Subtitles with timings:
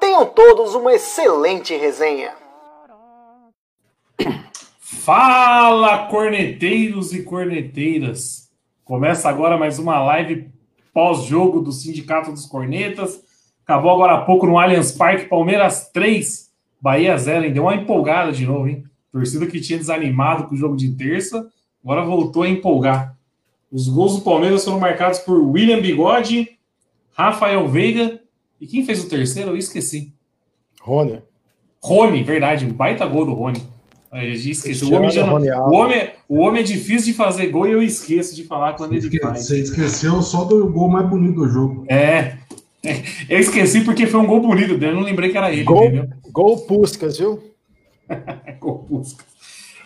[0.00, 2.32] Tenham todos uma excelente resenha.
[4.80, 8.50] Fala, corneteiros e corneteiras!
[8.82, 10.50] Começa agora mais uma live
[10.92, 13.22] pós-jogo do Sindicato dos Cornetas.
[13.62, 17.44] Acabou agora há pouco no Allianz Parque, Palmeiras 3, Bahia 0.
[17.44, 17.52] Hein?
[17.52, 18.84] Deu uma empolgada de novo, hein?
[19.12, 21.46] Torcida que tinha desanimado com o jogo de terça,
[21.84, 23.16] agora voltou a empolgar.
[23.70, 26.58] Os gols do Palmeiras foram marcados por William Bigode,
[27.12, 28.19] Rafael Veiga
[28.60, 29.50] e quem fez o terceiro?
[29.50, 30.12] Eu esqueci.
[30.82, 31.22] Rony.
[31.82, 32.66] Rony, verdade.
[32.66, 33.62] Um baita gol do Rony.
[34.12, 34.84] Eu esqueci.
[34.84, 35.34] O homem, já não...
[35.34, 38.94] o, homem, o homem é difícil de fazer gol e eu esqueço de falar quando
[38.94, 39.46] ele faz.
[39.46, 41.84] Você esqueceu só do gol mais bonito do jogo.
[41.88, 42.36] É.
[43.28, 45.64] Eu esqueci porque foi um gol bonito Eu não lembrei que era ele.
[45.64, 46.08] Gol, entendeu?
[46.32, 47.38] gol Puscas, viu?
[48.58, 49.26] gol Puscas.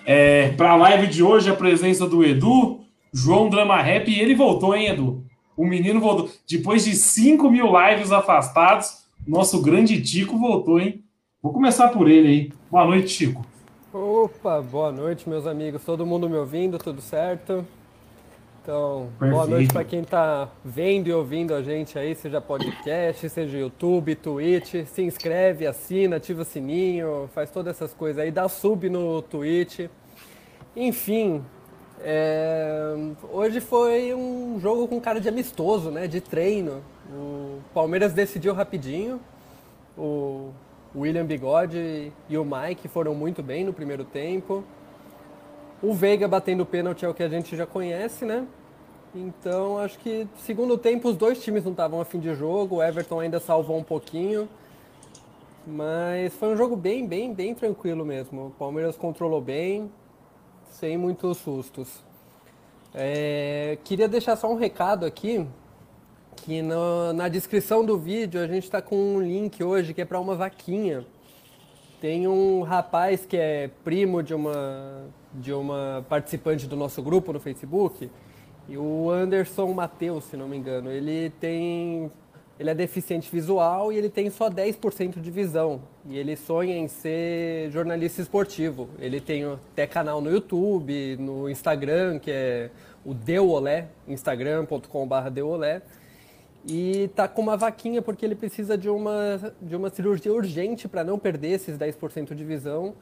[0.06, 2.80] É, Para a live de hoje, a presença do Edu,
[3.12, 5.24] João Drama Rap, e ele voltou, hein, Edu?
[5.56, 6.30] O menino voltou.
[6.48, 11.04] Depois de 5 mil lives afastados, nosso grande Tico voltou, hein?
[11.42, 12.52] Vou começar por ele aí.
[12.70, 13.44] Boa noite, Chico.
[13.92, 15.84] Opa, boa noite, meus amigos.
[15.84, 17.64] Todo mundo me ouvindo, tudo certo?
[18.60, 19.34] Então, Perfeito.
[19.34, 24.14] boa noite para quem está vendo e ouvindo a gente aí, seja podcast, seja YouTube,
[24.14, 24.86] Twitch.
[24.86, 29.80] Se inscreve, assina, ativa o sininho, faz todas essas coisas aí, dá sub no Twitch.
[30.74, 31.44] Enfim,
[32.04, 32.94] é,
[33.32, 36.06] hoje foi um jogo com cara de amistoso, né?
[36.06, 36.82] De treino.
[37.10, 39.18] O Palmeiras decidiu rapidinho.
[39.96, 40.50] O
[40.94, 44.62] William Bigode e o Mike foram muito bem no primeiro tempo.
[45.82, 48.46] O Veiga batendo pênalti é o que a gente já conhece, né?
[49.14, 52.76] Então acho que segundo tempo os dois times não estavam a fim de jogo.
[52.76, 54.46] O Everton ainda salvou um pouquinho.
[55.66, 58.48] Mas foi um jogo bem, bem, bem tranquilo mesmo.
[58.48, 59.90] O Palmeiras controlou bem,
[60.74, 61.88] sem muitos sustos.
[62.92, 65.46] É, queria deixar só um recado aqui,
[66.36, 70.04] que no, na descrição do vídeo a gente está com um link hoje que é
[70.04, 71.06] para uma vaquinha.
[72.00, 77.38] Tem um rapaz que é primo de uma, de uma participante do nosso grupo no
[77.38, 78.10] Facebook,
[78.68, 82.10] e o Anderson Matheus, se não me engano, ele tem
[82.58, 85.82] ele é deficiente visual e ele tem só 10% de visão.
[86.08, 88.88] E ele sonha em ser jornalista esportivo.
[88.98, 92.70] Ele tem até canal no YouTube, no Instagram, que é
[93.04, 95.82] o Deuolé, instagram.com.br Deuolé.
[96.66, 101.04] E tá com uma vaquinha porque ele precisa de uma, de uma cirurgia urgente para
[101.04, 102.94] não perder esses 10% de visão.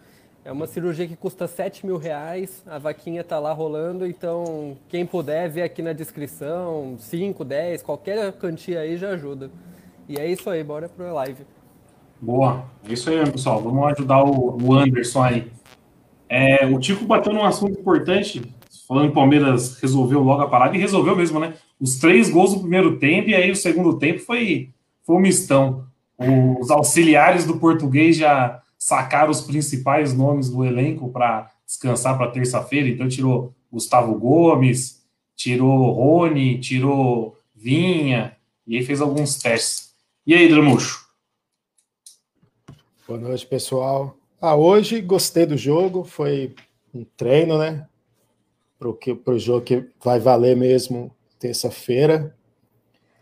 [0.45, 5.07] É uma cirurgia que custa 7 mil reais, a vaquinha tá lá rolando, então quem
[5.07, 9.53] puder ver aqui na descrição, 5, 10, qualquer quantia aí já ajuda.
[10.09, 11.45] E é isso aí, bora pro live.
[12.21, 13.63] Boa, é isso aí, pessoal.
[13.63, 15.51] Vamos ajudar o, Anderson aí.
[16.29, 18.43] É, o Tico bateu num assunto importante,
[18.89, 21.55] falando que o Palmeiras resolveu logo a parada, e resolveu mesmo, né?
[21.81, 24.71] Os três gols no primeiro tempo, e aí o segundo tempo foi,
[25.07, 25.85] foi um mistão.
[26.61, 32.89] Os auxiliares do português já sacar os principais nomes do elenco para descansar para terça-feira.
[32.89, 35.07] Então tirou Gustavo Gomes,
[35.37, 39.95] tirou Rony, tirou Vinha, e aí fez alguns testes.
[40.27, 41.07] E aí, Dramucho?
[43.07, 44.17] Boa noite, pessoal.
[44.41, 46.53] Ah, hoje gostei do jogo, foi
[46.93, 47.87] um treino, né?
[48.81, 52.37] Para o jogo que vai valer mesmo terça-feira.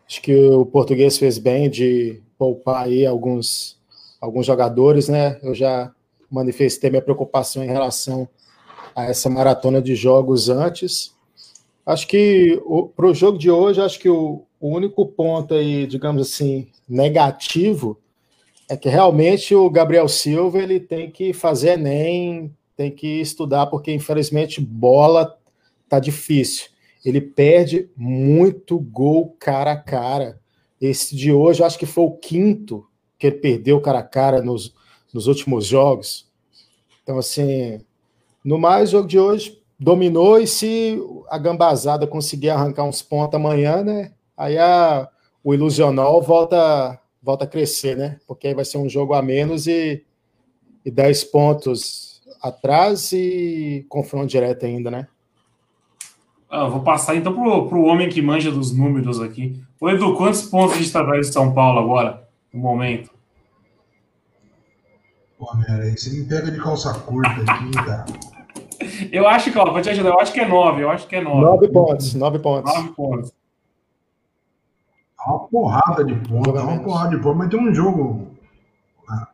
[0.08, 3.78] Acho que o português fez bem de poupar aí alguns
[4.20, 5.38] alguns jogadores, né?
[5.42, 5.90] Eu já
[6.30, 8.28] manifestei minha preocupação em relação
[8.94, 11.14] a essa maratona de jogos antes.
[11.84, 12.60] Acho que
[12.94, 17.98] para o jogo de hoje, acho que o, o, único ponto aí, digamos assim, negativo
[18.68, 23.92] é que realmente o Gabriel Silva ele tem que fazer Enem, tem que estudar, porque
[23.92, 25.36] infelizmente bola
[25.88, 26.68] tá difícil.
[27.04, 30.38] Ele perde muito gol cara a cara.
[30.80, 32.86] Esse de hoje, acho que foi o quinto
[33.20, 34.74] que ele perdeu cara a cara nos,
[35.12, 36.26] nos últimos jogos.
[37.02, 37.80] Então, assim,
[38.42, 43.34] no mais, o jogo de hoje dominou e se a gambazada conseguir arrancar uns pontos
[43.34, 44.12] amanhã, né?
[44.36, 45.06] Aí a,
[45.44, 48.18] o ilusional volta, volta a crescer, né?
[48.26, 50.02] Porque aí vai ser um jogo a menos e,
[50.82, 55.08] e 10 pontos atrás e confronto direto ainda, né?
[56.48, 59.60] Ah, vou passar então para o homem que manja dos números aqui.
[59.78, 62.29] Ô Edu, quantos pontos a gente está atrás de São Paulo agora?
[62.52, 63.10] No momento?
[65.38, 68.04] Pô, Mera, você me pega de calça curta aqui, cara.
[69.12, 71.16] Eu acho que, ó, vou te ajudar, eu acho que é nove, eu acho que
[71.16, 71.40] é nove.
[71.40, 72.74] Nove pontos, nove pontos.
[72.74, 73.32] Nove pontos.
[75.26, 78.28] Uma porrada de pontos, uma porrada de pontos, mas tem um jogo.
[79.08, 79.28] Ah,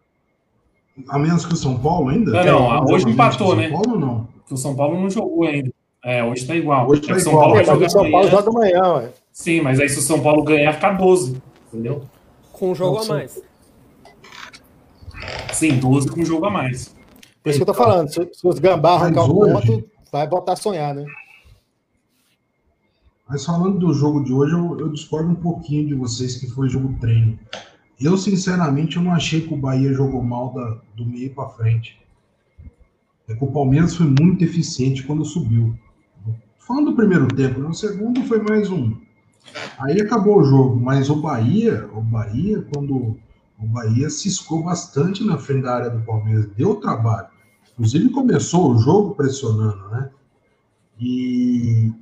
[1.09, 2.45] a menos que o São Paulo ainda?
[2.45, 3.69] Não, não, hoje empatou, né?
[3.69, 4.29] São Paulo não?
[4.51, 5.73] O São Paulo não jogou ainda.
[6.05, 6.89] É, hoje tá igual.
[6.89, 7.45] Hoje tá é São igual.
[7.47, 9.13] Paulo é, mas o São Paulo joga amanhã, ué.
[9.33, 11.41] Sim, mas aí se o São Paulo ganhar, fica 12.
[11.73, 12.03] Entendeu?
[12.57, 13.43] Com um jogo a mais.
[15.53, 16.95] Sim, 12 com um jogo a mais.
[17.43, 20.55] Por isso que eu tô falando, se, se os gambá arrancar o ponto, vai voltar
[20.55, 21.05] a sonhar, né?
[23.29, 26.69] Mas falando do jogo de hoje, eu, eu, discordo um pouquinho de vocês que foi
[26.69, 27.39] jogo treino.
[28.01, 32.01] Eu, sinceramente, eu não achei que o Bahia jogou mal da, do meio para frente.
[33.29, 35.77] É que o Palmeiras foi muito eficiente quando subiu.
[36.59, 38.97] Falando do primeiro tempo, no segundo foi mais um.
[39.79, 43.17] Aí acabou o jogo, mas o Bahia, o Bahia, quando
[43.59, 47.29] o Bahia ciscou bastante na frente da área do Palmeiras, deu trabalho.
[47.73, 50.11] Inclusive começou o jogo pressionando, né?
[50.99, 51.93] E,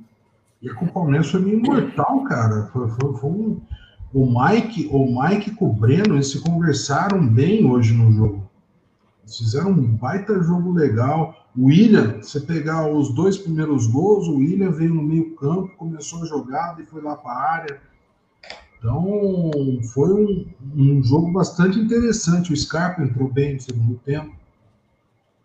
[0.61, 2.69] e com o Palmeiras foi meio mortal, cara.
[2.71, 3.61] Foi, foi, foi um,
[4.13, 8.49] o Mike, o Mike com o Breno, eles se conversaram bem hoje no jogo.
[9.23, 11.35] Eles fizeram um baita jogo legal.
[11.57, 16.23] O William, você pegar os dois primeiros gols, o William veio no meio campo, começou
[16.23, 17.81] a jogada e foi lá para a área.
[18.77, 22.51] Então, foi um, um, jogo bastante interessante.
[22.51, 24.35] O Scarpa entrou bem no segundo tempo.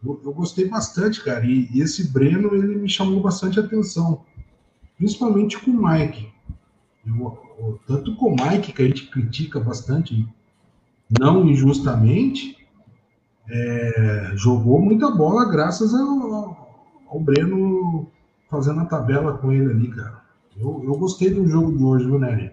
[0.04, 1.46] Eu, eu gostei bastante, cara.
[1.46, 4.24] E, e, esse Breno, ele me chamou bastante atenção.
[4.96, 6.28] Principalmente com o Mike.
[7.06, 10.26] Eu, tanto com o Mike, que a gente critica bastante,
[11.18, 12.59] não injustamente,
[13.50, 16.56] é, jogou muita bola graças ao,
[17.08, 18.06] ao, Breno
[18.48, 20.20] fazendo a tabela com ele ali, cara.
[20.56, 22.52] Eu, eu gostei do jogo de hoje, viu, Nery?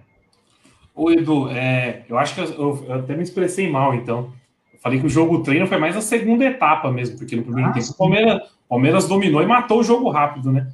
[0.95, 4.31] Ô, Edu, é, eu acho que eu, eu, até me expressei mal, então.
[4.73, 7.69] Eu falei que o jogo treino foi mais a segunda etapa mesmo, porque no primeiro
[7.69, 10.71] ah, tempo o Palmeiras, Palmeiras dominou e matou o jogo rápido, né?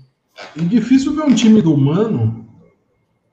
[0.56, 2.46] E difícil ver um time do Mano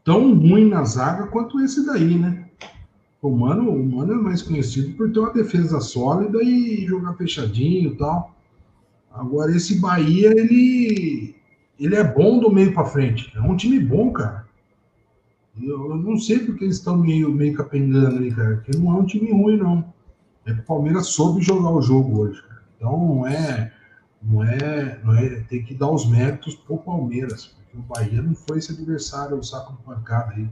[0.04, 2.49] tão ruim na zaga quanto esse daí, né?
[3.22, 7.92] O Mano, o Mano é mais conhecido por ter uma defesa sólida e jogar fechadinho
[7.92, 8.34] e tal.
[9.12, 11.34] Agora, esse Bahia, ele,
[11.78, 13.30] ele é bom do meio para frente.
[13.36, 14.48] É um time bom, cara.
[15.60, 18.56] Eu, não sei porque eles estão meio, meio capengando ali, cara.
[18.56, 19.92] Porque não é um time ruim, não.
[20.46, 22.62] É que o Palmeiras soube jogar o jogo hoje, cara.
[22.76, 23.72] Então não é,
[24.22, 25.40] não é, não é.
[25.40, 27.46] Tem que dar os méritos pro Palmeiras.
[27.46, 30.48] Porque o Bahia não foi esse adversário, o saco de pancada aí.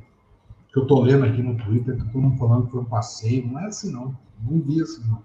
[0.73, 3.47] Que eu tô lendo aqui no Twitter, tá todo mundo falando que foi um passeio.
[3.47, 4.15] Não é assim, não.
[4.49, 5.19] Não vi assim, não.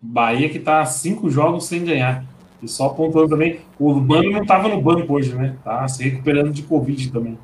[0.00, 2.24] Bahia que tá cinco jogos sem ganhar.
[2.62, 5.56] E só apontando também, o Mano não tava no banco hoje, né?
[5.62, 7.38] Tá se recuperando de Covid também.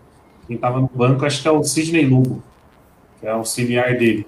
[0.46, 2.42] Quem estava no banco, acho que é o Sidney Lugo,
[3.20, 4.26] que é auxiliar dele.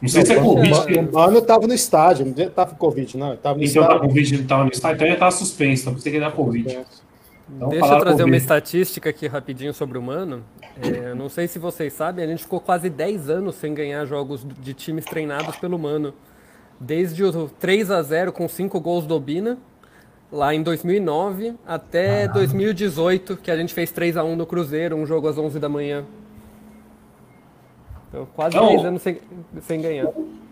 [0.00, 0.98] Não sei não, se é Covid.
[0.98, 3.36] O Mano estava no estádio, não estava com Covid, não.
[3.36, 4.00] Tava no então, estádio.
[4.00, 6.78] Covid, ele estava no estádio, então ele estava suspenso, então pensei que ele era Covid.
[7.54, 10.42] Então, Deixa eu trazer uma estatística aqui rapidinho sobre o Mano.
[10.80, 14.46] É, não sei se vocês sabem, a gente ficou quase 10 anos sem ganhar jogos
[14.60, 16.14] de times treinados pelo Mano.
[16.80, 19.58] Desde o 3 a 0 com 5 gols do Obina,
[20.30, 25.04] lá em 2009 até 2018, que a gente fez 3 a 1 no Cruzeiro, um
[25.04, 26.04] jogo às 11 da manhã.
[28.08, 29.18] Então, quase não, 10 anos sem,
[29.60, 30.08] sem ganhar.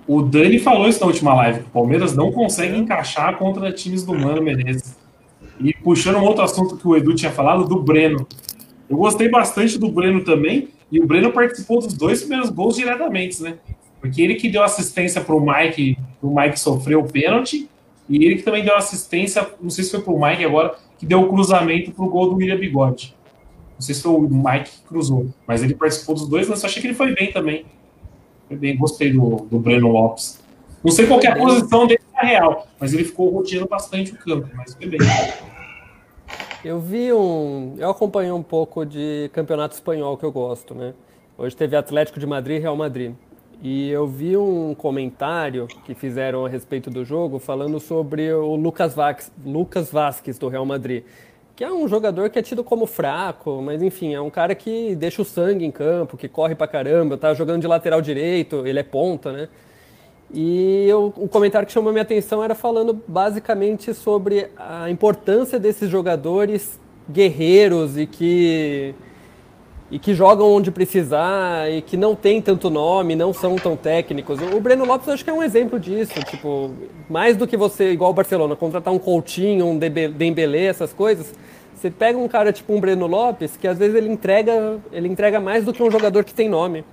[0.06, 4.04] O Dani falou isso na última live, que o Palmeiras não consegue encaixar contra times
[4.04, 4.99] do Mano Menezes.
[5.60, 8.26] E puxando um outro assunto que o Edu tinha falado, do Breno.
[8.88, 13.42] Eu gostei bastante do Breno também, e o Breno participou dos dois primeiros gols diretamente,
[13.42, 13.58] né?
[14.00, 17.68] Porque ele que deu assistência para o Mike, o Mike sofreu o pênalti,
[18.08, 21.20] e ele que também deu assistência, não sei se foi pro Mike agora, que deu
[21.20, 23.14] o cruzamento pro gol do William Bigode.
[23.74, 26.80] Não sei se foi o Mike que cruzou, mas ele participou dos dois, eu achei
[26.82, 27.64] que ele foi bem também.
[28.48, 30.40] Foi bem, gostei do, do Breno Lopes.
[30.82, 34.16] Não sei qual é a posição dele na real, mas ele ficou roteando bastante o
[34.16, 34.98] campo, mas foi bem.
[36.62, 37.74] Eu vi um.
[37.78, 40.92] Eu acompanhei um pouco de campeonato espanhol que eu gosto, né?
[41.38, 43.14] Hoje teve Atlético de Madrid e Real Madrid.
[43.62, 48.94] E eu vi um comentário que fizeram a respeito do jogo falando sobre o Lucas,
[48.94, 51.02] Vax, Lucas Vasquez do Real Madrid,
[51.56, 54.94] que é um jogador que é tido como fraco, mas enfim, é um cara que
[54.94, 58.78] deixa o sangue em campo, que corre pra caramba, tá jogando de lateral direito, ele
[58.78, 59.48] é ponta, né?
[60.32, 65.90] E eu, o comentário que chamou minha atenção era falando basicamente sobre a importância desses
[65.90, 66.78] jogadores
[67.10, 68.94] guerreiros e que
[69.90, 74.38] e que jogam onde precisar e que não tem tanto nome, não são tão técnicos.
[74.40, 76.70] O Breno Lopes acho que é um exemplo disso, tipo,
[77.08, 81.34] mais do que você, igual o Barcelona, contratar um Coutinho, um Dembélé, essas coisas,
[81.74, 85.40] você pega um cara tipo um Breno Lopes, que às vezes ele entrega, ele entrega
[85.40, 86.84] mais do que um jogador que tem nome.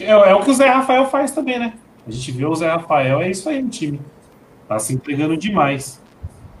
[0.00, 1.74] É, é o que o Zé Rafael faz também, né?
[2.06, 4.00] A gente vê o Zé Rafael, é isso aí no time.
[4.66, 6.00] Tá se entregando demais.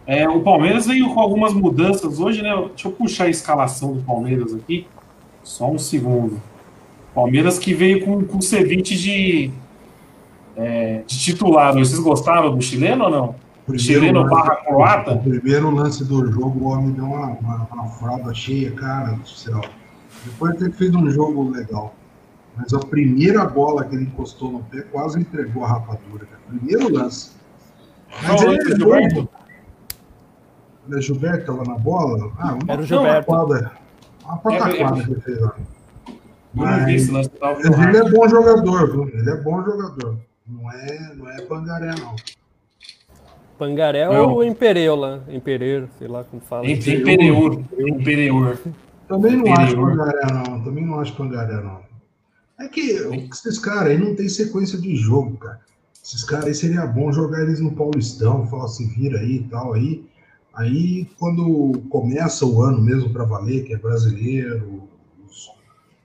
[0.06, 2.54] É, o Palmeiras veio com algumas mudanças hoje, né?
[2.68, 4.86] Deixa eu puxar a escalação do Palmeiras aqui.
[5.42, 6.40] Só um segundo.
[7.14, 9.50] Palmeiras que veio com, com o Ceviche de,
[10.56, 11.72] é, de titular.
[11.74, 13.34] Vocês gostaram do chileno ou não?
[13.66, 15.12] Primeiro chileno lance- barra croata?
[15.14, 19.28] O primeiro lance do jogo, o homem deu uma, uma, uma fralda cheia, cara do
[19.28, 19.60] céu.
[20.24, 21.94] Depois que fez um jogo legal.
[22.58, 26.26] Mas a primeira bola que ele encostou no pé quase entregou a rapadura.
[26.26, 26.42] Cara.
[26.48, 27.36] Primeiro lance.
[28.26, 29.28] Mas ele é Gilberto?
[30.92, 32.32] é Gilberto tava na bola?
[32.36, 33.26] Ah, uma Era o Gilberto.
[33.30, 33.72] pataquada.
[34.24, 35.54] Uma pataquada que ele fez lá.
[36.52, 39.08] Mas ele é bom jogador, viu?
[39.08, 40.18] Ele é bom jogador.
[40.46, 42.16] Não é, não é pangaré, não.
[43.58, 44.32] Pangaré Não.
[44.34, 45.20] ou Impereu lá?
[45.28, 46.66] Impereiro, sei lá como fala.
[46.66, 47.62] Imperior.
[49.06, 50.64] Também não acho pangaré, não.
[50.64, 51.87] Também não acho pangaré, não.
[52.58, 52.80] É que
[53.32, 55.60] esses caras aí não tem sequência de jogo, cara.
[56.02, 59.74] Esses caras aí seria bom jogar eles no Paulistão, falar se vira aí e tal.
[59.74, 60.04] Aí,
[60.54, 64.88] aí quando começa o ano mesmo para valer, que é brasileiro,
[65.26, 65.50] os-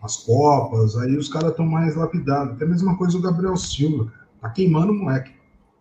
[0.01, 2.53] as Copas, aí os caras estão mais lapidados.
[2.55, 4.27] Até a mesma coisa o Gabriel Silva, cara.
[4.41, 5.31] Tá queimando o moleque.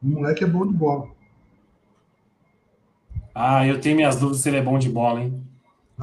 [0.03, 1.09] O moleque é bom de bola.
[3.35, 5.43] Ah, eu tenho minhas dúvidas se ele é bom de bola, hein?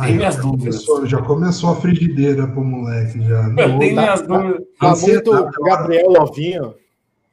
[0.05, 0.85] Tem minhas já dúvidas.
[0.85, 3.43] começou- já começou a frigideira pro moleque já.
[3.43, 4.61] Eu Não, tenho tá- minhas dúvidas.
[4.79, 6.73] Tá muito Gabriel Lovinho.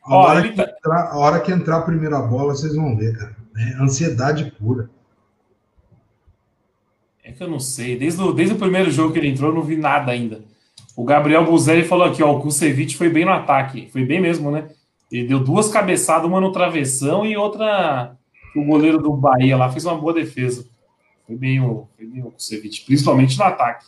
[0.05, 3.17] A Ó, hora, tá- entrar, a hora que entrar a primeira bola, vocês vão ver,
[3.19, 3.37] cara.
[3.57, 4.89] É ansiedade pura.
[7.25, 7.97] É que eu não sei.
[7.99, 10.41] Desde o, desde o primeiro jogo que ele entrou, eu não vi nada ainda.
[10.97, 13.89] O Gabriel Buzelli falou aqui, ó, o Kusevich foi bem no ataque.
[13.93, 14.69] Foi bem mesmo, né?
[15.11, 18.17] Ele deu duas cabeçadas, uma no travessão e outra
[18.55, 20.65] o goleiro do Bahia lá fez uma boa defesa.
[21.27, 23.87] Foi bem o, foi bem o Kusevich, principalmente no ataque.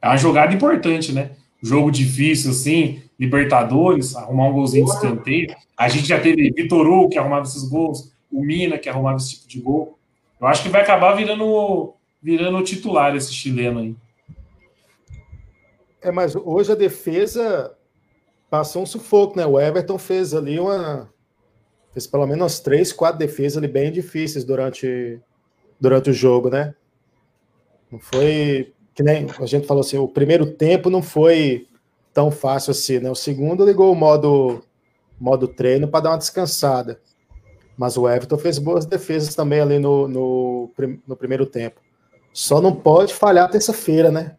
[0.00, 1.32] É uma jogada importante, né?
[1.62, 5.54] Jogo difícil, assim, Libertadores, arrumar um golzinho de escanteio.
[5.76, 9.36] A gente já teve Vitor Hugo, que arrumava esses gols, o Mina, que arrumava esse
[9.36, 9.98] tipo de gol.
[10.40, 13.96] Eu acho que vai acabar virando, virando titular esse chileno aí.
[16.00, 17.76] É, mas hoje a defesa
[18.48, 19.44] passou um sufoco, né?
[19.44, 21.12] O Everton fez ali uma.
[21.92, 25.20] Fez pelo menos três, quatro defesas ali bem difíceis durante,
[25.80, 26.74] durante o jogo, né?
[27.90, 28.74] Não foi.
[28.94, 31.66] Que nem a gente falou assim, o primeiro tempo não foi
[32.12, 33.10] tão fácil assim, né?
[33.10, 34.62] O segundo ligou o modo,
[35.18, 37.00] modo treino para dar uma descansada.
[37.76, 40.70] Mas o Everton fez boas defesas também ali no, no,
[41.06, 41.80] no primeiro tempo.
[42.32, 44.36] Só não pode falhar terça-feira, né?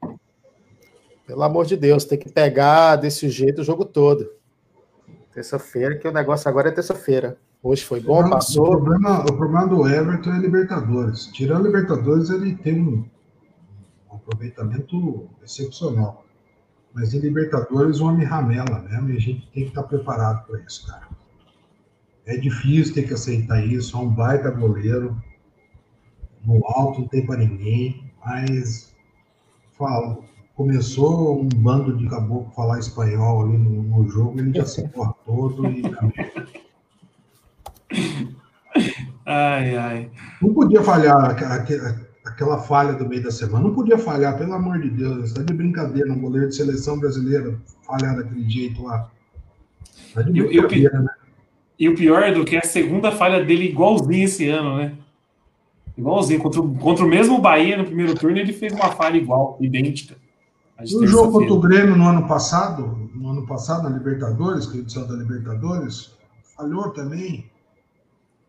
[1.26, 4.32] Pelo amor de Deus, tem que pegar desse jeito o jogo todo.
[5.34, 7.38] Terça-feira, que o negócio agora é terça-feira.
[7.64, 8.70] Hoje foi bom, O passou.
[8.70, 11.28] problema, o problema do Everton é Libertadores.
[11.28, 13.06] Tirando Libertadores, ele tem um,
[14.12, 16.26] um aproveitamento excepcional.
[16.94, 20.60] Mas em Libertadores, o homem ramela mesmo e a gente tem que estar preparado para
[20.62, 21.08] isso, cara.
[22.26, 23.96] É difícil ter que aceitar isso.
[23.96, 25.16] É um baita goleiro.
[26.44, 28.12] No alto não tem para ninguém.
[28.26, 28.92] Mas
[29.78, 30.18] fala,
[30.56, 34.88] começou um bando de caboclo falar espanhol ali no, no jogo, ele já se
[35.26, 35.82] todo e
[39.26, 40.12] Ai, ai.
[40.42, 41.82] Não podia falhar aque- aque-
[42.26, 43.64] aquela falha do meio da semana.
[43.68, 45.26] Não podia falhar, pelo amor de Deus.
[45.26, 49.10] Está de brincadeira um goleiro de seleção brasileira falhar daquele jeito lá.
[50.14, 51.10] Tá de E o- e o brincadeira, né?
[51.80, 54.94] E o pior é do que a segunda falha dele igualzinho esse ano, né?
[55.98, 56.40] Igualzinho.
[56.40, 60.16] Contra, o- contra o mesmo Bahia no primeiro turno, ele fez uma falha igual, idêntica.
[60.92, 61.60] No jogo contra o.
[61.60, 66.12] Grêmio no ano passado, no ano passado, na Libertadores, que é edição da Libertadores,
[66.58, 67.46] falhou também.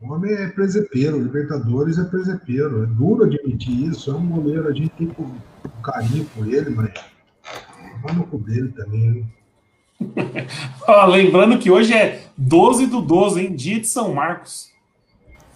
[0.02, 2.82] O homem é presepeiro, Libertadores é presepeiro.
[2.82, 4.10] É duro admitir isso.
[4.10, 6.90] É um goleiro, a gente tem um carinho por ele, mas
[8.02, 9.24] vai no cu dele também.
[10.88, 13.54] Ó, lembrando que hoje é 12 do 12, hein?
[13.54, 14.72] Dia de São Marcos.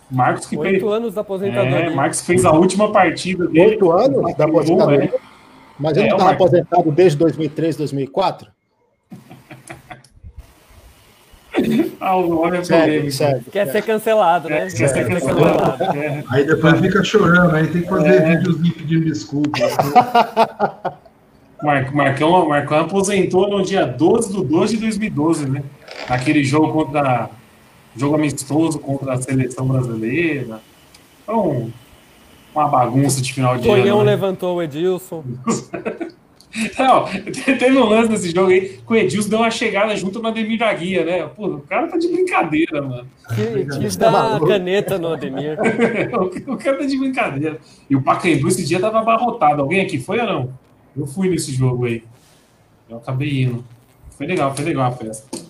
[0.08, 0.74] Marcos que fez.
[0.74, 1.76] Oito anos da aposentadoria.
[1.90, 3.70] É, Marcos fez a última partida dele.
[3.70, 5.12] Oito anos da aposentadoria.
[5.12, 5.20] É.
[5.78, 6.46] Mas ele É, não o estava Marcos.
[6.46, 8.48] aposentado desde 2003, 2004?
[11.68, 13.40] É.
[13.50, 14.66] Quer ser cancelado, né?
[14.66, 15.82] É, quer ser cancelado.
[15.98, 16.24] É.
[16.30, 19.58] Aí depois fica chorando, aí tem que fazer videozinho pedindo desculpa.
[21.62, 25.62] Mar- Marcão, Marcão aposentou no dia 12 de 12 de 2012, né?
[26.08, 27.30] Naquele jogo contra.
[27.96, 30.60] Jogo amistoso contra a seleção brasileira.
[31.22, 31.72] Então,
[32.54, 34.04] uma bagunça de final de Tonhão ano.
[34.04, 34.10] né?
[34.10, 35.24] levantou o Edilson.
[36.78, 37.04] Não,
[37.58, 40.58] teve um lance nesse jogo aí que o Edilson deu uma chegada junto no Ademir
[40.58, 41.30] da Guia, né?
[41.36, 43.06] Pô, o cara tá de brincadeira, mano.
[43.28, 43.34] Tá
[43.98, 44.46] dá maluco.
[44.46, 45.58] caneta no Ademir.
[46.46, 47.58] o cara tá de brincadeira.
[47.90, 49.62] E o Pacaembu esse dia tava abarrotado.
[49.62, 50.50] Alguém aqui foi ou não?
[50.96, 52.02] Eu fui nesse jogo aí.
[52.88, 53.64] Eu acabei indo.
[54.16, 55.46] Foi legal, foi legal a festa.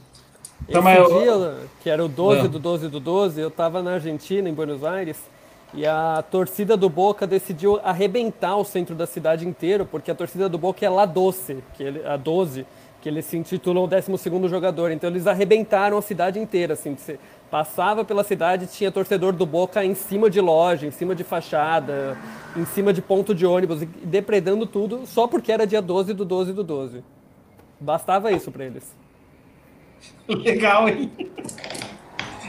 [0.68, 1.20] Então, Esse eu...
[1.20, 2.48] dia, que era o 12 Não.
[2.48, 5.16] do 12 do 12, eu estava na Argentina, em Buenos Aires,
[5.76, 10.49] e a torcida do Boca decidiu arrebentar o centro da cidade inteiro, porque a torcida
[10.49, 12.66] do Boca é La Doce, que ele, a 12,
[13.02, 14.90] que eles se intitulam o 12 jogador.
[14.90, 17.18] Então eles arrebentaram a cidade inteira, assim, você
[17.50, 22.16] passava pela cidade tinha torcedor do Boca em cima de loja, em cima de fachada,
[22.56, 26.54] em cima de ponto de ônibus, depredando tudo, só porque era dia 12 do 12
[26.54, 27.04] do 12.
[27.78, 28.97] Bastava isso para eles.
[30.26, 31.12] Legal, hein?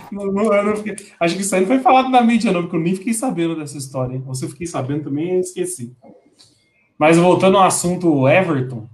[0.12, 0.96] Não, não, não fiquei...
[1.20, 3.56] Acho que isso aí não foi falado na mídia, não, porque eu nem fiquei sabendo
[3.56, 4.16] dessa história.
[4.16, 4.24] Hein?
[4.28, 5.96] Você fiquei sabendo também esqueci.
[6.98, 8.88] Mas voltando ao assunto Everton.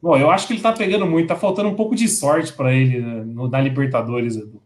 [0.00, 2.74] Bom, eu acho que ele tá pegando muito, tá faltando um pouco de sorte para
[2.74, 4.60] ele né, no, na Libertadores, Edu.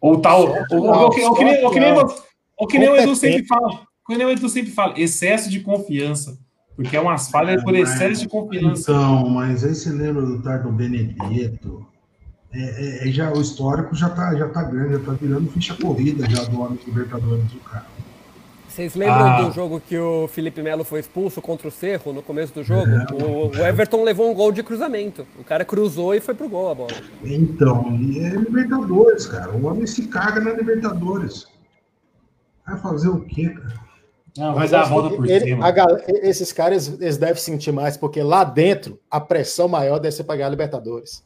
[0.00, 0.42] Ou tal.
[0.70, 3.86] Ou, que nem, ou que nem o Edu sempre fala.
[4.06, 6.38] Que nem o Edu sempre fala, excesso de confiança.
[6.76, 8.92] Porque é umas falhas é, por excesso de confiança.
[8.92, 11.86] Então, mas aí você lembra do Tardo Benedetto?
[12.54, 15.74] É, é, é, já, o histórico já tá, já tá grande, já tá virando ficha
[15.74, 17.86] corrida já do homem Libertadores do cara.
[18.68, 19.42] Vocês lembram ah.
[19.42, 22.90] do jogo que o Felipe Melo foi expulso contra o Cerro no começo do jogo?
[22.90, 25.26] É, o, o, Everton levou um gol de cruzamento.
[25.38, 26.92] O cara cruzou e foi pro gol a bola.
[27.22, 29.52] Então, e é Libertadores, cara.
[29.52, 31.46] O homem se caga na Libertadores.
[32.66, 33.74] Vai fazer o quê, cara?
[34.38, 35.66] Não, vai dar a volta por ele, cima.
[35.68, 35.74] A,
[36.22, 40.46] esses caras eles devem sentir mais, porque lá dentro a pressão maior deve ser pagar
[40.46, 41.22] a Libertadores.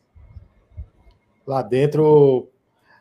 [1.47, 2.49] Lá dentro,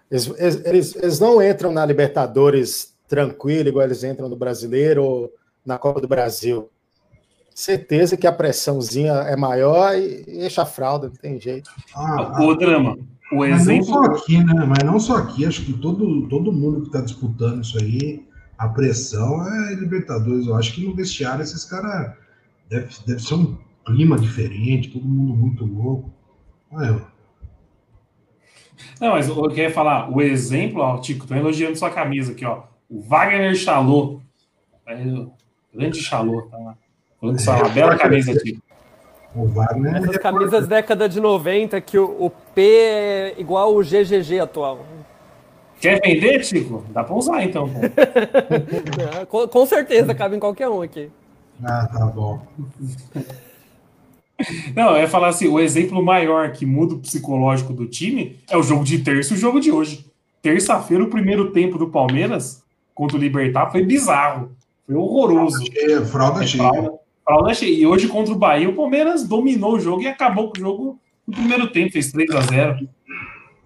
[0.09, 0.31] eles,
[0.65, 5.33] eles, eles não entram na Libertadores tranquilo, igual eles entram no Brasileiro ou
[5.65, 6.69] na Copa do Brasil.
[7.53, 11.71] Certeza que a pressãozinha é maior e enche a fralda, não tem jeito.
[11.95, 12.97] Ah, o drama,
[13.31, 13.77] o exemplo.
[13.77, 14.65] Mas não só aqui, né?
[14.65, 18.25] Mas não só aqui, acho que todo, todo mundo que está disputando isso aí,
[18.57, 20.47] a pressão é Libertadores.
[20.47, 22.13] Eu acho que no vestiário esses caras
[22.69, 26.11] deve, deve ser um clima diferente, todo mundo muito louco.
[26.73, 26.99] Ah,
[28.99, 32.63] Não, mas eu queria falar, o exemplo, ó, Tico, tô elogiando sua camisa aqui, ó.
[32.89, 34.21] O Wagner Chalot.
[35.73, 36.75] Grande Chalot, tá lá.
[37.19, 38.59] Falando só, uma bela camisa aqui.
[39.35, 44.39] O Wagner Essas camisas década de 90 que o, o P é igual o GGG
[44.39, 44.85] atual.
[45.79, 46.85] Quer vender, Chico?
[46.89, 47.69] Dá pra usar então.
[49.27, 51.11] com, com certeza, cabe em qualquer um aqui.
[51.63, 52.41] Ah, tá bom.
[54.75, 58.63] Não, ia falar assim: o exemplo maior que muda o psicológico do time é o
[58.63, 60.05] jogo de terça e o jogo de hoje.
[60.41, 64.51] Terça-feira, o primeiro tempo do Palmeiras contra o Libertar foi bizarro.
[64.85, 65.57] Foi horroroso.
[65.57, 66.69] Fralda cheia, fralda cheia.
[66.69, 66.93] Fralda,
[67.23, 67.79] fralda cheia.
[67.79, 70.99] E hoje contra o Bahia, o Palmeiras dominou o jogo e acabou com o jogo
[71.25, 72.89] no primeiro tempo, fez 3 a 0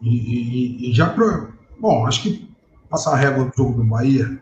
[0.02, 1.54] E, e, e já pro...
[1.78, 2.50] Bom, acho que
[2.90, 4.40] passar a régua do jogo do Bahia.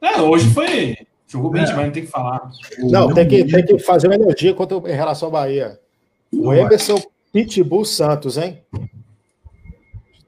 [0.00, 0.96] É, hoje foi.
[1.28, 1.66] Jogou bem é.
[1.66, 2.50] demais, não tem que falar.
[2.78, 5.78] Não, tem que, tem que fazer uma energia quanto em relação ao Bahia.
[6.32, 7.00] O Emerson
[7.32, 8.58] Pitbull Santos, hein?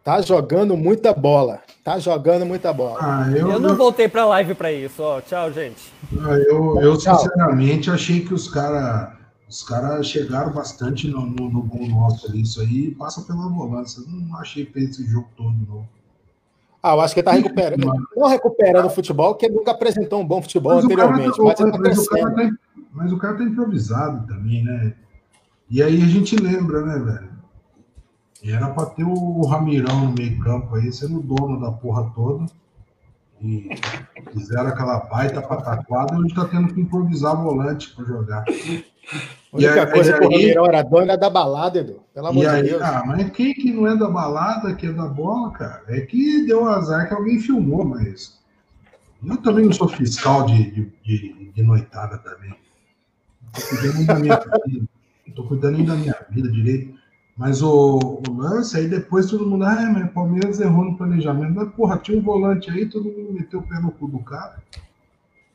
[0.04, 1.60] Tá jogando muita bola.
[1.82, 2.98] Tá jogando muita bola.
[3.00, 5.20] Ah, eu, eu, não voltei pra live pra isso, ó.
[5.20, 5.92] Tchau, gente.
[6.20, 11.62] Ah, eu, eu sinceramente achei que os caras os cara chegaram bastante no, no, no
[11.62, 12.42] gol nosso ali.
[12.42, 14.00] Isso aí passa pela volância.
[14.06, 15.88] Não achei que fez esse jogo todo, não.
[16.82, 17.92] Ah, eu acho que ele tá recuperando.
[18.16, 21.36] Não recuperando o futebol, porque ele nunca apresentou um bom futebol mas anteriormente.
[21.36, 22.50] Tá, mas, tá mas, o cara tá,
[22.92, 24.94] mas o cara tá improvisado também, né?
[25.68, 27.30] E aí a gente lembra, né, velho?
[28.42, 32.10] E era para ter o Ramirão no meio campo aí, sendo o dono da porra
[32.14, 32.46] toda.
[33.42, 33.70] E
[34.32, 38.44] fizeram aquela baita pataquada, a gente tá tendo que improvisar volante para jogar.
[39.52, 42.00] A única aí, coisa que o Ramirão era dono era da balada, Edu.
[42.14, 42.82] Pelo amor de Deus.
[42.82, 45.84] Ah, mas quem que não é da balada, que é da bola, cara?
[45.88, 48.38] É que deu azar que alguém filmou, mas.
[49.26, 52.54] Eu também não sou fiscal de, de, de, de noitada também.
[53.52, 54.88] Tô cuidando da minha vida.
[55.34, 57.00] Tô cuidando da minha vida direito.
[57.36, 61.54] Mas o, o, lance, aí depois todo mundo, ah, mas o Palmeiras errou no planejamento.
[61.54, 64.62] Mas, porra, tinha um volante aí, todo mundo meteu o pé no cu do cara,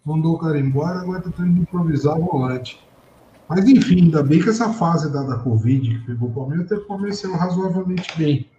[0.04, 2.84] mandou o cara embora, agora tá tendo que improvisar o volante.
[3.48, 6.82] Mas, enfim, ainda bem que essa fase da, da Covid que pegou o Palmeiras até
[6.84, 8.50] convenceu razoavelmente bem.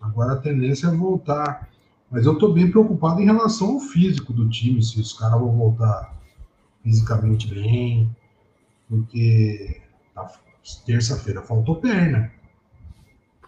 [0.00, 1.68] Agora a tendência é voltar.
[2.10, 5.50] Mas eu tô bem preocupado em relação ao físico do time, se os caras vão
[5.56, 6.14] voltar
[6.82, 8.14] fisicamente bem,
[8.88, 9.82] porque
[10.14, 10.30] tá,
[10.84, 12.30] terça-feira faltou perna.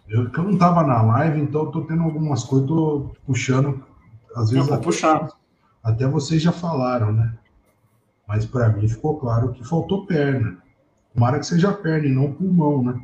[0.09, 3.85] Eu, eu não estava na live, então tô tendo algumas coisas, tô puxando.
[4.35, 4.69] Às vezes.
[4.69, 5.29] Eu vou puxar.
[5.83, 7.33] Até vocês já falaram, né?
[8.29, 10.59] Mas para mim ficou claro que faltou perna.
[11.15, 13.01] Tomara que seja perna e não pulmão, né?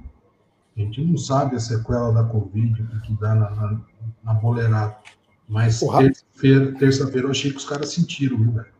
[0.76, 3.80] A gente não sabe a sequela da Covid, o que dá na, na,
[4.22, 4.96] na boleirada.
[5.48, 8.74] Mas terça-feira terça eu achei que os caras sentiram, velho?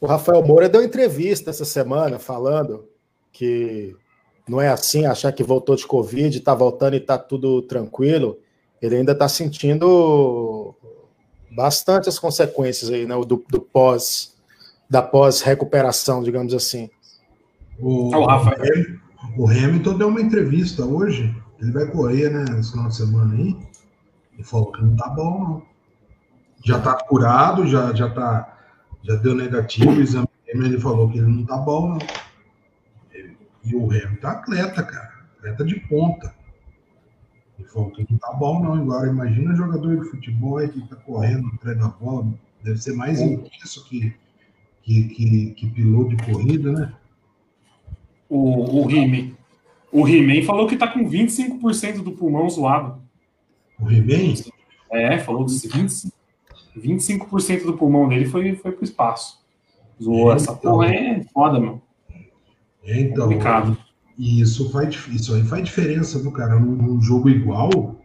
[0.00, 2.88] O Rafael Moura deu entrevista essa semana falando
[3.32, 3.94] que
[4.48, 8.38] não é assim, achar que voltou de Covid, está voltando e está tudo tranquilo.
[8.80, 10.74] Ele ainda está sentindo
[11.50, 13.14] bastante as consequências aí, né?
[13.26, 14.34] Do, do pós,
[14.90, 16.90] da pós-recuperação, digamos assim.
[17.78, 18.26] O, o,
[19.38, 21.34] o Hamilton deu uma entrevista hoje.
[21.60, 23.56] Ele vai correr, né, esse final de semana aí.
[24.34, 25.62] Ele falou que não tá bom, não.
[26.64, 28.58] Já tá curado, já, já tá.
[29.02, 31.98] Já deu negativo, o exame ele falou que ele não tá bom, não.
[33.64, 35.10] E o Hamilton é atleta, cara.
[35.38, 36.34] Atleta de ponta.
[37.58, 38.74] Ele falou que não tá bom, não.
[38.74, 42.26] Agora, imagina jogador de futebol aí que tá correndo atrás da bola.
[42.62, 44.14] Deve ser mais intenso que,
[44.90, 46.92] que, que, que piloto de corrida, né?
[48.28, 49.36] O, o Rime.
[49.92, 53.00] O He-Man falou que tá com 25% do pulmão zoado.
[53.78, 54.34] O He-Man?
[54.90, 56.12] É, falou que 20,
[56.76, 59.38] 25% do pulmão dele foi, foi pro espaço.
[60.02, 60.32] Zoou.
[60.32, 61.80] É, Essa então, porra é foda, meu.
[62.84, 63.76] É, então, complicado.
[64.18, 66.58] E isso, faz, isso aí faz diferença, viu, cara?
[66.58, 67.96] Num, jogo igual,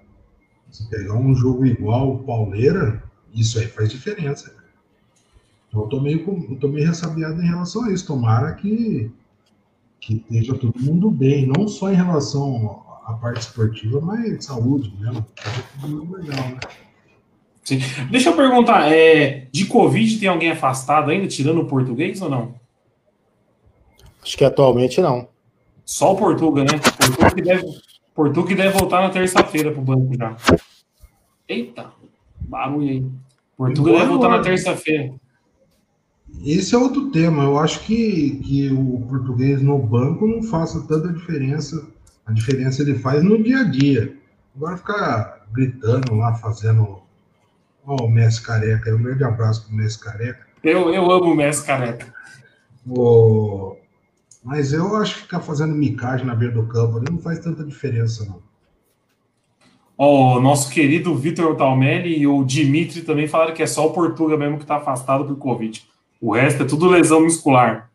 [0.72, 4.50] se pegar um jogo igual, pauleira, isso aí faz diferença.
[4.50, 4.65] Então
[5.84, 8.08] eu tô meio, eu tô meio ressabiado em relação a isso.
[8.08, 9.12] Tomara que,
[10.00, 15.26] que esteja todo mundo bem, não só em relação à parte esportiva, mas saúde mesmo.
[15.82, 16.60] Mundo legal, né?
[17.64, 17.80] Sim.
[18.12, 22.54] Deixa eu perguntar, é, de Covid tem alguém afastado ainda, tirando o português ou não?
[24.22, 25.28] Acho que atualmente não.
[25.84, 26.80] Só o Portuga, né?
[26.98, 27.64] Portuga que deve,
[28.14, 30.36] Portuga que deve voltar na terça-feira pro banco já.
[31.48, 31.92] Eita,
[32.40, 33.06] barulho aí.
[33.56, 35.14] Portuga deve voltar na terça-feira.
[36.44, 37.44] Esse é outro tema.
[37.44, 41.88] Eu acho que, que o português no banco não faça tanta diferença.
[42.26, 44.18] A diferença ele faz no dia a dia.
[44.56, 47.02] Agora ficar gritando lá, fazendo.
[47.86, 48.96] Ó, oh, o Messi Careca.
[48.96, 50.46] Um grande abraço pro Messi Careca.
[50.64, 52.14] Eu, eu amo o Messi Careca.
[52.88, 53.76] O...
[54.44, 57.64] Mas eu acho que ficar fazendo micagem na beira do campo ali não faz tanta
[57.64, 58.44] diferença, não.
[59.98, 64.36] O nosso querido Vitor Talmelli e o Dimitri também falaram que é só o Portuga
[64.36, 65.88] mesmo que está afastado por Covid.
[66.22, 67.90] O resto é tudo lesão muscular.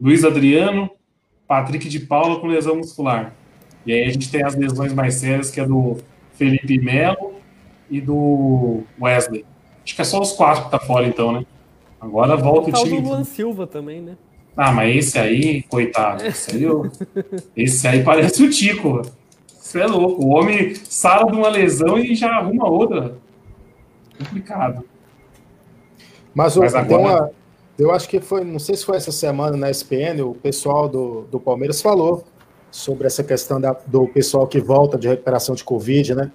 [0.00, 0.90] Luiz Adriano,
[1.46, 3.34] Patrick de Paula com lesão muscular.
[3.86, 5.96] E aí a gente tem as lesões mais sérias, que é do
[6.34, 7.34] Felipe Melo
[7.90, 9.44] e do Wesley.
[9.84, 11.44] Acho que é só os quatro que tá fora, então, né?
[12.00, 12.98] Agora volta o time.
[12.98, 14.16] O Luan Silva também, né?
[14.56, 16.64] Ah, mas esse aí, coitado, esse aí,
[17.56, 19.02] esse aí parece o Tico.
[19.46, 20.22] Você é louco.
[20.24, 23.16] O homem sara de uma lesão e já arruma outra.
[24.18, 24.84] Complicado.
[26.34, 27.00] Mas, mas agora...
[27.00, 27.30] Uma,
[27.82, 31.22] eu acho que foi, não sei se foi essa semana na SPN, o pessoal do,
[31.22, 32.24] do Palmeiras falou
[32.70, 36.32] sobre essa questão da, do pessoal que volta de recuperação de Covid, né?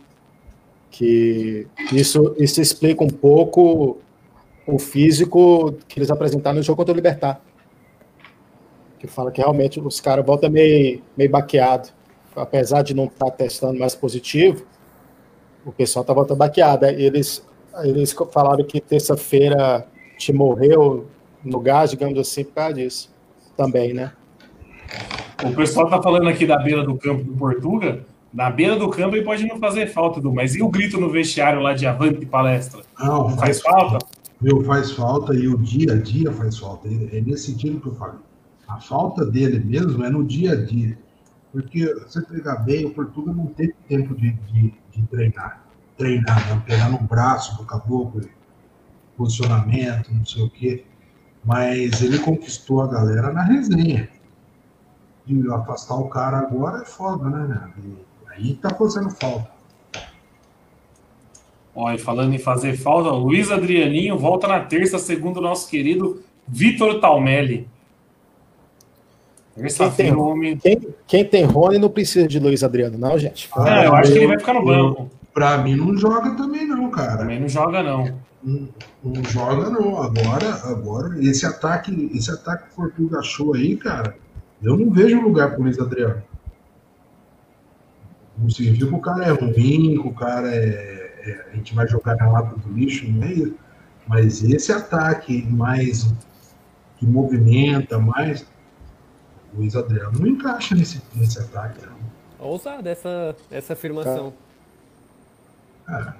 [0.92, 3.98] Que isso, isso explica um pouco
[4.66, 7.42] o físico que eles apresentaram no jogo contra o Libertar
[9.00, 11.90] que fala que realmente os caras voltam meio, meio baqueado.
[12.36, 14.66] Apesar de não estar tá testando mais positivo,
[15.66, 16.86] o pessoal tá voltando baqueado.
[16.86, 17.46] Eles,
[17.84, 21.08] eles falaram que terça-feira te morreu
[21.48, 23.16] no gás, digamos assim, por causa disso
[23.56, 24.12] também, né?
[25.44, 28.06] O pessoal tá falando aqui da beira do campo do Portuga.
[28.34, 31.10] Na beira do campo ele pode não fazer falta, do mas e o grito no
[31.10, 32.82] vestiário lá de avante de palestra?
[33.00, 34.06] Não, faz, faz falta?
[34.40, 36.88] Meu, faz falta e o dia a dia faz falta.
[36.88, 38.20] É nesse sentido que eu falo.
[38.68, 40.98] A falta dele mesmo é no dia a dia.
[41.52, 45.64] Porque você pegar bem, o Portugal não teve tempo de, de, de treinar.
[45.98, 46.62] Treinar, né?
[46.66, 48.22] pegar no braço do caboclo,
[49.16, 50.84] posicionamento, não sei o quê.
[51.48, 54.10] Mas ele conquistou a galera na resenha.
[55.26, 57.72] E afastar o cara agora é foda, né?
[58.28, 59.50] aí tá fazendo falta.
[61.74, 67.00] Olha, falando em fazer falta, Luiz Adrianinho volta na terça, segundo o nosso querido Vitor
[67.00, 67.66] Talmelli.
[69.56, 73.50] Quem tem, quem, quem tem Rony não precisa de Luiz Adriano, não, gente.
[73.66, 75.10] É, eu acho que ele vai ficar no banco.
[75.34, 77.18] Pra mim não joga também, não, cara.
[77.18, 78.20] Também não joga, não.
[78.48, 78.70] Não,
[79.04, 80.02] não joga, não.
[80.02, 84.16] Agora, agora, esse ataque, esse ataque que o Fortuna achou aí, cara,
[84.64, 86.24] eu não vejo lugar pro Luiz Adriano.
[88.38, 91.86] Não significa que o cara é ruim, que o cara é, é, A gente vai
[91.90, 93.56] jogar na lata do lixo, não é isso.
[94.08, 96.10] Mas esse ataque mais
[96.96, 98.48] que movimenta, mais
[99.54, 101.98] Luiz Adriano não encaixa nesse, nesse ataque, não.
[102.40, 104.34] Ousada essa, essa afirmação.
[105.86, 106.16] Cara,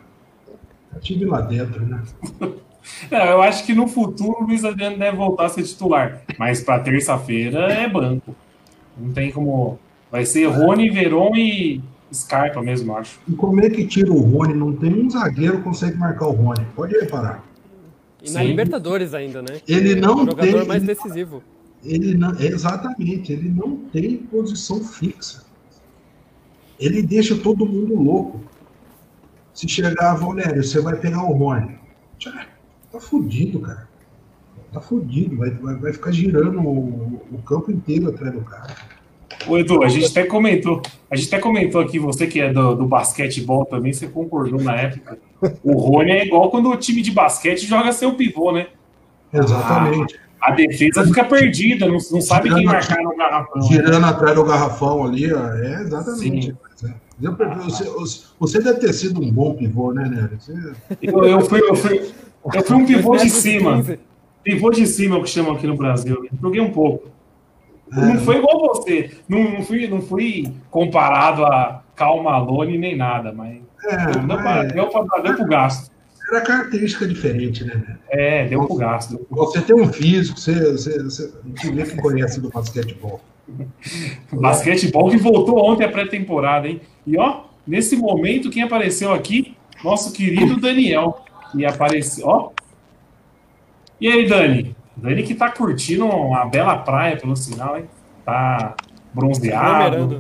[0.98, 2.02] eu tive lá dentro, né?
[3.12, 6.22] É, eu acho que no futuro o Luiz Adriano deve voltar a ser titular.
[6.40, 8.34] Mas para terça-feira é banco.
[8.98, 9.78] Não tem como.
[10.10, 11.82] Vai ser Rony, Veron e
[12.14, 13.20] Scarpa mesmo, acho.
[13.28, 14.54] E como é que tira o Rony?
[14.54, 16.66] Não tem um zagueiro que consegue marcar o Rony.
[16.78, 17.44] Pode reparar.
[18.24, 18.48] E na Sim.
[18.48, 19.60] Libertadores ainda, né?
[19.68, 21.44] Ele não é o jogador tem, mais decisivo
[21.84, 25.46] ele não, exatamente, ele não tem posição fixa.
[26.80, 28.42] Ele deixa todo mundo louco.
[29.58, 31.80] Se chegar, Valério, você vai pegar o Rony.
[32.92, 33.88] Tá fudido, cara.
[34.72, 35.36] Tá fudido.
[35.36, 38.76] Vai, vai, vai ficar girando o, o campo inteiro atrás do cara.
[39.48, 42.76] Ô, Edu, a gente até comentou, a gente até comentou aqui, você que é do,
[42.76, 45.18] do basquetebol também, você concordou na época.
[45.64, 48.68] O Rony é igual quando o time de basquete joga sem o pivô, né?
[49.34, 50.20] Exatamente.
[50.40, 53.62] A, a defesa fica perdida, não, não sabe girando, quem marcar no garrafão.
[53.64, 54.08] Girando né?
[54.08, 55.48] atrás do garrafão ali, ó.
[55.56, 56.56] é exatamente.
[57.20, 57.86] Você,
[58.40, 60.38] você deve ter sido um bom pivô, né, Nery?
[60.40, 60.54] Você...
[61.02, 62.12] Eu, eu, fui, eu, fui,
[62.54, 63.84] eu fui um pivô de cima.
[64.44, 66.28] Pivô de cima é o que chamam aqui no Brasil.
[66.40, 67.10] Joguei um pouco.
[67.92, 68.02] É.
[68.02, 69.12] Não foi igual você.
[69.28, 73.62] Não, não, fui, não fui comparado a Cal Malone nem nada, mas.
[73.84, 74.68] É, deu, pra, é.
[74.68, 75.92] deu, pra, deu pro gasto.
[76.30, 77.98] Era característica diferente, né?
[78.10, 79.26] É, deu pro gasto.
[79.30, 83.22] Você tem um físico, você, você, você, você vê que conhece do basquetebol.
[84.32, 86.82] basquetebol que voltou ontem a pré-temporada, hein?
[87.06, 89.56] E ó, nesse momento, quem apareceu aqui?
[89.84, 91.24] Nosso querido Daniel.
[91.56, 92.52] E apareceu, ó.
[94.00, 94.76] E aí, Dani?
[94.96, 97.86] Dani que tá curtindo uma bela praia, pelo sinal, hein?
[98.26, 98.76] Tá
[99.14, 100.20] bronzeado.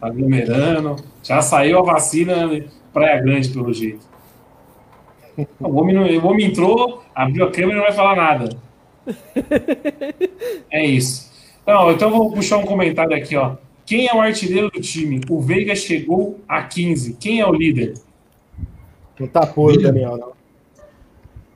[0.00, 0.96] Tá aglomerando.
[1.22, 2.48] Já saiu a vacina
[2.92, 4.12] Praia Grande, pelo jeito.
[5.58, 8.56] O homem, não, o homem entrou, abriu a câmera e não vai falar nada.
[10.70, 11.31] É isso.
[11.62, 13.56] Então, então vou puxar um comentário aqui, ó.
[13.86, 15.20] Quem é o artilheiro do time?
[15.28, 17.14] O Veiga chegou a 15.
[17.14, 17.94] Quem é o líder?
[19.18, 20.32] Não tá puro, Daniel, não.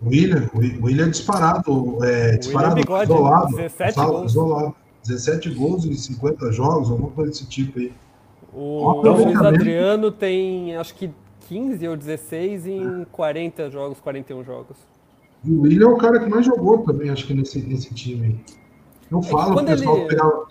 [0.04, 4.30] William, William disparado, é, disparado, Bigode, isolado, 17 gols.
[4.30, 4.74] isolado.
[5.06, 7.92] 17 gols em 50 jogos, alguma coisa desse tipo aí.
[8.52, 11.10] O Luiz Adriano tem acho que
[11.48, 14.76] 15 ou 16 em 40 jogos, 41 jogos.
[15.44, 18.40] E o William é o cara que mais jogou também, acho que nesse, nesse time.
[19.10, 20.06] Eu é falo, o pessoal, ele...
[20.08, 20.46] pegava,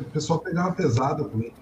[0.00, 1.54] o pessoal pegava pesado com ele.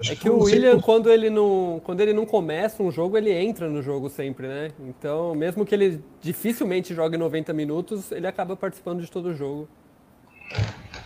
[0.00, 3.16] Acho é que, que o William, quando ele, não, quando ele não começa um jogo,
[3.16, 4.70] ele entra no jogo sempre, né?
[4.80, 9.68] Então, mesmo que ele dificilmente jogue 90 minutos, ele acaba participando de todo o jogo.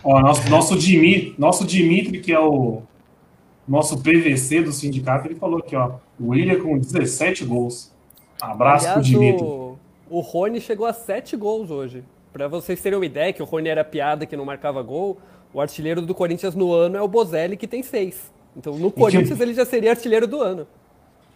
[0.03, 2.81] Ó, nosso, nosso, Dimitri, nosso Dimitri, que é o
[3.67, 5.93] nosso PVC do sindicato, ele falou aqui, ó.
[6.19, 7.93] O William com 17 gols.
[8.41, 9.43] Abraço Aliás, pro Dimitri.
[9.43, 9.77] O,
[10.09, 12.03] o Rony chegou a 7 gols hoje.
[12.31, 15.17] Para vocês terem uma ideia, que o Rony era piada que não marcava gol,
[15.53, 18.31] o artilheiro do Corinthians no ano é o Bozelli, que tem 6.
[18.55, 19.43] Então no Corinthians que...
[19.43, 20.67] ele já seria artilheiro do ano.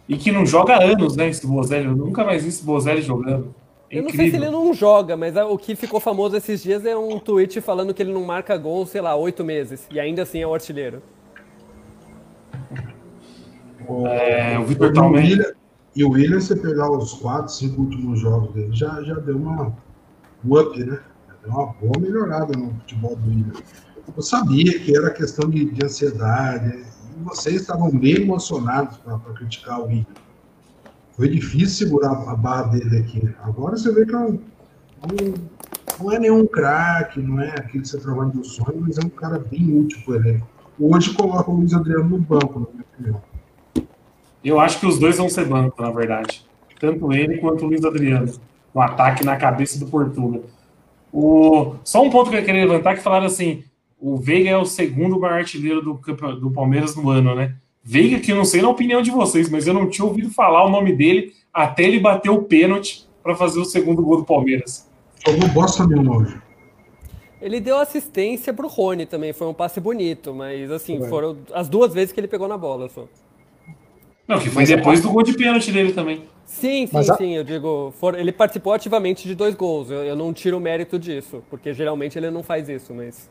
[0.08, 1.86] E que não joga há anos, né, esse Bozelli.
[1.86, 3.54] Eu nunca mais vi esse Bozelli jogando.
[3.90, 6.84] É eu não sei se ele não joga, mas o que ficou famoso esses dias
[6.84, 9.86] é um tweet falando que ele não marca gol, sei lá, oito meses.
[9.90, 11.02] E ainda assim é o artilheiro.
[14.06, 15.38] É, o Vitor também.
[15.94, 19.76] E o William, você pegar os quatro, cinco últimos jogos dele, já, já deu uma
[20.44, 21.00] um up, né?
[21.42, 23.52] Deu uma boa melhorada no futebol do William.
[24.16, 26.84] Eu sabia que era questão de, de ansiedade,
[27.22, 30.06] vocês estavam bem emocionados para criticar o William.
[31.12, 33.34] Foi difícil segurar a barra dele aqui.
[33.42, 35.34] Agora você vê que é um, um,
[36.00, 39.78] não é nenhum craque, não é aquele trabalha do sonho, mas é um cara bem
[39.78, 40.42] útil para ele.
[40.78, 43.22] Hoje coloca o Luiz Adriano no banco, na minha opinião.
[44.42, 46.44] Eu acho que os dois vão ser banco, na verdade.
[46.80, 48.32] Tanto ele quanto o Luiz Adriano.
[48.74, 50.42] Um ataque na cabeça do Portugal.
[51.12, 51.76] O...
[51.84, 53.62] Só um ponto que eu queria levantar, que falaram assim,
[54.00, 55.94] o Veiga é o segundo maior artilheiro do,
[56.40, 57.54] do Palmeiras no ano, né?
[57.82, 60.64] Veiga, que eu não sei na opinião de vocês, mas eu não tinha ouvido falar
[60.64, 64.90] o nome dele até ele bater o pênalti para fazer o segundo gol do Palmeiras.
[65.26, 66.42] Jogou bosta nenhuma hoje.
[67.40, 71.08] Ele deu assistência pro Rony também, foi um passe bonito, mas assim, é.
[71.08, 73.06] foram as duas vezes que ele pegou na bola só.
[74.26, 76.24] Não, que foi mas depois do gol de pênalti dele também.
[76.46, 77.16] Sim, sim, a...
[77.16, 80.60] sim, eu digo, for, ele participou ativamente de dois gols, eu, eu não tiro o
[80.60, 83.28] mérito disso, porque geralmente ele não faz isso, mas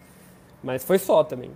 [0.64, 1.52] mas foi só também.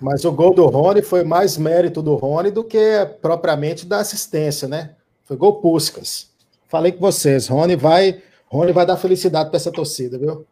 [0.00, 4.68] Mas o gol do Rony foi mais mérito do Rony do que propriamente da assistência,
[4.68, 4.90] né?
[5.22, 6.30] Foi gol Puscas.
[6.68, 10.44] Falei com vocês, Rony vai, Rony vai dar felicidade para essa torcida, viu?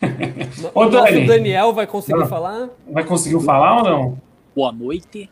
[0.90, 2.68] Dani, Daniel vai conseguir não, falar?
[2.90, 4.18] Vai conseguir falar ou não?
[4.60, 5.30] Boa noite.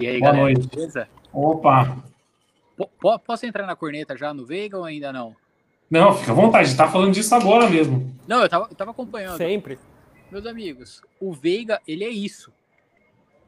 [0.00, 0.66] E aí, Boa galera, noite.
[0.74, 1.06] beleza?
[1.30, 2.02] Opa!
[2.74, 2.88] P
[3.22, 5.36] posso entrar na corneta já no Veiga ou ainda não?
[5.90, 8.16] Não, fica à vontade, tá falando disso agora mesmo.
[8.26, 9.36] Não, eu tava, eu tava acompanhando.
[9.36, 9.78] Sempre.
[10.32, 12.50] Meus amigos, o Veiga, ele é isso.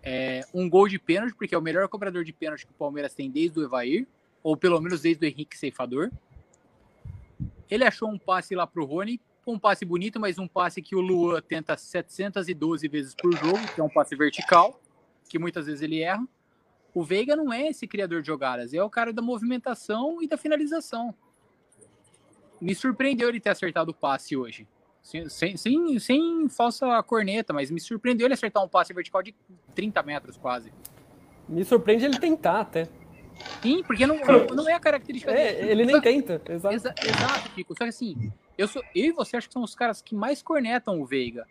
[0.02, 3.14] É um gol de pênalti, porque é o melhor cobrador de pênalti que o Palmeiras
[3.14, 4.06] tem desde o Evair,
[4.42, 6.10] ou pelo menos desde o Henrique Ceifador.
[7.70, 11.00] Ele achou um passe lá pro Rony, um passe bonito, mas um passe que o
[11.00, 14.80] Luan tenta 712 vezes por jogo, que é um passe vertical,
[15.28, 16.26] que muitas vezes ele erra.
[16.94, 20.36] O Veiga não é esse criador de jogadas, é o cara da movimentação e da
[20.36, 21.14] finalização.
[22.60, 24.66] me surpreendeu ele ter acertado o passe hoje.
[25.02, 29.34] Sem, sem, sem, sem, falsa corneta, mas me surpreendeu ele acertar um passe vertical de
[29.74, 30.70] 30 metros quase.
[31.48, 32.86] Me surpreende ele tentar até.
[33.62, 35.70] Sim, porque não, não, não é a característica é, dele.
[35.70, 36.42] Ele nem só, tenta.
[36.48, 36.74] Exato.
[36.74, 37.74] Exa, exato, Kiko.
[37.74, 40.42] Só que assim, eu, sou, eu e você acho que são os caras que mais
[40.42, 41.46] cornetam o Veiga.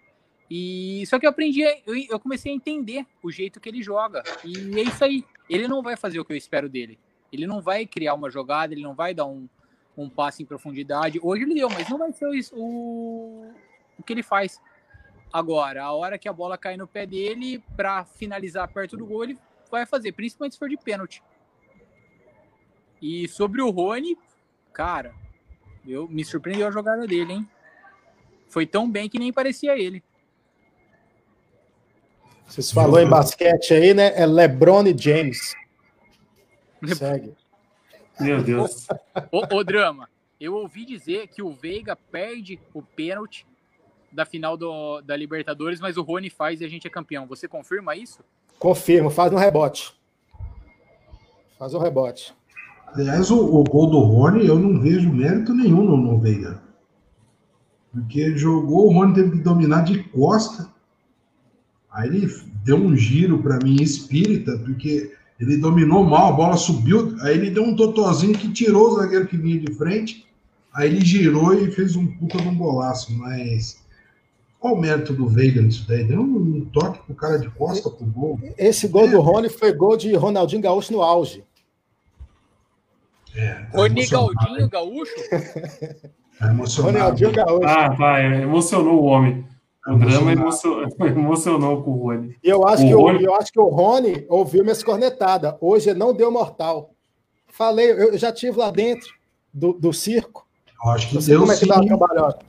[0.47, 4.21] E só que eu aprendi, eu, eu comecei a entender o jeito que ele joga.
[4.43, 5.25] E é isso aí.
[5.49, 6.99] Ele não vai fazer o que eu espero dele.
[7.33, 9.49] Ele não vai criar uma jogada, ele não vai dar um,
[9.97, 11.19] um passe em profundidade.
[11.23, 13.51] Hoje ele deu, mas não vai ser o,
[13.97, 14.61] o que ele faz.
[15.33, 19.23] Agora, a hora que a bola cai no pé dele para finalizar perto do gol,
[19.23, 19.37] ele
[19.71, 21.23] vai fazer, principalmente se for de pênalti.
[23.01, 24.15] E sobre o Rony,
[24.71, 25.15] cara,
[25.87, 27.49] eu me surpreendeu a jogada dele, hein?
[28.47, 30.03] Foi tão bem que nem parecia ele.
[32.47, 34.11] Vocês falou em basquete aí, né?
[34.19, 35.55] É LeBron e James.
[36.95, 37.35] Segue.
[38.19, 38.87] Meu Deus.
[39.31, 43.45] Ô, ô, Drama, eu ouvi dizer que o Veiga perde o pênalti
[44.11, 47.27] da final do, da Libertadores, mas o Rony faz e a gente é campeão.
[47.27, 48.23] Você confirma isso?
[48.57, 49.93] Confirmo, faz no rebote.
[51.59, 52.33] Faz o rebote.
[52.93, 56.61] Aliás, o, o, gol do Rony, eu não vejo mérito nenhum no, no Veiga.
[57.91, 60.69] Porque ele jogou, o Rony teve que dominar de costa.
[61.91, 67.15] Aí ele deu um giro para mim espírita, porque ele dominou mal, a bola subiu,
[67.21, 70.27] aí ele deu um totozinho que tirou o zagueiro que vinha de frente,
[70.73, 73.79] aí ele girou e fez um puta de um golaço, mas
[74.59, 76.03] qual o mérito do Veiga nisso daí?
[76.03, 78.39] Deu um toque pro cara de costa pro gol.
[78.57, 79.11] Esse gol é.
[79.11, 81.43] do Rony foi gol de Ronaldinho Gaúcho no auge.
[83.35, 85.15] É, tá Rony Galdinho Gaúcho?
[86.39, 87.67] Tá Ronaldinho Gaúcho.
[87.67, 89.45] Ah, tá, emocionou o homem.
[89.87, 92.35] O drama emocionou, emocionou com o Rony.
[92.43, 93.23] E eu acho, o que Rony...
[93.23, 95.55] eu, eu acho que o Rony ouviu minhas cornetadas.
[95.59, 96.91] Hoje não deu mortal.
[97.47, 99.09] Falei, eu já tive lá dentro
[99.53, 100.47] do, do circo.
[100.83, 101.71] Eu acho que deu como é que sim.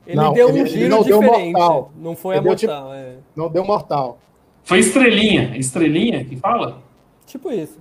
[0.06, 1.32] Ele não, deu um ele, giro ele não diferente.
[1.32, 1.92] Deu mortal.
[1.96, 2.82] Não foi ele a mortal.
[2.84, 3.16] Tipo, é.
[3.34, 4.18] Não deu mortal.
[4.62, 5.56] Foi estrelinha.
[5.56, 6.80] Estrelinha que fala?
[7.26, 7.78] Tipo isso.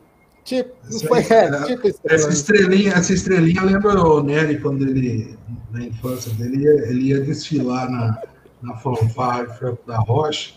[0.50, 2.00] Tipo, não foi, é, tipo estrelinha.
[2.06, 5.38] Essa estrelinha, essa estrelinha lembra o Nery quando ele,
[5.72, 8.20] na infância dele, ia, ele ia desfilar na
[8.62, 10.54] na fanfarra Franco da Rocha.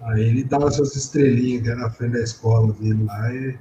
[0.00, 3.34] Aí ele dava essas estrelinhas que era na frente da escola dele lá.
[3.34, 3.58] E...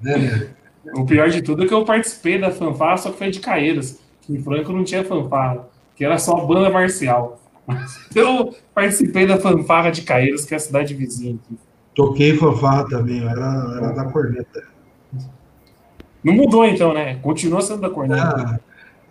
[0.00, 0.54] Né, né?
[0.94, 4.00] O pior de tudo é que eu participei da fanfarra, só que foi de Caeiras.
[4.20, 7.40] Que em Franco não tinha fanfarra, que era só banda marcial.
[8.14, 11.58] Eu participei da fanfarra de Caeiras, que é a cidade vizinha aqui.
[11.94, 14.64] Toquei fanfarra também, era, era da corneta.
[16.24, 17.16] Não mudou então, né?
[17.16, 18.60] Continua sendo da corneta.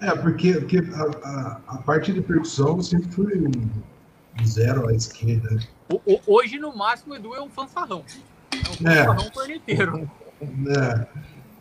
[0.02, 4.94] Ah, é, porque, porque a, a, a, parte de percussão sempre foi um, zero à
[4.94, 5.60] esquerda.
[5.90, 8.04] O, o, hoje, no máximo, o Edu é um fanfarrão.
[8.52, 9.06] É um é.
[9.06, 9.30] fanfarrão é.
[9.30, 10.12] corneteiro.
[10.42, 11.08] É,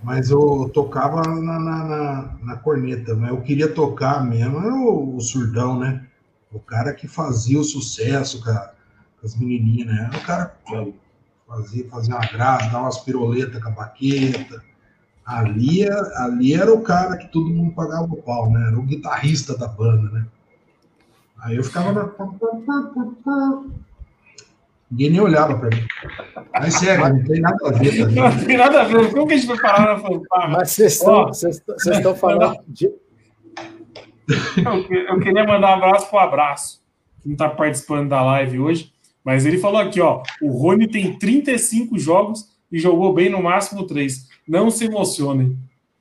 [0.03, 5.17] mas eu tocava na, na, na, na, corneta, mas eu queria tocar mesmo, era o,
[5.17, 6.07] o, surdão, né?
[6.51, 8.73] O cara que fazia o sucesso com, a,
[9.21, 10.09] com as menininhas, né?
[10.11, 10.57] Era o cara
[11.51, 14.71] fazia, fazia uma graça, dava umas piroletas com a baqueta
[15.31, 18.67] Ali, ali era o cara que todo mundo pagava o pau, né?
[18.67, 20.27] Era o guitarrista da banda, né?
[21.41, 22.11] Aí eu ficava na.
[24.91, 25.87] Ninguém nem olhava para mim.
[26.53, 27.97] Mas sério, não tem nada a ver.
[27.97, 28.17] Também.
[28.17, 29.13] Não tem nada a ver.
[29.13, 30.49] Como que a gente vai parar na fanfarra?
[30.49, 32.87] Mas vocês estão, vocês estão falando de.
[32.87, 32.99] Eu,
[35.11, 36.83] eu queria mandar um abraço pro abraço,
[37.23, 38.93] que não está participando da live hoje.
[39.31, 40.25] Mas ele falou aqui, ó.
[40.43, 44.29] O Rony tem 35 jogos e jogou bem no máximo 3.
[44.49, 45.57] Não se emocionem.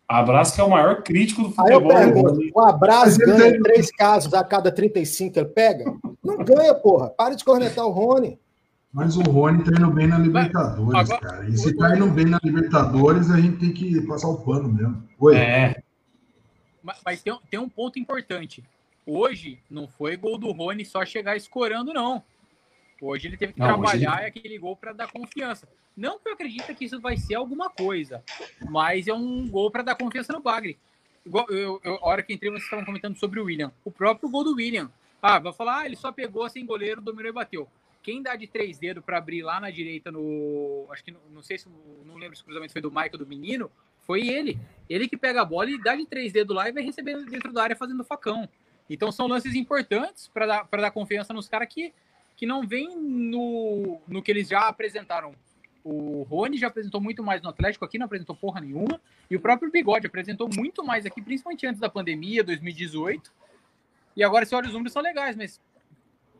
[0.07, 1.91] Abraço que é o maior crítico do futebol.
[1.95, 3.61] Aí eu pergunto, o Abraço ganha tem...
[3.61, 5.93] três casos a cada 35 que ele pega?
[6.23, 7.11] Não ganha, porra.
[7.11, 8.39] Para de cornetar o Rony.
[8.91, 11.49] Mas o Rony tá indo bem na Libertadores, Agora, cara.
[11.49, 15.03] E se tá indo bem na Libertadores, a gente tem que passar o pano mesmo.
[15.19, 15.37] Oi.
[15.37, 15.83] É.
[16.81, 18.63] Mas, mas tem, tem um ponto importante.
[19.05, 22.23] Hoje não foi gol do Rony só chegar escorando, não.
[23.01, 24.27] Hoje ele teve que não, trabalhar ele...
[24.27, 25.67] aquele gol para dar confiança.
[25.95, 28.23] Não que eu acredite que isso vai ser alguma coisa,
[28.69, 30.77] mas é um gol para dar confiança no Bagre.
[31.25, 33.71] Igual, eu, eu, a hora que entrei, vocês estavam comentando sobre o William.
[33.83, 34.89] O próprio gol do William.
[35.21, 37.67] Ah, vai falar, ah, ele só pegou sem goleiro, dominou e bateu.
[38.01, 40.87] Quem dá de três dedos para abrir lá na direita no.
[40.89, 41.67] Acho que não, sei se.
[42.05, 43.69] Não lembro se o cruzamento foi do Michael do menino.
[43.99, 44.57] Foi ele.
[44.89, 47.51] Ele que pega a bola e dá de três dedos lá e vai receber dentro
[47.51, 48.47] da área fazendo facão.
[48.89, 51.93] Então são lances importantes para dar, dar confiança nos caras que,
[52.39, 55.35] que não vem no, no que eles já apresentaram
[55.83, 59.01] o Rony já apresentou muito mais no Atlético, aqui não apresentou porra nenhuma.
[59.29, 63.33] E o próprio Bigode apresentou muito mais aqui, principalmente antes da pandemia, 2018.
[64.15, 65.59] E agora, se olha, os números são legais, mas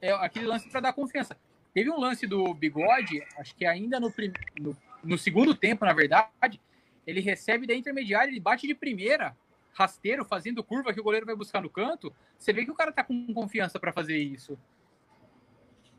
[0.02, 1.38] é aquele lance para dar confiança.
[1.74, 4.14] Teve um lance do Bigode, acho que ainda no,
[4.58, 6.62] no, no, segundo tempo, na verdade,
[7.06, 9.36] ele recebe da intermediária, ele bate de primeira.
[9.74, 12.92] rasteiro, fazendo curva que o goleiro vai buscar no canto, você vê que o cara
[12.92, 14.58] tá com confiança para fazer isso.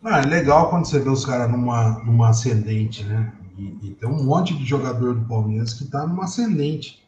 [0.02, 3.32] Ah, é legal quando você vê os caras numa, numa ascendente, né?
[3.58, 7.06] E, e, tem um monte de jogador do Palmeiras que tá numa ascendente.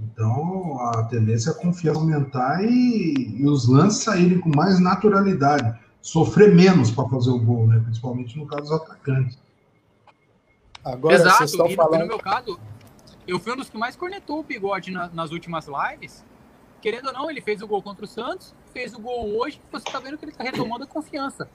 [0.00, 5.76] Então a tendência é a confiança aumentar e, e os lances saírem com mais naturalidade.
[6.00, 7.80] Sofrer menos para fazer o gol, né?
[7.80, 9.38] Principalmente no caso dos atacantes.
[10.84, 12.02] Agora, Exato, vocês estão falando...
[12.02, 12.60] no meu caso,
[13.26, 16.24] eu fui um dos que mais cornetou o bigode na, nas últimas lives.
[16.80, 19.84] Querendo ou não, ele fez o gol contra o Santos, fez o gol hoje, você
[19.90, 21.48] tá vendo que ele tá retomando a confiança.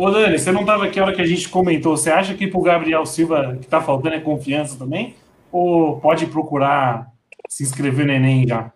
[0.00, 1.96] Ô, Dani, você não estava aqui a hora que a gente comentou.
[1.96, 5.16] Você acha que para o Gabriel Silva que está faltando é confiança também?
[5.50, 7.12] Ou pode procurar
[7.48, 8.72] se inscrever no Enem já?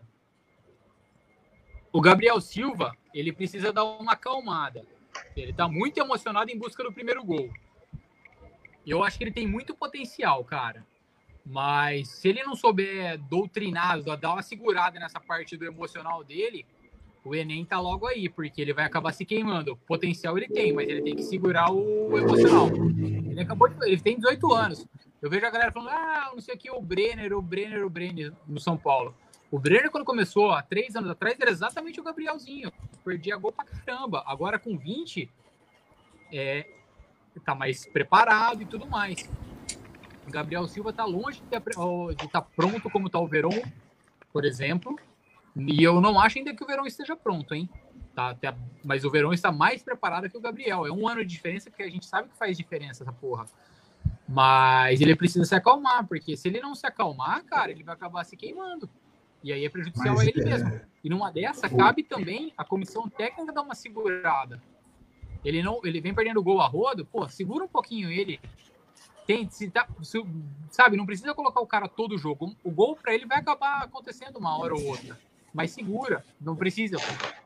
[1.93, 4.85] O Gabriel Silva, ele precisa dar uma acalmada.
[5.37, 7.49] Ele está muito emocionado em busca do primeiro gol.
[8.85, 10.85] Eu acho que ele tem muito potencial, cara.
[11.47, 16.67] Mas se ele não souber doutrinar, dar uma segurada nessa parte do emocional dele,
[17.25, 19.77] o Enem tá logo aí, porque ele vai acabar se queimando.
[19.87, 22.69] Potencial ele tem, mas ele tem que segurar o emocional.
[22.69, 24.87] Ele acabou de, ele tem 18 anos.
[25.21, 27.91] Eu vejo a galera falando, ah, não sei o que, o Brenner, o Brenner, o
[27.91, 29.15] Brenner no São Paulo.
[29.53, 32.73] O Brenner, quando começou há três anos atrás, era exatamente o Gabrielzinho.
[33.05, 34.25] Perdia gol pra caramba.
[34.27, 35.31] Agora com 20,
[36.33, 36.67] é,
[37.45, 39.31] tá mais preparado e tudo mais.
[40.27, 43.63] O Gabriel Silva tá longe de estar tá pronto como tá o Verón,
[44.33, 44.99] por exemplo.
[45.57, 47.69] E eu não acho ainda que o Verão esteja pronto, hein?
[48.15, 50.87] Tá, até, mas o Verão está mais preparado que o Gabriel.
[50.87, 53.47] É um ano de diferença, porque a gente sabe que faz diferença essa porra.
[54.29, 58.25] Mas ele precisa se acalmar, porque se ele não se acalmar, cara, ele vai acabar
[58.25, 58.89] se queimando.
[59.43, 60.45] E aí é prejudicial mas, a ele é...
[60.45, 60.81] mesmo.
[61.05, 64.63] E numa dessa, cabe também a comissão técnica dar uma segurada.
[65.45, 68.41] Ele não, ele vem perdendo gol a rodo, pô, segura um pouquinho ele.
[69.27, 70.25] Tem, se tá, se,
[70.71, 72.55] sabe, não precisa colocar o cara todo o jogo.
[72.63, 75.19] O gol para ele vai acabar acontecendo uma hora ou outra
[75.53, 76.97] mas segura, não precisa.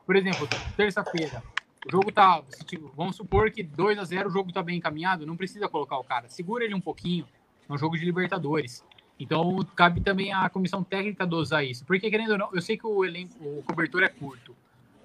[0.05, 1.43] Por exemplo, terça-feira,
[1.85, 5.25] o jogo tá, tipo, vamos supor que 2 a 0 o jogo tá bem encaminhado,
[5.25, 7.25] não precisa colocar o cara, segura ele um pouquinho,
[7.69, 8.83] é um jogo de Libertadores.
[9.19, 11.83] Então, cabe também a comissão técnica dosar isso.
[11.85, 14.55] Porque, querendo ou não, eu sei que o elenco, o cobertor é curto,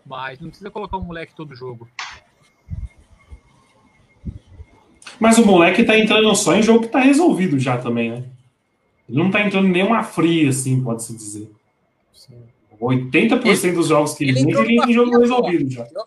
[0.05, 1.89] mas não precisa colocar o moleque todo jogo.
[5.19, 8.25] Mas o moleque tá entrando só em jogo que tá resolvido já também, né?
[9.09, 11.51] Ele não tá entrando nem uma fria, assim, pode-se dizer.
[12.83, 15.87] 80% ele, dos jogos que ele, ele vende, ele tem jogo resolvido já.
[15.95, 16.07] Eu,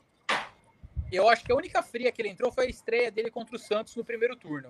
[1.11, 3.59] eu acho que a única fria que ele entrou foi a estreia dele contra o
[3.59, 4.69] Santos no primeiro turno.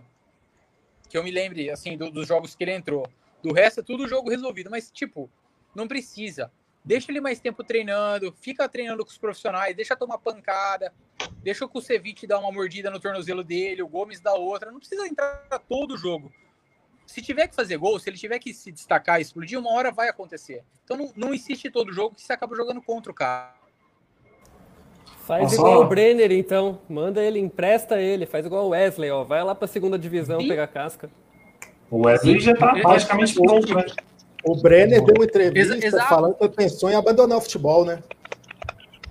[1.10, 3.08] Que eu me lembre, assim, do, dos jogos que ele entrou.
[3.42, 4.70] Do resto é tudo jogo resolvido.
[4.70, 5.30] Mas, tipo,
[5.74, 6.52] não precisa.
[6.84, 10.94] Deixa ele mais tempo treinando, fica treinando com os profissionais, deixa tomar pancada,
[11.42, 14.72] deixa o Kusevich dar uma mordida no tornozelo dele, o Gomes dar outra.
[14.72, 16.32] Não precisa entrar todo o jogo
[17.06, 19.92] se tiver que fazer gol, se ele tiver que se destacar e explodir, uma hora
[19.92, 20.64] vai acontecer.
[20.84, 23.54] Então não, não insiste todo jogo que você acaba jogando contra o cara.
[25.26, 25.56] Faz Nossa.
[25.56, 26.80] igual o Brenner, então.
[26.88, 28.28] Manda ele, empresta ele.
[28.28, 29.24] Faz igual o Wesley, ó.
[29.24, 30.48] Vai lá pra segunda divisão Sim.
[30.48, 31.10] pegar casca.
[31.90, 33.86] O Wesley já tá praticamente pronto, né?
[34.44, 36.08] O Brenner deu uma entrevista Exato.
[36.08, 38.04] falando que pensou em abandonar o futebol, né?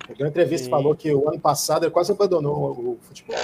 [0.07, 3.35] Ele deu uma entrevista e falou que o ano passado ele quase abandonou o futebol.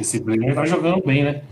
[0.00, 1.42] Esse Brenner tá jogando bem, né?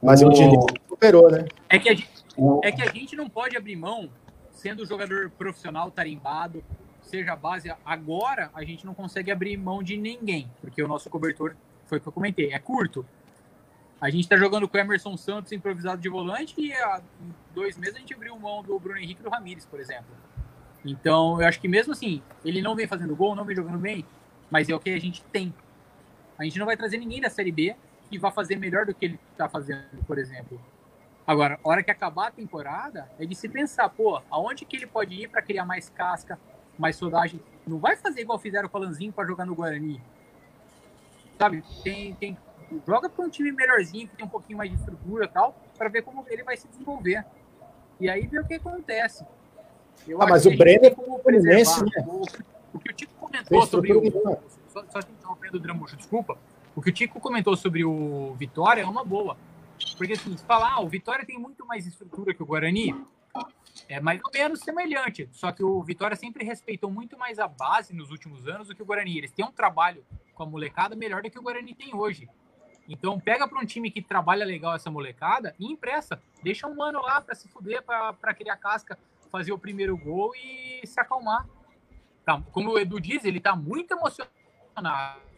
[0.00, 0.64] Mas o, o Diniz
[1.02, 1.44] superou, né?
[1.68, 2.24] É que, a gente,
[2.62, 4.08] é que a gente não pode abrir mão,
[4.52, 6.62] sendo jogador profissional tarimbado,
[7.02, 7.74] seja base.
[7.84, 12.00] Agora a gente não consegue abrir mão de ninguém, porque o nosso cobertor, foi o
[12.00, 13.04] que eu comentei, é curto.
[14.00, 17.02] A gente está jogando com o Emerson Santos improvisado de volante e há
[17.52, 20.14] dois meses a gente abriu mão do Bruno Henrique e do Ramires, por exemplo.
[20.84, 24.04] Então, eu acho que mesmo assim, ele não vem fazendo gol, não vem jogando bem,
[24.50, 25.54] mas é o que a gente tem.
[26.38, 27.76] A gente não vai trazer ninguém da Série B
[28.10, 30.60] que vá fazer melhor do que ele está fazendo, por exemplo.
[31.26, 34.86] Agora, a hora que acabar a temporada, é de se pensar, pô, aonde que ele
[34.86, 36.38] pode ir para criar mais casca,
[36.76, 37.40] mais soldagem?
[37.66, 40.02] Não vai fazer igual fizeram com o Alanzinho para jogar no Guarani.
[41.38, 41.62] Sabe?
[41.84, 42.36] Tem, tem,
[42.86, 45.88] joga para um time melhorzinho, que tem um pouquinho mais de estrutura e tal, para
[45.88, 47.24] ver como ele vai se desenvolver.
[48.00, 49.24] E aí ver o que acontece.
[50.06, 51.84] Eu ah, mas o Brenner é como preservar.
[51.84, 52.04] Né?
[52.04, 52.22] O,
[52.74, 54.02] o, que o Tico comentou sobre o.
[54.68, 56.36] Só, só interrompendo o Dramucho, desculpa.
[56.74, 59.36] O que o Tico comentou sobre o Vitória é uma boa
[59.96, 62.94] porque assim, se falar, ah, o Vitória tem muito mais estrutura que o Guarani,
[63.88, 65.28] é mais ou menos semelhante.
[65.32, 68.82] Só que o Vitória sempre respeitou muito mais a base nos últimos anos do que
[68.82, 69.18] o Guarani.
[69.18, 70.04] Eles têm um trabalho
[70.34, 72.28] com a molecada melhor do que o Guarani tem hoje.
[72.88, 76.20] Então pega para um time que trabalha legal essa molecada e impressa.
[76.42, 78.98] Deixa um mano lá para se fuder, para criar casca,
[79.30, 81.46] fazer o primeiro gol e se acalmar.
[82.24, 85.31] Tá, como o Edu diz, ele tá muito emocionado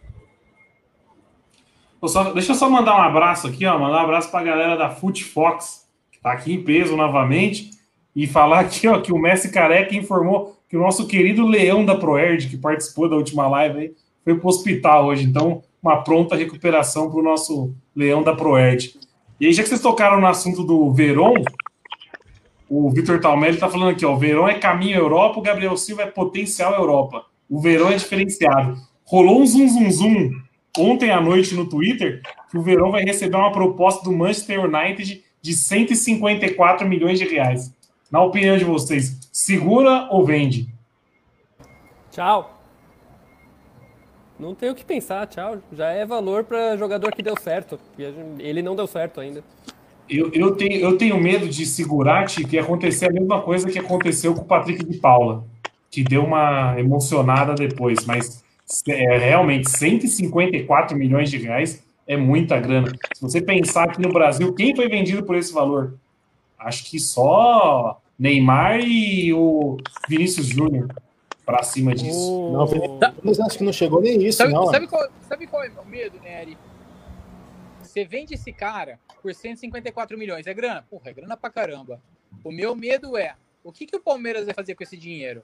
[2.09, 3.79] só, deixa eu só mandar um abraço aqui, ó.
[3.79, 7.71] Mandar um abraço pra galera da Foot Fox, que tá aqui em peso novamente,
[8.15, 11.95] e falar aqui ó, que o Messi Careca informou que o nosso querido Leão da
[11.95, 13.93] Proerd, que participou da última live, aí,
[14.25, 15.25] foi para o hospital hoje.
[15.25, 18.95] Então, uma pronta recuperação para o nosso Leão da Proerd.
[19.39, 21.35] E aí, já que vocês tocaram no assunto do Veron,
[22.69, 26.03] o Vitor Talmelli está falando aqui, ó, o Verão é caminho Europa, o Gabriel Silva
[26.03, 27.25] é potencial Europa.
[27.49, 28.77] O Verão é diferenciado.
[29.05, 30.31] Rolou um zum zum zum
[30.79, 35.23] ontem à noite no Twitter que o Verão vai receber uma proposta do Manchester United
[35.41, 37.75] de 154 milhões de reais.
[38.11, 40.69] Na opinião de vocês, segura ou vende?
[42.11, 42.51] Tchau.
[44.39, 45.59] Não tem o que pensar, tchau.
[45.73, 47.79] Já é valor para jogador que deu certo.
[48.39, 49.43] Ele não deu certo ainda.
[50.09, 54.35] Eu, eu, tenho, eu tenho medo de segurar, que acontecer a mesma coisa que aconteceu
[54.35, 55.45] com o Patrick de Paula,
[55.91, 58.44] que deu uma emocionada depois, mas
[58.89, 62.93] é, realmente 154 milhões de reais é muita grana.
[63.15, 65.95] Se você pensar aqui no Brasil, quem foi vendido por esse valor?
[66.59, 69.77] Acho que só Neymar e o
[70.09, 70.89] Vinícius Júnior
[71.45, 72.53] para cima disso.
[72.53, 74.67] Não, Vinícius, acho que não chegou nem isso, sabe, não.
[74.67, 76.57] Sabe qual, sabe qual é o medo, Nery?
[77.83, 80.47] Você vende esse cara por 154 milhões.
[80.47, 80.85] É grana?
[80.89, 82.01] Porra, é grana pra caramba.
[82.43, 85.43] O meu medo é, o que, que o Palmeiras vai fazer com esse dinheiro?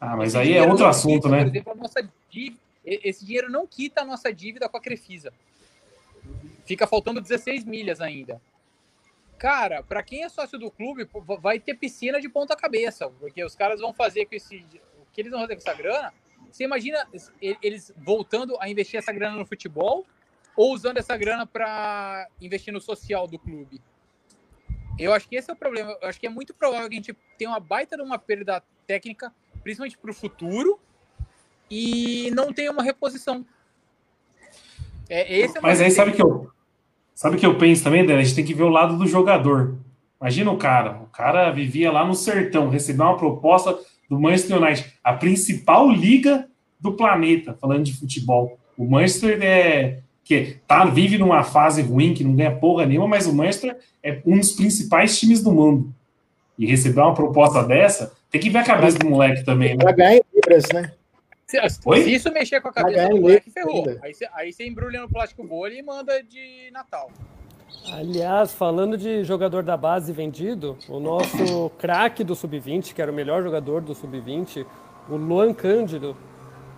[0.00, 1.42] Ah, mas esse aí é outro assunto, quita, né?
[1.42, 5.32] Exemplo, dívida, esse dinheiro não quita a nossa dívida com a Crefisa.
[6.64, 8.40] Fica faltando 16 milhas ainda.
[9.36, 11.08] Cara, para quem é sócio do clube,
[11.40, 14.64] vai ter piscina de ponta cabeça, porque os caras vão fazer com esse
[14.98, 16.14] o que eles vão fazer com essa grana?
[16.50, 17.06] Você imagina
[17.62, 20.06] eles voltando a investir essa grana no futebol
[20.56, 23.80] ou usando essa grana para investir no social do clube.
[24.98, 25.96] Eu acho que esse é o problema.
[26.02, 28.62] Eu acho que é muito provável que a gente tenha uma baita de uma perda
[28.86, 29.32] técnica,
[29.62, 30.78] principalmente para o futuro,
[31.70, 33.44] e não tenha uma reposição.
[35.08, 36.50] É, é Mas aí sabe que eu
[37.14, 38.20] sabe que eu penso também, Dani?
[38.20, 39.76] A gente tem que ver o lado do jogador.
[40.20, 44.92] Imagina o cara, o cara vivia lá no sertão, recebeu uma proposta do Manchester United,
[45.02, 46.48] a principal liga
[46.78, 48.58] do planeta, falando de futebol.
[48.76, 53.26] O Manchester é que tá, vive numa fase ruim, que não ganha porra nenhuma, mas
[53.26, 55.92] o Manchester é um dos principais times do mundo.
[56.60, 59.92] E receber uma proposta dessa, tem que ver a cabeça do moleque também, né?
[59.94, 60.92] Ganhar em libras, né?
[61.46, 63.86] Se, se isso mexer com a cabeça do moleque, ferrou.
[64.02, 67.10] Aí você, aí você embrulha no plástico bolha e manda de Natal.
[67.94, 73.14] Aliás, falando de jogador da base vendido, o nosso craque do Sub-20, que era o
[73.14, 74.66] melhor jogador do Sub-20,
[75.08, 76.14] o Luan Cândido,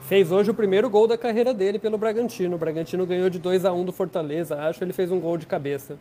[0.02, 2.54] fez hoje o primeiro gol da carreira dele pelo Bragantino.
[2.54, 4.84] O Bragantino ganhou de 2 a 1 do Fortaleza, acho.
[4.84, 5.98] Ele fez um gol de cabeça.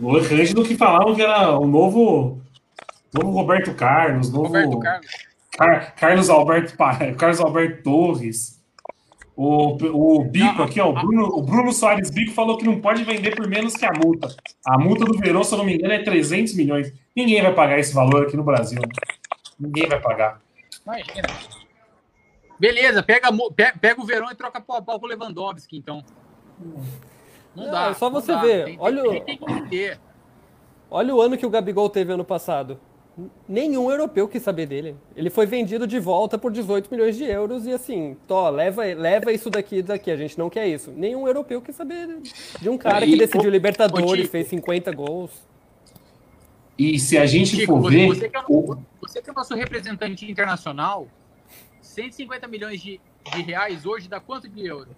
[0.00, 2.40] Luan Cândido que falavam que era o novo,
[3.12, 5.06] novo Roberto Carlos, novo Roberto Carlos.
[5.52, 6.74] Car Carlos Alberto
[7.16, 8.58] Carlos Alberto Torres.
[9.36, 9.76] O,
[10.18, 13.34] o Bico aqui, ó, o Bruno, o Bruno Soares Bico falou que não pode vender
[13.36, 14.34] por menos que a multa.
[14.66, 16.92] A multa do Verão, se eu não me engano, é 300 milhões.
[17.16, 18.78] Ninguém vai pagar esse valor aqui no Brasil.
[18.78, 18.88] Né?
[19.58, 20.40] Ninguém vai pagar.
[20.84, 21.28] Imagina.
[22.58, 23.28] Beleza, pega,
[23.80, 26.04] pega o Verão e troca com o Lewandowski, então.
[27.54, 27.90] Não, não dá.
[27.90, 28.64] É só você ver.
[28.64, 29.38] Tem, olha, tem,
[29.68, 29.98] tem
[30.90, 32.78] olha o ano que o Gabigol teve ano passado.
[33.48, 34.96] Nenhum europeu quis saber dele.
[35.14, 39.32] Ele foi vendido de volta por 18 milhões de euros e assim, tó, leva, leva
[39.32, 40.90] isso daqui daqui, a gente não quer isso.
[40.92, 42.08] Nenhum europeu quis saber
[42.60, 45.30] de um cara que decidiu Libertadores, fez 50 gols.
[46.78, 48.06] E se a gente Chico, for ver...
[48.06, 51.08] Você que, é o, você que é o nosso representante internacional,
[51.82, 52.98] 150 milhões de,
[53.34, 54.88] de reais hoje dá quanto de euro?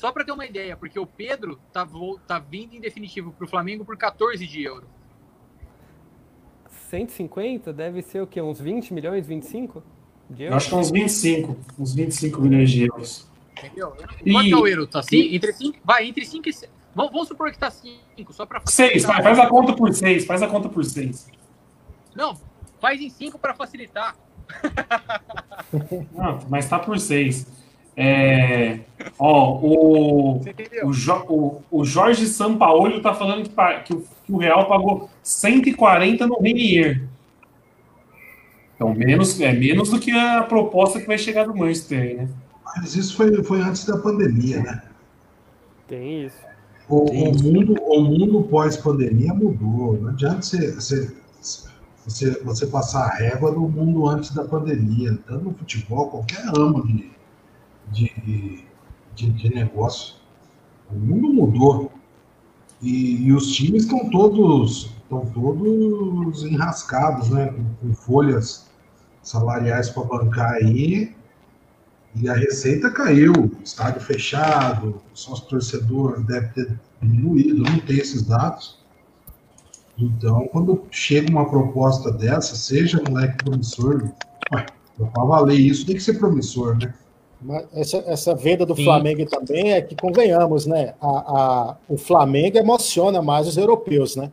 [0.00, 1.86] Só para ter uma ideia, porque o Pedro tá,
[2.26, 4.86] tá vindo em definitivo para o Flamengo por 14 de euro.
[6.88, 8.40] 150 deve ser o quê?
[8.40, 9.82] Uns 20 milhões, 25?
[10.30, 10.56] De euros?
[10.56, 13.30] Acho que uns 25, uns 25 milhões de euros.
[13.58, 13.90] Entendeu?
[13.90, 14.52] Quanto e...
[14.52, 14.86] é o euro?
[14.86, 15.34] Tá assim?
[15.34, 16.72] Entre 5, vai, entre 5 e 6.
[16.94, 20.24] Vamos, vamos supor que tá 5, só para 6, vai, faz a conta por 6,
[20.24, 21.28] faz a conta por 6.
[22.16, 22.34] Não,
[22.80, 24.16] faz em 5 para facilitar.
[26.16, 27.46] Não, mas tá por seis.
[28.02, 28.80] É,
[29.18, 30.90] ó, o, o,
[31.28, 33.50] o, o, Jorge Sampaoli tá falando que,
[33.84, 37.02] que, o, que, o, Real pagou 140 no Renier.
[38.74, 42.28] Então, menos, é menos do que a proposta que vai chegar do Manchester, né?
[42.64, 44.82] Mas isso foi, foi antes da pandemia, né?
[45.86, 46.38] Tem isso.
[46.88, 50.00] O, Tem o mundo, o mundo pós-pandemia mudou.
[50.00, 51.14] Não adianta você, você
[52.06, 56.86] você, você passar a régua do mundo antes da pandemia, tanto no futebol, qualquer ramo
[56.86, 57.10] de,
[57.90, 58.64] de,
[59.14, 60.16] de, de negócio.
[60.90, 61.92] O mundo mudou.
[62.82, 67.46] E, e os times estão todos estão todos enrascados, né?
[67.48, 68.70] Com, com folhas
[69.22, 71.14] salariais para bancar aí.
[72.14, 73.32] E a receita caiu,
[73.62, 78.80] estádio fechado, sócio torcedor deve ter diminuído, não tem esses dados.
[79.96, 84.10] Então, quando chega uma proposta dessa, seja moleque promissor,
[84.48, 86.92] para valer isso tem que ser promissor, né?
[87.40, 88.84] Mas essa, essa venda do Sim.
[88.84, 90.94] Flamengo também é que, convenhamos, né?
[91.00, 94.30] A, a, o Flamengo emociona mais os europeus, né?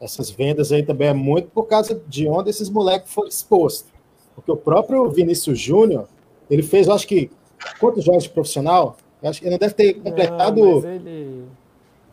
[0.00, 3.90] Essas vendas aí também é muito por causa de onde esses moleques foram expostos.
[4.34, 6.06] Porque o próprio Vinícius Júnior,
[6.50, 7.30] ele fez, eu acho que,
[7.78, 8.96] quantos jogos de profissional?
[9.22, 10.60] Eu acho que ele não deve ter completado.
[10.60, 11.44] Não, ele...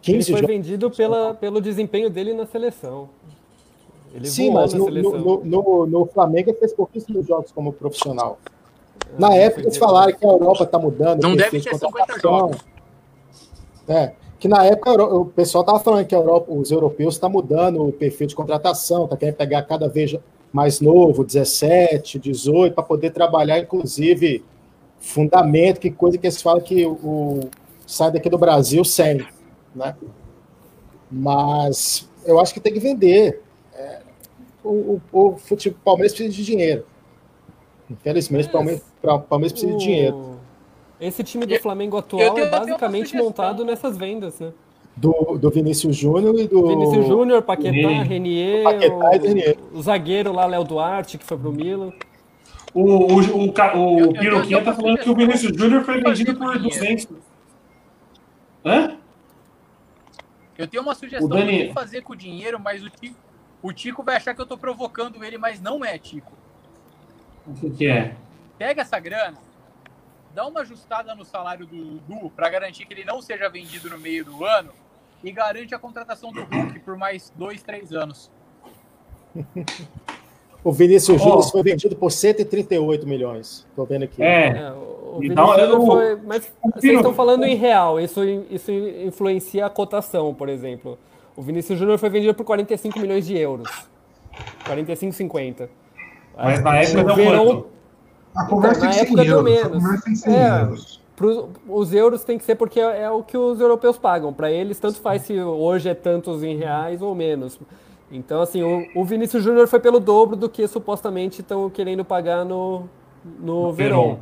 [0.02, 0.48] 15 ele foi jogos.
[0.48, 3.10] vendido pela, pelo desempenho dele na seleção.
[4.14, 8.40] Ele Sim, mas no, no, no, no, Flamengo ele fez pouquíssimos jogos como profissional.
[9.18, 11.24] Na época eles falaram que a Europa está mudando.
[11.24, 12.58] Não deve ter 50 jogos.
[13.88, 17.84] É, que na época o pessoal estava falando que Europa, os europeus estão tá mudando
[17.86, 20.16] o perfil de contratação, está querendo pegar cada vez
[20.52, 24.44] mais novo, 17, 18, para poder trabalhar, inclusive,
[25.00, 27.50] fundamento, que coisa que eles falam que o, o
[27.86, 29.26] sai daqui do Brasil sem,
[29.76, 29.96] né?
[31.12, 33.42] Mas eu acho que tem que vender.
[33.74, 34.00] É,
[34.64, 36.86] o, o, o futebol, Palmeiras precisa de dinheiro.
[37.90, 40.40] Infelizmente, o Palmeiras, Palmeiras precisa de dinheiro.
[41.00, 44.52] Esse time do Flamengo atual é basicamente montado nessas vendas, né?
[44.98, 46.68] Do, do Vinícius Júnior e do.
[46.68, 49.58] Vinícius Júnior, Paquetá, Renier, Paquetá o, Renier.
[49.72, 51.94] o zagueiro lá, Léo Duarte, que foi pro Milan.
[52.74, 56.60] O, o, o, o, o Piroquinha tá falando que o Vinícius Júnior foi vendido por
[56.60, 57.08] 200.
[58.66, 58.98] Hã?
[60.58, 61.68] Eu tenho uma sugestão Dani...
[61.68, 63.16] de fazer com o dinheiro, mas o Tico,
[63.64, 66.34] o Tico vai achar que eu tô provocando ele, mas não é, Tico.
[67.48, 68.16] O que, que é?
[68.60, 69.38] Pega essa grana,
[70.36, 73.98] dá uma ajustada no salário do Dudu para garantir que ele não seja vendido no
[73.98, 74.72] meio do ano
[75.24, 78.30] e garante a contratação do Hulk por mais dois, três anos.
[80.62, 81.24] o Vinícius oh.
[81.24, 83.66] Júnior foi vendido por 138 milhões.
[83.70, 84.22] Estou vendo aqui.
[84.22, 84.48] É.
[84.50, 87.98] é o então, eu, foi, mas vocês estão falando em real.
[87.98, 91.00] Isso, isso influencia a cotação, por exemplo.
[91.34, 93.88] O Vinícius Júnior foi vendido por 45 milhões de euros.
[94.66, 95.70] 45, 50.
[96.36, 97.79] Mas na época deu quanto?
[98.40, 100.02] A conversa então, tem que ser em euros.
[100.02, 101.02] Tem que ser é, euros.
[101.14, 104.32] Pros, os euros tem que ser porque é, é o que os europeus pagam.
[104.32, 107.60] Para eles, tanto faz se hoje é tantos em reais ou menos.
[108.10, 112.46] Então, assim, o, o Vinícius Júnior foi pelo dobro do que supostamente estão querendo pagar
[112.46, 112.86] no,
[113.40, 114.20] no Verón.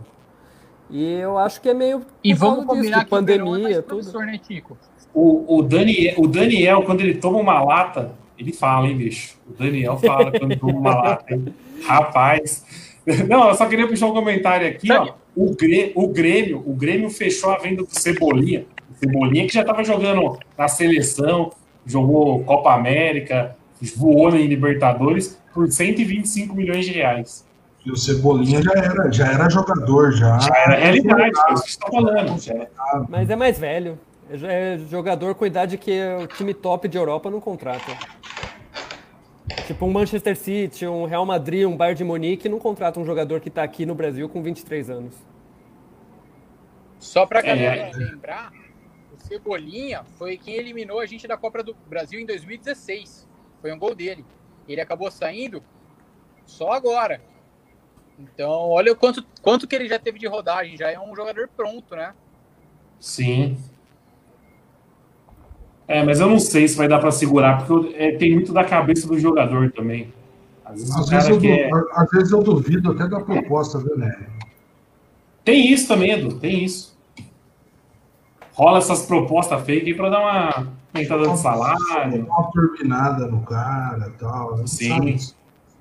[0.90, 2.02] E eu acho que é meio.
[2.24, 4.20] E vamos combinar disso, que pandemia, tudo.
[4.20, 4.40] Né?
[5.14, 9.38] O, o, Daniel, o Daniel, quando ele toma uma lata, ele fala, hein, bicho?
[9.48, 11.54] O Daniel fala quando toma uma lata, hein?
[11.86, 12.87] Rapaz.
[13.28, 15.14] Não, eu só queria puxar um comentário aqui, ó.
[15.36, 18.66] O Grêmio, o Grêmio, o Grêmio fechou a venda do Cebolinha.
[19.00, 21.52] Cebolinha que já estava jogando na seleção,
[21.86, 23.56] jogou Copa América,
[23.96, 27.46] voou em Libertadores por 125 milhões de reais.
[27.86, 30.40] E o Cebolinha já era, já era jogador, já.
[30.40, 32.42] Já era realidade, é isso que você está falando.
[32.42, 32.68] Já.
[33.08, 33.98] Mas é mais velho.
[34.30, 37.94] É jogador com idade que o time top de Europa não contrata.
[39.68, 43.42] Tipo um Manchester City, um Real Madrid, um Bayern de Munique não contrata um jogador
[43.42, 45.14] que está aqui no Brasil com 23 anos.
[46.98, 47.92] Só para galera é.
[47.92, 48.54] lembrar,
[49.14, 53.28] o Cebolinha foi quem eliminou a gente da Copa do Brasil em 2016.
[53.62, 54.26] Foi um gol dele.
[54.70, 55.62] Ele acabou saindo
[56.46, 57.22] só agora.
[58.18, 60.78] Então, olha o quanto, quanto que ele já teve de rodagem.
[60.78, 62.16] Já é um jogador pronto, né?
[63.02, 63.58] Sim.
[65.88, 68.64] É, mas eu não sei se vai dar para segurar, porque é, tem muito da
[68.64, 70.14] cabeça do jogador também.
[70.66, 71.70] Às vezes, às vezes, eu, quer...
[71.94, 74.28] às vezes eu duvido até da proposta, viu, né?
[75.46, 76.98] Tem isso também, Edu, tem isso.
[78.52, 82.26] Rola essas propostas fake para dar uma aumentada de salário.
[82.26, 84.68] Uma turbinada no cara e tal.
[84.68, 85.18] Sim.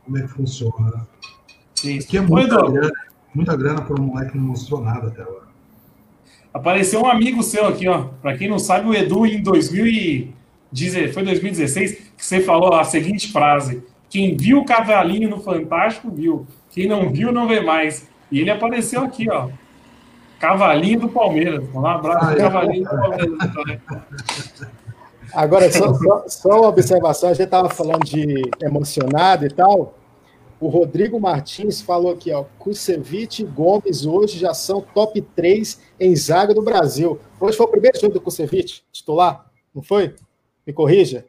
[0.05, 1.09] Como é que funciona.
[1.75, 1.99] Sim.
[1.99, 2.93] Aqui é muita grana,
[3.35, 5.46] muita grana por um moleque que não mostrou nada até agora.
[6.57, 8.05] Apareceu um amigo seu aqui, ó.
[8.23, 13.31] Para quem não sabe, o Edu em 2010, foi 2016 que você falou a seguinte
[13.31, 18.09] frase: quem viu o cavalinho no Fantástico viu, quem não viu não vê mais.
[18.33, 19.51] E ele apareceu aqui, ó.
[20.41, 21.63] Cavalinho do Palmeiras.
[21.75, 23.39] Um abraço ah, Cavalinho do Palmeiras.
[25.35, 29.95] Agora, só, só, só uma observação, a gente estava falando de emocionado e tal.
[30.59, 36.17] O Rodrigo Martins falou aqui, ó, Kusevich e Gomes hoje já são top 3 em
[36.17, 37.21] zaga do Brasil.
[37.39, 40.15] Hoje foi o primeiro jogo do Kusevich, titular, não foi?
[40.67, 41.27] Me corrija.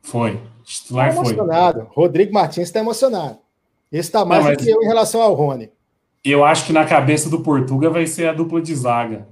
[0.00, 1.80] Foi, titular tá emocionado.
[1.80, 2.04] Foi.
[2.04, 3.38] Rodrigo Martins está emocionado.
[3.90, 5.70] Esse está mais não, do que eu em relação ao Rony.
[6.24, 9.26] Eu acho que na cabeça do Portuga vai ser a dupla de zaga.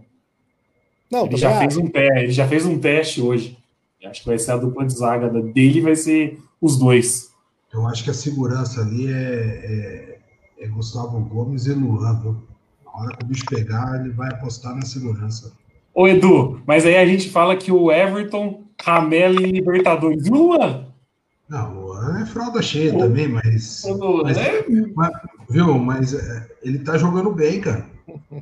[1.11, 3.57] Não, ele já fez um teste, ele já fez um teste hoje.
[4.01, 7.28] Eu acho que vai ser a dupla de zaga dele vai ser os dois.
[7.73, 10.19] Eu acho que a segurança ali é,
[10.59, 12.21] é, é Gustavo Gomes e Luan.
[12.21, 12.37] Viu?
[12.85, 15.53] Na hora que o bicho pegar, ele vai apostar na segurança.
[15.95, 20.29] Ô, Edu, mas aí a gente fala que o Everton ramela em Libertadores.
[20.29, 20.87] Luan?
[21.49, 22.99] Não, o Luan é fralda cheia o...
[22.99, 23.85] também, mas.
[23.85, 24.65] O mas, é...
[24.95, 25.13] mas
[25.49, 27.87] viu, mas é, ele tá jogando bem, cara.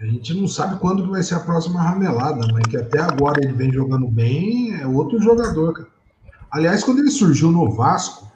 [0.00, 3.40] A gente não sabe quando que vai ser a próxima ramelada, mas que até agora
[3.42, 5.88] ele vem jogando bem, é outro jogador, cara.
[6.54, 8.30] Aliás, quando ele surgiu no Vasco,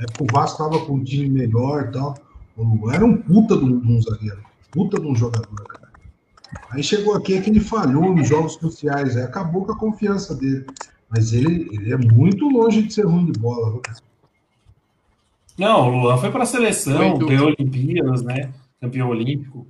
[0.00, 2.16] é o Vasco tava com um time melhor e tal,
[2.56, 5.90] o Luan era um puta de um, de um zagueiro, puta de um jogador, cara.
[6.70, 10.32] Aí chegou aqui é que ele falhou nos jogos cruciais, aí acabou com a confiança
[10.32, 10.64] dele.
[11.10, 13.80] Mas ele, ele é muito longe de ser ruim de bola.
[15.58, 18.54] Não, o Luan foi para a seleção, ganhou Olimpíadas, né?
[18.80, 19.66] Campeão olímpico.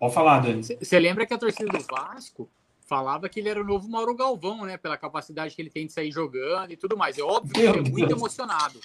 [0.00, 0.62] Pode falar, Dani.
[0.62, 2.48] Você lembra que a torcida do Vasco
[2.92, 4.76] falava que ele era o novo Mauro Galvão, né?
[4.76, 7.16] Pela capacidade que ele tem de sair jogando e tudo mais.
[7.16, 8.78] É óbvio que ele é muito emocionado.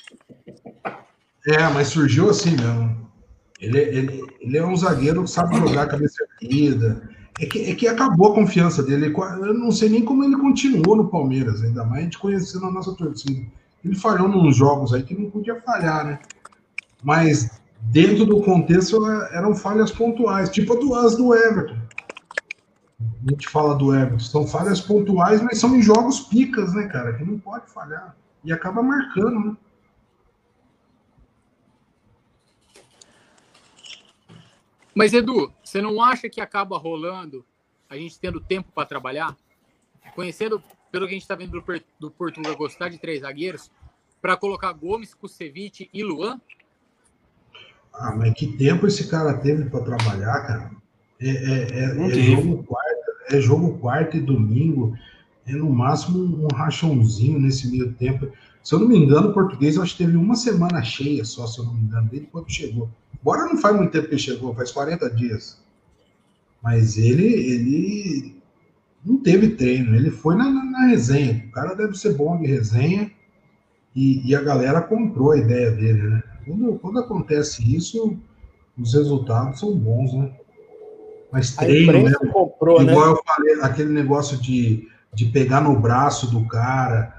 [1.46, 3.12] É, mas surgiu assim mesmo.
[3.60, 7.10] Ele, ele, ele é um zagueiro que sabe jogar cabeça erguida.
[7.38, 9.14] É que, é que acabou a confiança dele.
[9.14, 12.72] Eu não sei nem como ele continuou no Palmeiras, ainda mais a gente conhecendo a
[12.72, 13.46] nossa torcida.
[13.84, 16.20] Ele falhou nos jogos aí que não podia falhar, né?
[17.04, 21.87] Mas dentro do contexto eram falhas pontuais, tipo a do As do Everton.
[23.28, 27.14] A gente fala do Everton, são falhas pontuais, mas são em jogos picas, né, cara?
[27.14, 28.16] Que não pode falhar.
[28.42, 29.58] E acaba marcando, né?
[34.96, 37.46] Mas, Edu, você não acha que acaba rolando
[37.90, 39.36] a gente tendo tempo para trabalhar?
[40.16, 41.64] Conhecendo, pelo que a gente está vendo do,
[42.00, 43.70] do Portugal gostar de três zagueiros,
[44.22, 46.40] para colocar Gomes, Kusevich e Luan?
[47.94, 50.72] Ah, mas que tempo esse cara teve para trabalhar, cara?
[51.20, 52.87] É, é, é, é jogo quarto,
[53.30, 54.98] é jogo quarto e domingo,
[55.46, 58.32] é no máximo um rachãozinho nesse meio tempo.
[58.64, 61.60] Se eu não me engano, o português acho que teve uma semana cheia só, se
[61.60, 62.90] eu não me engano, desde quando chegou.
[63.24, 65.62] Bora não faz muito tempo que chegou, faz 40 dias.
[66.62, 68.36] Mas ele, ele
[69.06, 71.46] não teve treino, ele foi na, na, na resenha.
[71.48, 73.10] O cara deve ser bom de resenha
[73.96, 76.24] e, e a galera comprou a ideia dele, né?
[76.46, 78.18] Quando, quando acontece isso,
[78.78, 80.32] os resultados são bons, né?
[81.38, 82.32] Mas treino mesmo.
[82.32, 82.92] Comprou, né?
[82.92, 83.12] igual né?
[83.14, 87.14] eu falei, aquele negócio de, de pegar no braço do cara,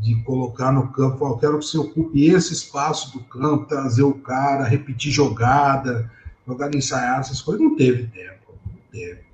[0.00, 4.14] de colocar no campo, eu quero que você ocupe esse espaço do campo, trazer o
[4.14, 6.08] cara, repetir jogada,
[6.46, 8.54] jogada ensaiada, essas coisas, não teve tempo.
[8.64, 9.24] Não teve.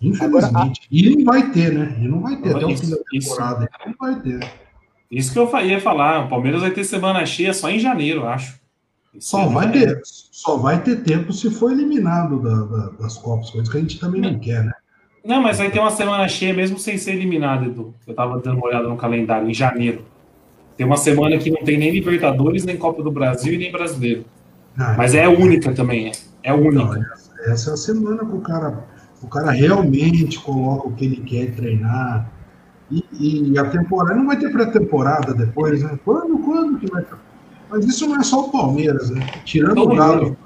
[0.00, 0.46] Infelizmente.
[0.46, 0.72] Agora.
[0.88, 1.96] E não vai ter, né?
[2.00, 3.64] E não vai ter, até o fim da temporada.
[3.64, 3.88] Isso.
[3.88, 4.52] Não vai ter.
[5.10, 8.60] Isso que eu ia falar, o Palmeiras vai ter semana cheia só em janeiro, acho.
[9.18, 13.68] Só vai, ter, só vai ter tempo se for eliminado da, da, das Copas, coisas
[13.68, 14.72] que a gente também não, quer, né?
[15.24, 17.94] Não, mas vai ter uma semana cheia mesmo sem ser eliminado, Edu.
[18.06, 20.04] Eu tava dando uma olhada no calendário, em janeiro.
[20.76, 24.24] Tem uma semana que não tem nem Libertadores, nem Copa do Brasil e nem Brasileiro.
[24.78, 26.12] Ah, mas é única também, é,
[26.50, 26.84] é única.
[26.84, 28.84] Não, essa, essa, é a semana que o cara,
[29.20, 32.30] o cara realmente coloca o que ele quer treinar,
[32.90, 35.98] e, e, a temporada não vai ter pré-temporada depois, né?
[36.04, 37.16] Quando, quando que vai ter?
[37.70, 39.26] Mas isso não é só o Palmeiras, né?
[39.44, 40.36] Tirando o Galo,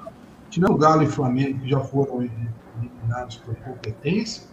[0.49, 4.43] tirando o Galo e Flamengo, que já foram eliminados por competência,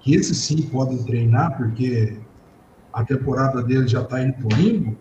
[0.00, 2.18] que esses sim podem treinar, porque
[2.92, 4.96] a temporada deles já está indo por limbo,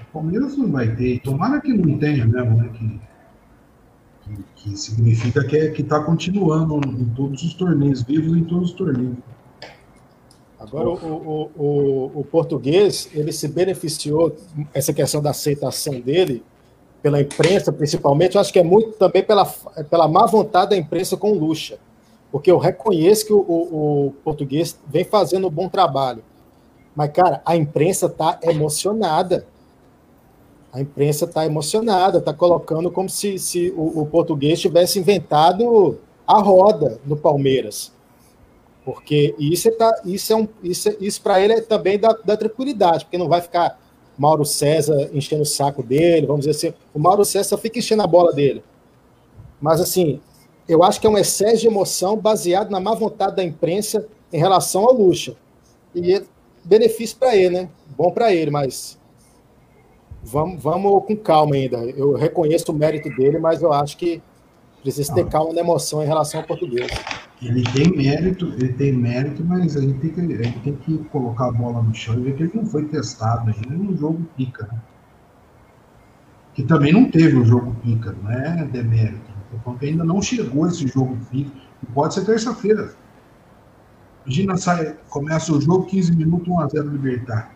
[0.00, 1.20] o Palmeiras não vai ter.
[1.20, 2.70] Tomara que não tenha mesmo, né?
[2.72, 3.00] Que,
[4.22, 8.76] que, que significa que é, está continuando em todos os torneios, vivos em todos os
[8.76, 9.16] torneios.
[10.58, 14.34] Agora, o, o, o, o, português, ele se beneficiou,
[14.72, 16.42] essa questão da aceitação dele,
[17.02, 19.44] pela imprensa, principalmente, eu acho que é muito também pela,
[19.90, 21.78] pela má vontade da imprensa com o Lucha.
[22.32, 26.24] Porque eu reconheço que o, o, português vem fazendo um bom trabalho.
[26.94, 29.46] Mas, cara, a imprensa está emocionada.
[30.72, 36.40] A imprensa está emocionada, está colocando como se, se o, o português tivesse inventado a
[36.40, 37.92] roda no Palmeiras.
[38.86, 42.12] Porque isso, é, tá, isso, é um, isso, é, isso para ele é também da,
[42.24, 43.80] da, tranquilidade, porque não vai ficar
[44.16, 46.78] Mauro César enchendo o saco dele, vamos dizer assim.
[46.94, 48.62] O Mauro César fica enchendo a bola dele.
[49.60, 50.20] Mas, assim,
[50.68, 54.38] eu acho que é um excesso de emoção baseado na má vontade da imprensa em
[54.38, 55.36] relação ao luxo.
[55.92, 56.22] E é
[56.64, 57.68] benefício para ele, né?
[57.98, 58.96] Bom para ele, mas
[60.22, 61.78] vamos, vamos com calma ainda.
[61.78, 64.22] Eu reconheço o mérito dele, mas eu acho que
[64.80, 66.86] precisa ter calma na emoção em relação ao português.
[67.42, 71.48] Ele tem mérito, ele tem mérito, mas a gente tem que, gente tem que colocar
[71.48, 74.66] a bola no chão e ver que ele não foi testado ainda no jogo pica,
[74.72, 74.80] né?
[76.54, 79.36] Que também não teve o jogo pica, não é demérito.
[79.62, 81.50] Porque ainda não chegou esse jogo pica.
[81.92, 82.94] Pode ser terça-feira.
[84.24, 87.54] Imagina, sai, começa o jogo, 15 minutos, 1x0 Libertar.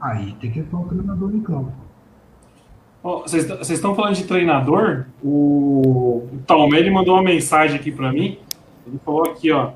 [0.00, 1.83] Aí tem que entrar o treinador em campo.
[3.04, 5.04] Vocês oh, estão falando de treinador?
[5.22, 8.38] O, o mandou uma mensagem aqui para mim.
[8.86, 9.72] Ele falou aqui, ó.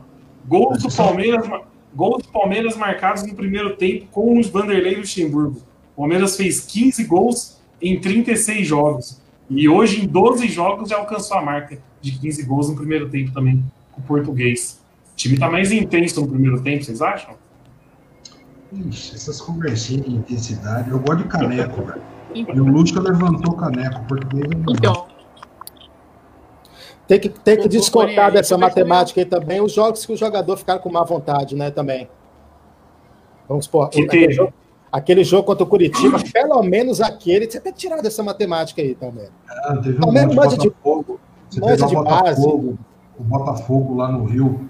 [0.47, 1.47] Gols do Palmeiras.
[1.95, 5.61] gols do Palmeiras marcados no primeiro tempo com os Vanderlei Luxemburgo.
[5.95, 9.21] O Palmeiras fez 15 gols em 36 jogos.
[9.51, 13.31] E hoje, em 12 jogos, já alcançou a marca de 15 gols no primeiro tempo
[13.33, 13.63] também
[13.93, 14.81] com o português.
[15.13, 17.35] O time está mais intenso no primeiro tempo, vocês acham?
[18.73, 20.89] Ixi, essas conversinhas de intensidade.
[20.89, 22.18] Eu gosto de caneco, velho.
[22.35, 24.05] E o Lusca levantou caneco.
[24.05, 24.73] Português não.
[24.75, 25.07] Então,
[27.07, 30.79] Tem que, tem que descontar dessa matemática aí também os jogos que o jogador ficar
[30.79, 31.71] com má vontade, né?
[31.71, 32.09] Também.
[33.49, 34.33] Vamos supor, Que aquele teve.
[34.35, 34.53] jogo,
[34.93, 38.95] aquele jogo contra o Curitiba, pelo menos aquele, você tem que tirar dessa matemática aí
[38.95, 39.29] também.
[39.49, 41.19] Ah, teve um monte de de- Botafogo.
[41.51, 42.41] Você pegar de o base.
[42.43, 42.79] Botafogo,
[43.19, 44.69] o Botafogo lá no Rio.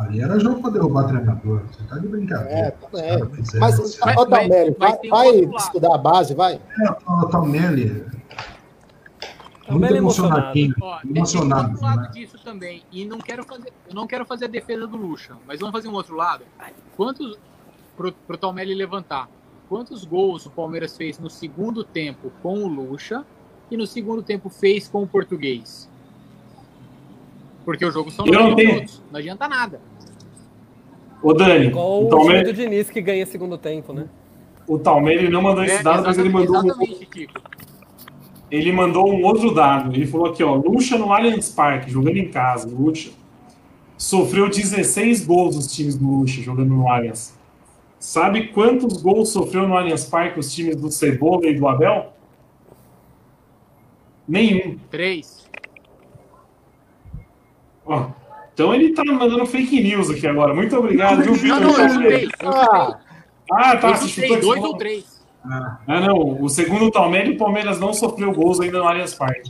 [0.00, 1.60] Ali era jogo para derrubar treinador.
[1.70, 2.58] Você tá de brincadeira.
[2.58, 3.98] É, tá fizeram Mas, assim.
[4.04, 4.28] Mas- mas
[4.78, 5.56] vai, tem um vai outro lado.
[5.62, 6.54] estudar a base, vai.
[6.54, 8.04] É, o Talmelli.
[9.66, 10.74] Tá Muito bem emocionadinho.
[10.80, 11.68] ó, tem Emocionado.
[11.70, 12.10] outro lado né?
[12.12, 12.82] disso também.
[12.90, 15.88] E não quero fazer, eu não quero fazer a defesa do Lucha, mas vamos fazer
[15.88, 16.44] um outro lado.
[16.96, 17.38] Quantos
[17.96, 19.28] pro, pro Talmelli levantar?
[19.68, 23.24] Quantos gols o Palmeiras fez no segundo tempo com o Lucha
[23.70, 25.89] e no segundo tempo fez com o Português?
[27.64, 28.74] Porque o jogo são Eu não 90 tenho.
[28.74, 29.80] minutos, não adianta nada.
[31.22, 34.06] Ô, Dani, Igual o time do Diniz que ganha segundo tempo, né?
[34.66, 36.70] o Talmelli não mandou esse É, dado, mas ele mandou, um,
[38.50, 39.92] ele mandou um outro dado.
[39.94, 43.10] Ele falou aqui, ó, Lucha no Allianz Parque, jogando em casa, Lucha.
[43.98, 47.36] Sofreu 16 gols os times do Lucha jogando no Allianz.
[47.98, 52.12] Sabe quantos gols sofreu no Allianz Parque os times do Cebola e do Abel?
[54.26, 54.78] Nenhum.
[54.90, 55.39] Três.
[57.90, 58.06] Ó,
[58.54, 60.54] então ele tá mandando fake news aqui agora.
[60.54, 61.60] Muito obrigado, viu, Não, Vitor?
[61.78, 62.28] não, chutei.
[62.40, 63.00] Eu Ah,
[63.52, 63.92] Ah, tá.
[63.96, 65.20] Você dois ou três.
[65.44, 66.40] Ah, não.
[66.42, 69.48] O segundo o Talmelli, o Palmeiras não sofreu gols ainda no Allianz Parque.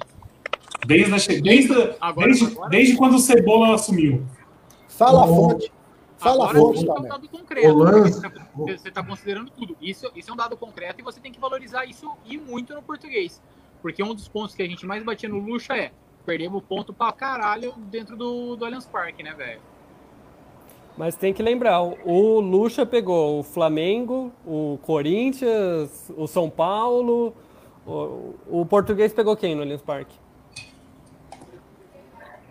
[0.87, 4.25] Desde, a desde, a- Agora- desde, agora- desde quando o Cebola assumiu.
[4.89, 5.71] fala a fonte.
[6.17, 7.75] Fala a Agora fonte, sim é um dado concreto.
[8.55, 9.77] Porque Você está tá considerando tudo.
[9.81, 12.83] Isso, isso é um dado concreto e você tem que valorizar isso e muito no
[12.83, 13.43] português.
[13.83, 15.91] Porque um dos pontos que a gente mais batia no Lucha é
[16.31, 19.61] perdemos ponto pra caralho dentro do, do Allianz Parque, né, velho?
[20.97, 27.35] Mas tem que lembrar, o Lucha pegou o Flamengo, o Corinthians, o São Paulo,
[27.85, 30.15] o, o português pegou quem no Allianz Parque?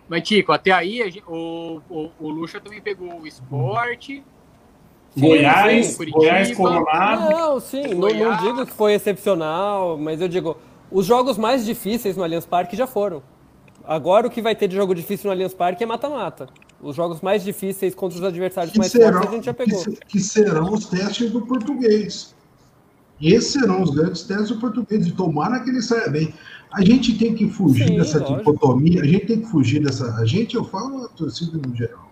[0.10, 4.22] Mas, Tico, até aí a gente- o, o, o Lucha também pegou o esporte.
[5.18, 6.10] Goiás, sim.
[6.10, 7.30] Goiás Coronado.
[7.32, 10.58] Não, sim, não, não digo que foi excepcional, mas eu digo,
[10.92, 13.22] os jogos mais difíceis no Allianz Parque já foram.
[13.90, 16.48] Agora o que vai ter de jogo difícil no Allianz Parque é mata-mata.
[16.80, 19.66] Os jogos mais difíceis contra os adversários que, mais serão, fortes a gente já que,
[19.66, 19.80] pegou.
[19.84, 22.36] se- que serão os testes do português.
[23.20, 25.08] Esses serão os grandes testes do português.
[25.08, 26.32] E tomara que ele saia bem.
[26.72, 28.38] A gente tem que fugir Sim, dessa lógico.
[28.38, 29.02] dicotomia.
[29.02, 30.06] A gente tem que fugir dessa.
[30.18, 32.12] A gente, eu falo a torcida no geral.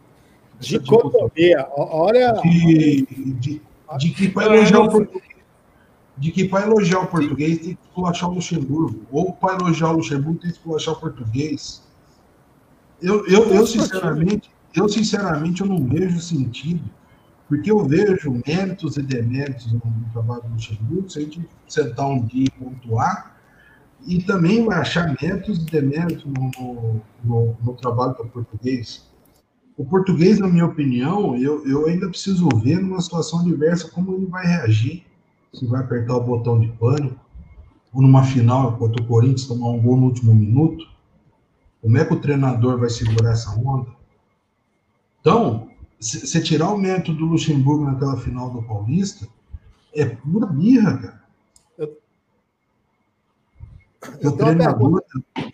[0.59, 1.67] Dicotomia.
[1.78, 3.05] Olha, de,
[3.39, 3.61] de,
[3.99, 5.23] de que para elogiar o português,
[6.18, 9.97] de que para elogiar o português tem que esculachar o Luxemburgo, ou para elogiar o
[9.97, 11.84] Luxemburgo tem que esculachar o português.
[13.01, 16.84] Eu, eu, eu sinceramente, eu sinceramente eu não vejo sentido,
[17.47, 22.26] porque eu vejo méritos e deméritos no, trabalho do Luxemburgo, se a gente sentar um
[22.26, 23.38] dia e pontuar,
[24.05, 29.07] e também vai achar méritos e deméritos no, no, no, no trabalho do português.
[29.78, 34.26] O português, na minha opinião, eu, eu ainda preciso ver numa situação diversa como ele
[34.26, 35.05] vai reagir.
[35.58, 37.20] Se vai apertar o botão de pânico,
[37.91, 40.86] ou numa final contra o Corinthians tomar um gol no último minuto.
[41.82, 43.89] Como é que o treinador vai segurar essa onda?
[45.20, 49.28] Então, se tirar o mérito do Luxemburgo naquela final do Paulista,
[49.95, 51.24] é pura birra, cara.
[54.22, 55.03] Eu o tenho uma treinador,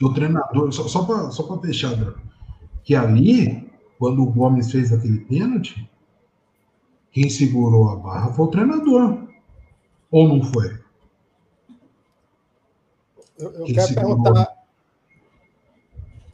[0.01, 1.97] o treinador, só, só para só pra fechar,
[2.83, 5.89] que ali, quando o Gomes fez aquele pênalti,
[7.11, 9.22] quem segurou a barra foi o treinador.
[10.13, 10.77] Ou não foi?
[13.39, 14.63] eu, eu Que quero perguntar.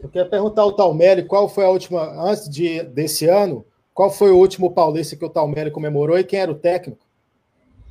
[0.02, 4.32] Eu quero perguntar ao Talmelli qual foi a última, antes de, desse ano, qual foi
[4.32, 7.06] o último paulista que o Talmelli comemorou e quem era o técnico?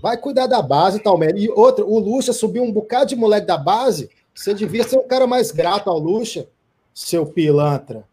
[0.02, 1.46] Vai cuidar da base, Talmelli.
[1.46, 4.10] E outra, o Lucha subiu um bocado de moleque da base.
[4.34, 6.46] Você devia ser um cara mais grato ao Lucha,
[6.92, 8.04] seu pilantra.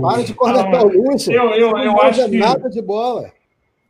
[0.00, 1.32] Para de cornetar o Lucha.
[1.32, 3.32] Eu, eu, Não eu, acho que, nada de bola.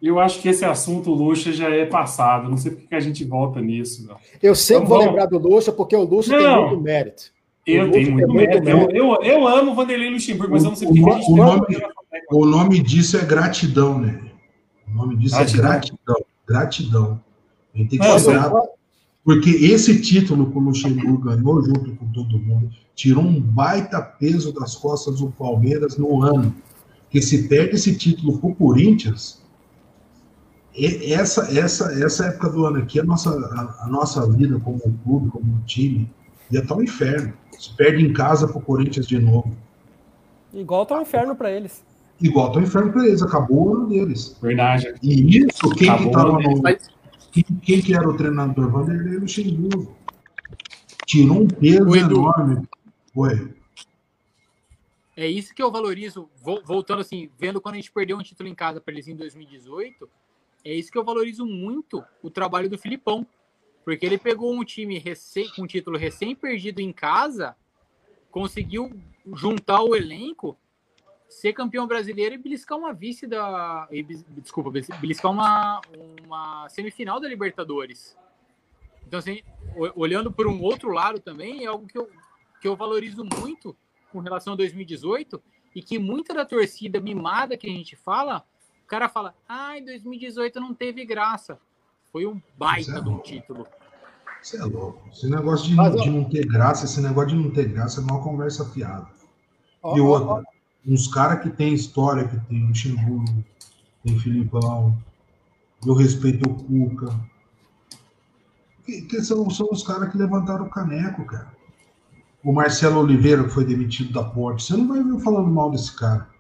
[0.01, 2.49] Eu acho que esse assunto Luxa já é passado.
[2.49, 4.07] Não sei porque que a gente volta nisso.
[4.07, 4.17] Meu.
[4.43, 5.13] Eu sempre Então vou vamos.
[5.13, 6.69] lembrar do Lucha, porque o Lucha tem Não.
[6.69, 7.23] muito mérito.
[7.67, 8.69] Eu O tenho muito tem muito mérito.
[8.97, 11.25] Eu, eu, eu amo o Vanderlei Luxemburgo, mas eu não sei porque que a gente
[11.25, 11.67] O tem nome-.
[12.31, 14.21] O nome disso é gratidão, né?
[14.91, 15.65] O nome disso Gratidão.
[15.65, 16.17] é gratidão.
[16.47, 17.21] Gratidão.
[17.75, 18.69] A gente tem que Não, ser eu- grato.
[19.25, 24.53] Porque esse título que o Luxemburgo ganhou junto com todo mundo tirou um baita peso
[24.55, 26.55] das costas do Palmeiras no ano.
[27.11, 29.43] que se perde esse título pro Corinthians,
[30.79, 35.31] essa, essa, essa época do ano aqui, a nossa, a, a nossa vida como clube,
[35.31, 36.09] como time,
[36.51, 37.33] ia estar um inferno.
[37.59, 39.57] Se perde em casa pro Corinthians de novo.
[40.53, 41.85] Igual tá um inferno para eles.
[42.21, 44.37] Igual tá um inferno para eles, acabou o ano deles.
[44.41, 44.95] Verdade.
[45.03, 46.63] E isso, quem acabou que tava no.
[47.33, 48.71] Quem, quem, que era o treinador?
[48.71, 49.95] Vanderlei Luxemburgo.
[51.07, 52.67] Tirou um peso enorme.
[53.13, 53.53] Foi.
[55.17, 56.29] É isso que eu valorizo,
[56.65, 60.09] voltando assim, vendo quando a gente perdeu um título em casa para eles em 2018,
[60.65, 63.27] é isso que eu valorizo muito o trabalho do Filipão.
[63.85, 67.57] Porque ele pegou um time recém, com um título recém-perdido em casa,
[68.31, 68.93] conseguiu
[69.35, 70.59] juntar o elenco,
[71.29, 73.89] ser campeão brasileiro e beliscar uma vice da.
[74.29, 75.81] Desculpa, beliscar uma,
[76.25, 78.17] uma semifinal da Libertadores.
[79.07, 79.41] Então, assim,
[79.97, 82.11] olhando por um outro lado também, é algo que eu,
[82.61, 83.75] que eu valorizo muito
[84.13, 85.43] com relação a 2018
[85.75, 88.45] e que muita da torcida mimada que a gente fala,
[88.89, 91.59] o cara fala, ai, ah, 2018 não teve graça.
[92.11, 93.67] Foi um baita é de um título.
[94.41, 95.07] Você é louco.
[95.13, 98.03] Esse negócio de, Mas, de, não ter graça, esse negócio de não ter graça é
[98.03, 99.07] uma conversa fiada.
[99.83, 100.43] Ó, e outra, ó, ó.
[100.87, 103.45] uns caras que tem história, que tem Ximburgo,
[104.03, 104.97] tem Filipão,
[105.87, 107.15] eu respeito o Cuca.
[108.87, 111.53] Que, que são, são os caras que levantaram o caneco, cara.
[112.43, 115.95] O Marcelo Oliveira, que foi demitido da Porte, você não vai ver falando mal desse
[115.95, 116.38] cara.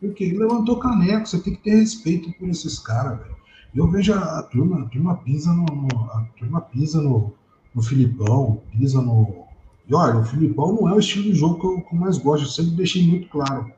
[0.00, 3.36] Porque ele levantou caneco, você tem que ter respeito por esses caras, velho.
[3.74, 5.64] Eu vejo a, turma, a turma pisa no,
[6.10, 7.32] a turma pisa no,
[7.74, 9.44] no Filipão, pisa no.
[9.86, 12.18] E olha, o Filipão não é o estilo de jogo que eu, que eu mais
[12.18, 13.70] gosto, eu sempre deixei muito claro.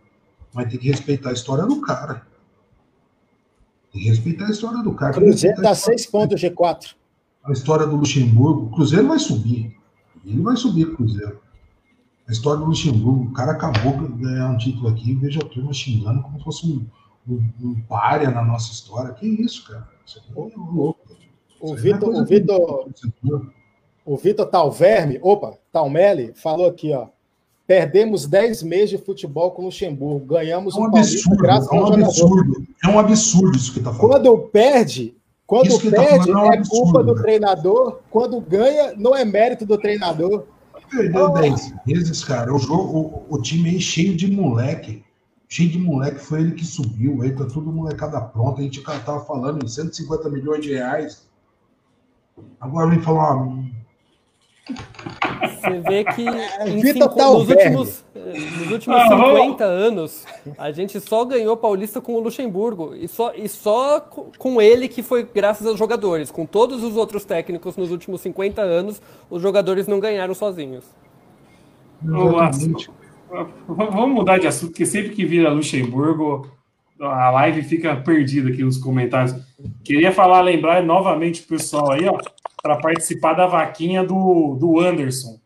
[0.55, 2.27] Mas tem que respeitar a história do cara.
[3.93, 5.13] Tem que respeitar a história do cara.
[5.13, 6.95] Cruzeiro dá seis pontos G4.
[7.45, 9.77] A história do Luxemburgo, o Cruzeiro vai subir.
[10.25, 11.41] Ele vai subir Cruzeiro.
[12.29, 15.49] A história do Luxemburgo, o cara acabou de ganhar um título aqui e veja a
[15.49, 16.87] turma xingando como se fosse um
[17.29, 19.13] um, um párea na nossa história.
[19.15, 19.89] Que isso, cara?
[20.07, 21.01] Isso é louco.
[21.61, 22.89] O Vitor, o Vitor,
[24.05, 27.07] o Vitor Talverme, opa, Talmelli, falou aqui, ó.
[27.65, 31.77] Perdemos 10 meses de futebol com o Luxemburgo, ganhamos é um, um absurdo, graças é
[31.77, 34.11] um absurdo, É um absurdo isso que está falando.
[34.11, 35.17] Quando perde,
[35.47, 39.65] quando tá perde tá é, um é culpa do treinador, quando ganha não é mérito
[39.65, 40.45] do treinador.
[40.93, 42.55] Perdeu 10 meses, cara.
[42.55, 45.05] O jogo, o, o time aí cheio de moleque
[45.53, 49.21] cheio de moleque, foi ele que subiu, aí tá tudo molecada pronta, a gente tava
[49.21, 51.29] falando em 150 milhões de reais.
[52.59, 53.37] Agora vem falar.
[54.65, 60.25] Você vê que em cinco, nos, últimos, nos últimos ah, 50 anos,
[60.57, 62.95] a gente só ganhou Paulista com o Luxemburgo.
[62.95, 64.01] E só, e só
[64.39, 66.31] com ele que foi graças aos jogadores.
[66.31, 70.85] Com todos os outros técnicos nos últimos 50 anos, os jogadores não ganharam sozinhos.
[72.05, 72.91] Exatamente.
[73.67, 76.47] Vamos mudar de assunto, porque sempre que vira Luxemburgo,
[77.01, 79.35] a live fica perdida aqui nos comentários.
[79.83, 82.19] Queria falar, lembrar novamente o pessoal aí, ó,
[82.63, 85.41] para participar da vaquinha do, do Anderson.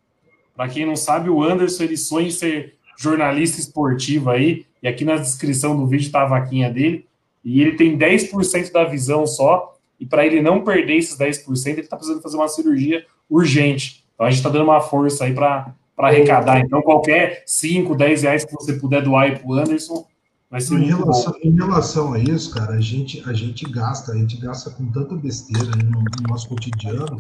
[0.55, 5.05] Para quem não sabe, o Anderson ele sonha em ser jornalista esportivo aí, e aqui
[5.05, 7.07] na descrição do vídeo tá a vaquinha dele,
[7.45, 11.81] e ele tem 10% da visão só, e para ele não perder esses 10%, ele
[11.81, 14.05] está precisando fazer uma cirurgia urgente.
[14.15, 16.61] Então a gente está dando uma força aí para arrecadar.
[16.61, 20.07] Então, qualquer 5, 10 reais que você puder doar para o Anderson,
[20.53, 21.35] em relação.
[21.43, 25.15] Em relação a isso, cara, a gente, a gente gasta, a gente gasta com tanta
[25.17, 27.17] besteira no, no nosso cotidiano,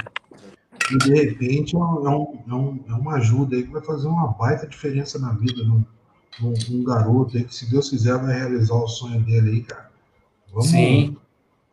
[0.92, 4.28] e de repente é, um, é, um, é, uma ajuda aí que vai fazer uma
[4.28, 5.84] baita diferença na vida de um,
[6.42, 9.90] um, garoto aí que, se Deus quiser, vai realizar o sonho dele aí, cara.
[10.52, 11.16] Vamos, Sim.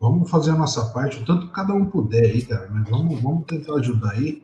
[0.00, 3.20] Vamos fazer a nossa parte, o tanto que cada um puder aí, cara, mas vamos,
[3.20, 4.42] vamos tentar ajudar aí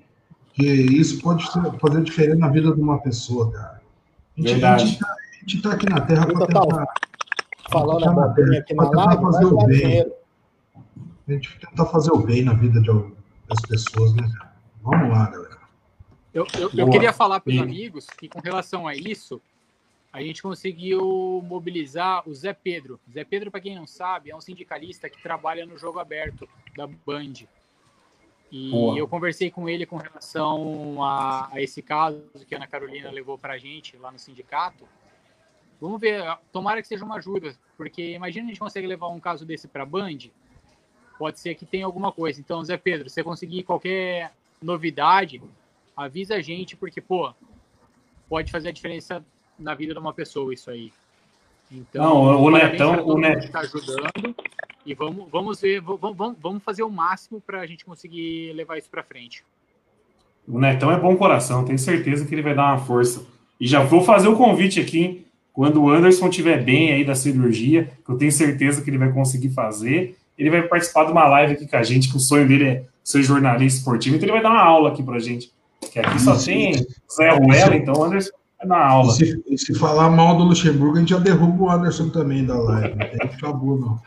[0.52, 1.44] que isso pode
[1.80, 3.82] fazer diferença na vida de uma pessoa, cara.
[4.36, 4.82] A gente, Verdade.
[4.82, 6.86] A gente, tá, a gente tá aqui na Terra para tentar.
[7.70, 10.12] Falando tá na terra, aqui na live, fazer o bem.
[11.28, 12.88] A gente tentar fazer o bem na vida de,
[13.48, 14.28] das pessoas, né?
[14.82, 15.60] Vamos lá, galera.
[16.34, 19.40] Eu, eu, eu queria falar para os amigos que, com relação a isso,
[20.12, 22.98] a gente conseguiu mobilizar o Zé Pedro.
[23.12, 26.86] Zé Pedro, para quem não sabe, é um sindicalista que trabalha no jogo aberto da
[26.86, 27.46] Band.
[28.50, 28.98] E Boa.
[28.98, 33.38] eu conversei com ele com relação a, a, esse caso que a Ana Carolina levou
[33.38, 34.84] para a gente lá no sindicato.
[35.80, 36.22] Vamos ver,
[36.52, 39.82] tomara que seja uma ajuda, porque imagina a gente consegue levar um caso desse para
[39.82, 40.18] a Band,
[41.18, 42.38] pode ser que tenha alguma coisa.
[42.40, 45.40] Então, Zé Pedro, se você conseguir qualquer novidade,
[45.96, 47.32] avisa a gente, porque, pô,
[48.28, 49.24] pode fazer a diferença
[49.58, 50.92] na vida de uma pessoa isso aí.
[51.72, 54.34] Então, Não, o Netão, o Netão está ajudando.
[54.84, 58.90] E vamos, vamos ver, vamos, vamos fazer o máximo para a gente conseguir levar isso
[58.90, 59.44] para frente.
[60.48, 63.24] O Netão é bom coração, tenho certeza que ele vai dar uma força.
[63.60, 65.26] E já vou fazer o convite aqui, hein?
[65.60, 69.12] Quando o Anderson estiver bem aí da cirurgia, que eu tenho certeza que ele vai
[69.12, 72.48] conseguir fazer, ele vai participar de uma live aqui com a gente, que o sonho
[72.48, 75.52] dele é ser jornalista esportivo, então ele vai dar uma aula aqui pra gente.
[75.92, 76.72] Que aqui só tem
[77.14, 79.12] Zé Ruela, então o Anderson vai dar aula.
[79.12, 82.96] Se, se, falar mal do Luxemburgo, a gente já derruba o Anderson também da live.
[82.96, 84.00] Não tem acabou, não.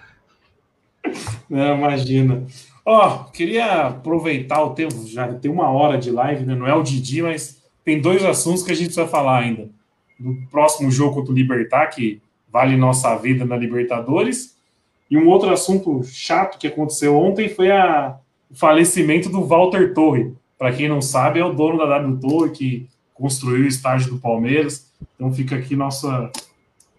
[1.47, 2.47] Não, imagina.
[2.83, 6.55] Ó, oh, queria aproveitar o tempo, já tem uma hora de live, né?
[6.55, 9.69] Não é o Didi, mas tem dois assuntos que a gente precisa falar ainda.
[10.23, 12.21] No próximo jogo contra o Libertar, que
[12.51, 14.55] vale nossa vida na Libertadores.
[15.11, 18.15] E um outro assunto chato que aconteceu ontem foi a,
[18.49, 20.33] o falecimento do Walter Torre.
[20.57, 24.19] Para quem não sabe, é o dono da W Torre que construiu o estádio do
[24.19, 24.91] Palmeiras.
[25.15, 26.31] Então fica aqui nossa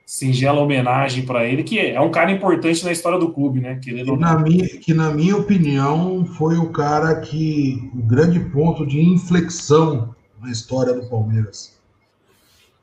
[0.05, 3.81] singela homenagem para ele, que é um cara importante na história do clube, né?
[3.83, 9.01] Que, na minha, que na minha opinião foi o cara que o grande ponto de
[9.01, 11.74] inflexão na história do Palmeiras.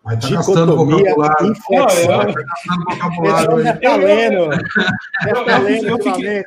[0.03, 1.51] Mas tá gastando vocabulário.
[1.51, 2.07] Inflexão.
[2.07, 3.59] Não, eu, tá gastando vocabulário.
[3.59, 4.49] Eu, tá lendo.
[5.45, 6.43] Tá lendo eu, fiquei,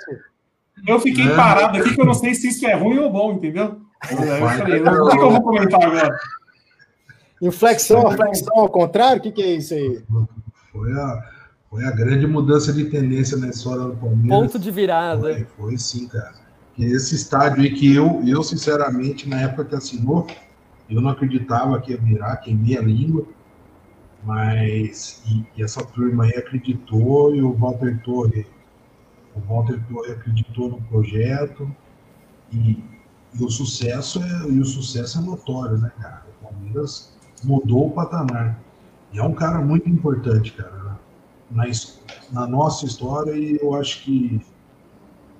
[0.86, 1.36] eu fiquei é.
[1.36, 3.80] parado aqui que eu não sei se isso é ruim ou bom, entendeu?
[4.10, 6.18] Eu, falei, o que, eu vou comentar agora?
[7.40, 9.18] Inflexão, inflexão ao contrário?
[9.18, 10.02] O que, que é isso aí?
[10.72, 11.22] Foi a,
[11.70, 14.28] foi a grande mudança de tendência na história do Palmeiras.
[14.28, 15.20] Ponto de virada.
[15.20, 16.34] Foi, foi sim, cara.
[16.76, 20.26] E esse estádio aí que eu, eu, sinceramente, na época que assinou,
[20.90, 23.26] eu não acreditava que ia virar, queimei a língua,
[24.24, 28.46] mas e, e, essa turma aí acreditou e o Walter Torre,
[29.34, 31.70] o Walter Torre acreditou no projeto
[32.52, 32.82] e,
[33.34, 36.24] e o sucesso é e o sucesso é notório, né, cara?
[36.40, 37.12] O Palmeiras
[37.42, 38.58] mudou o patamar.
[39.12, 40.98] E é um cara muito importante, cara,
[41.50, 41.64] na,
[42.32, 44.40] na nossa história e eu acho que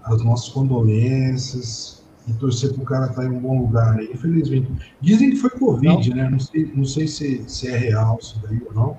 [0.02, 1.93] as nossas condolências
[2.26, 4.70] e torcer para o cara estar tá em um bom lugar aí, infelizmente.
[5.00, 6.16] Dizem que foi Covid, não.
[6.16, 6.30] né?
[6.30, 8.96] Não sei, não sei se, se é real isso daí ou não.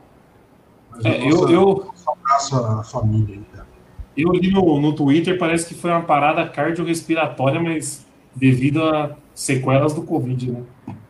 [0.91, 3.67] Mas é, eu, eu abraço a família cara.
[4.15, 8.05] Eu li no, no Twitter, parece que foi uma parada cardiorrespiratória, mas
[8.35, 10.63] devido a sequelas do Covid, né?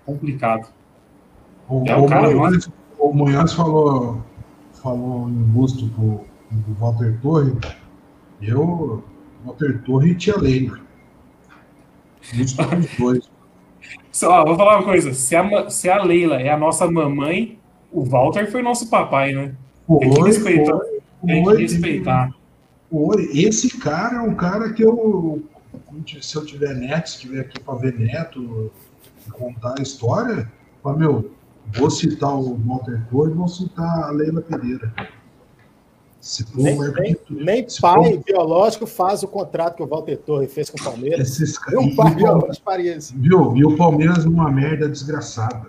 [0.06, 0.68] Complicado.
[1.70, 4.24] O, é o, cara, Munhoz, o Munhoz falou,
[4.82, 6.22] falou em busto pro,
[6.64, 7.54] pro Walter Torre.
[8.42, 9.04] Eu,
[9.44, 10.85] Walter Torre e Tia Leila.
[14.12, 15.14] Só, vou falar uma coisa.
[15.14, 17.60] Se a, se a Leila é a nossa mamãe,
[17.92, 19.54] o Walter foi nosso papai, né?
[20.00, 20.78] Tem que respeitar.
[20.78, 22.36] Foi, tem que respeitar.
[22.90, 23.24] Foi.
[23.34, 25.44] Esse cara é um cara que eu,
[26.22, 28.72] se eu tiver neto, se tiver aqui para ver neto,
[29.32, 30.52] contar a história,
[30.98, 31.32] meu,
[31.74, 34.94] Vou citar o Walter e vou citar a Leila Pereira.
[36.56, 38.24] Nem, nem, nem pai for...
[38.24, 41.20] biológico faz o contrato que o Walter Torre fez com o Palmeiras.
[41.20, 41.56] Esses...
[41.78, 43.14] Um pai biológico faria isso.
[43.16, 43.56] Viu?
[43.56, 45.68] E o Palmeiras numa merda desgraçada.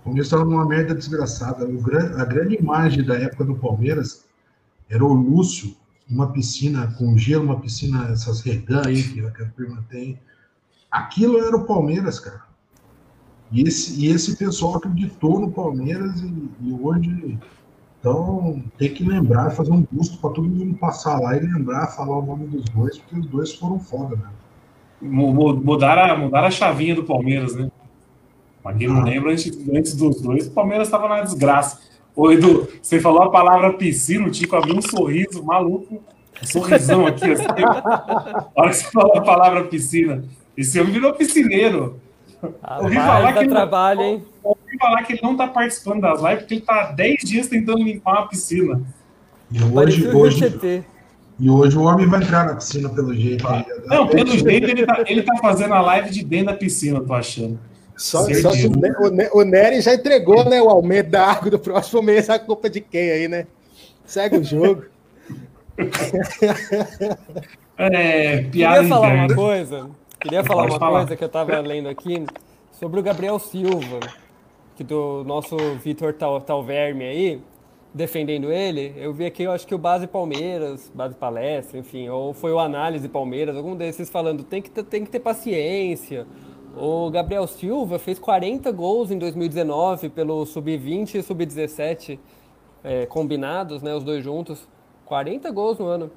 [0.00, 1.66] O Palmeiras estava numa merda desgraçada.
[1.66, 2.16] O gran...
[2.18, 4.24] A grande imagem da época do Palmeiras
[4.88, 5.76] era o Lúcio,
[6.08, 10.18] uma piscina com gelo, uma piscina, essas regan aí que a turma tem.
[10.90, 12.42] Aquilo era o Palmeiras, cara.
[13.52, 17.38] E esse, e esse pessoal acreditou no Palmeiras e, e hoje.
[18.04, 22.18] Então, tem que lembrar, fazer um busto para todo mundo passar lá e lembrar, falar
[22.18, 24.28] o nome dos dois, porque os dois foram foda, né?
[25.00, 27.70] Mudar a, mudar a chavinha do Palmeiras, né?
[28.62, 29.04] Pra quem não ah.
[29.04, 31.80] lembra, antes, dos dois, o Palmeiras estava na desgraça.
[32.14, 35.94] Ô, Edu, você falou a palavra piscina, o Tico abriu um sorriso maluco,
[36.42, 37.32] um sorrisão aqui.
[37.32, 37.46] Assim.
[37.46, 40.22] a hora que você falou a palavra piscina,
[40.54, 41.98] esse homem virou piscineiro.
[42.82, 44.24] Ouvi falar, que trabalho, hein?
[44.78, 47.82] Falar que ele não está participando das lives porque ele está há 10 dias tentando
[47.82, 48.80] limpar uma piscina.
[49.50, 50.84] E hoje, hoje,
[51.38, 53.46] e hoje o homem vai entrar na piscina pelo jeito.
[53.46, 53.64] Ah.
[53.86, 57.12] Não, pelo jeito ele está ele tá fazendo a live de dentro da piscina, tô
[57.12, 57.58] achando.
[57.96, 62.02] Só, só que o, o Nery já entregou né, o aumento da água do próximo
[62.02, 63.46] mês, a culpa de quem aí, né?
[64.04, 64.84] Segue o jogo.
[67.78, 69.26] é, piada Queria falar interna.
[69.26, 69.90] uma coisa.
[70.20, 70.98] Queria falar Pode uma falar.
[71.00, 72.24] coisa que eu estava lendo aqui
[72.72, 74.00] sobre o Gabriel Silva,
[74.76, 77.42] que do nosso Vitor Tal, Talverme aí,
[77.92, 78.92] defendendo ele.
[78.96, 82.58] Eu vi aqui, eu acho que o Base Palmeiras, Base Palestra, enfim, ou foi o
[82.58, 86.26] Análise Palmeiras, algum desses falando, tem que ter, tem que ter paciência.
[86.76, 92.18] O Gabriel Silva fez 40 gols em 2019 pelo Sub-20 e Sub-17
[92.82, 94.68] é, combinados, né, os dois juntos.
[95.04, 96.10] 40 gols no ano.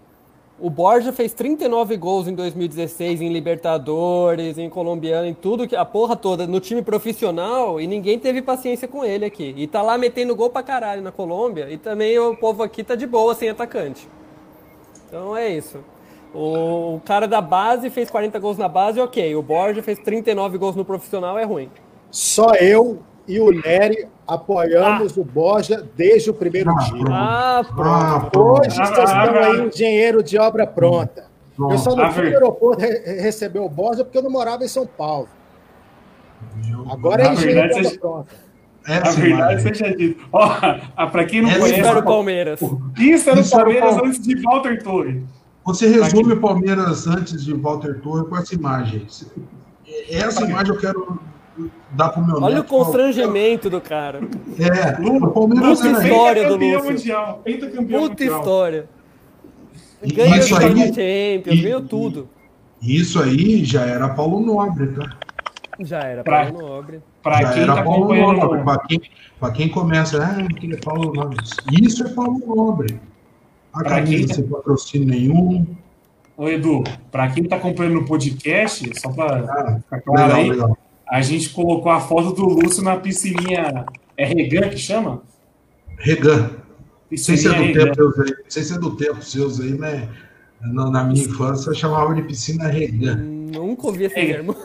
[0.59, 5.85] O Borja fez 39 gols em 2016 em Libertadores, em Colombiano, em tudo, que a
[5.85, 9.53] porra toda, no time profissional, e ninguém teve paciência com ele aqui.
[9.55, 12.95] E tá lá metendo gol pra caralho na Colômbia, e também o povo aqui tá
[12.95, 14.09] de boa sem atacante.
[15.07, 15.77] Então é isso.
[16.33, 19.35] O, cara da base fez 40 gols na base, ok.
[19.35, 21.69] O Borja fez 39 gols no profissional, é ruim.
[22.09, 25.21] Só eu e o Nery apoiamos ah.
[25.21, 27.05] o Borja desde o primeiro ah, dia.
[27.09, 28.39] Ah, pronto.
[28.39, 31.25] Hoje vocês estão aí engenheiro de obra pronta.
[31.55, 31.73] Pronto.
[31.73, 34.85] Eu só não fui no aeroporto receber o Borja porque eu não morava em São
[34.85, 35.27] Paulo.
[36.89, 38.47] Agora é engenheiro de obra pronta.
[38.87, 40.25] É a verdade seja dito.
[40.31, 41.79] Para quem não conhece.
[41.79, 42.61] Isso era o Palmeiras.
[42.97, 45.23] Isso era o Palmeiras antes de Walter Torre.
[45.65, 49.05] Você resume o Palmeiras antes de Walter Torre com essa imagem.
[50.09, 51.19] Essa imagem eu quero
[51.91, 54.19] dar para o meu Olha neto, o constrangimento do cara.
[54.59, 56.83] É, o Palmeiras Puta história do Lúcio.
[56.83, 58.39] Mundial, Puta mundial.
[58.39, 58.89] história.
[60.03, 62.29] Ganhou isso aí, Champions, ganhou tudo.
[62.81, 65.17] Isso aí já era Paulo Nobre, tá?
[65.79, 67.01] Já era pra, Paulo Nobre.
[67.23, 68.63] Para quem tá Paulo Nobre.
[68.63, 69.01] Para quem,
[69.53, 71.37] quem começa, ah, que é Paulo Nobre.
[71.81, 72.99] Isso é Paulo Nobre.
[73.73, 74.35] A pra camisa quem...
[74.35, 75.65] sem patrocínio nenhum.
[76.35, 80.77] Ô, Edu, para quem está acompanhando o podcast, só para ah, ficar claro aí, legal.
[81.09, 83.85] A gente colocou a foto do Lúcio na piscininha.
[84.15, 85.21] É Regan que chama?
[85.97, 86.51] Regan.
[87.09, 90.09] Não sei se é do tempo, não sei se é do tempo seus aí, né?
[90.59, 93.15] Na, na minha infância eu chamava de piscina Regan.
[93.15, 94.55] Nunca ouvi esse é, termo.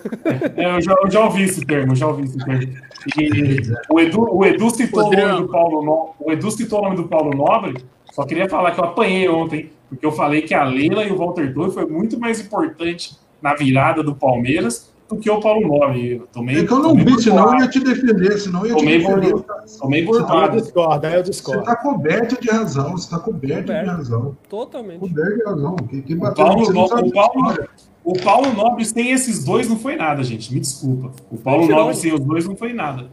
[0.56, 2.73] É, eu, já, eu, já, ouvi esse termo, já ouvi esse termo.
[3.16, 6.14] E o Edu, o Edu citou o nome do Paulo no...
[6.19, 7.85] O Edu citou o nome do Paulo Nobre.
[8.12, 11.16] Só queria falar que eu apanhei ontem, porque eu falei que a Leila e o
[11.16, 16.16] Walter Torre foi muito mais importante na virada do Palmeiras do que o Paulo Nobre.
[16.16, 18.76] Eu tomei, é que eu não vi, senão eu ia te defender, senão eu ia
[18.76, 19.32] tomei te defender.
[19.32, 19.44] Por,
[19.80, 20.56] tomei burlado.
[20.56, 21.64] Eu discordo, eu discordo.
[21.64, 24.36] Você está coberto de razão, você está coberto, coberto, de razão.
[24.48, 25.01] Totalmente.
[25.01, 25.76] Coberto de razão.
[25.76, 27.68] Quem, quem bateu, o Paulo, o Paulo,
[28.05, 30.52] o Paulo Nobre sem esses dois não foi nada, gente.
[30.52, 31.12] Me desculpa.
[31.30, 33.10] O Paulo Nobre sem os dois não foi nada.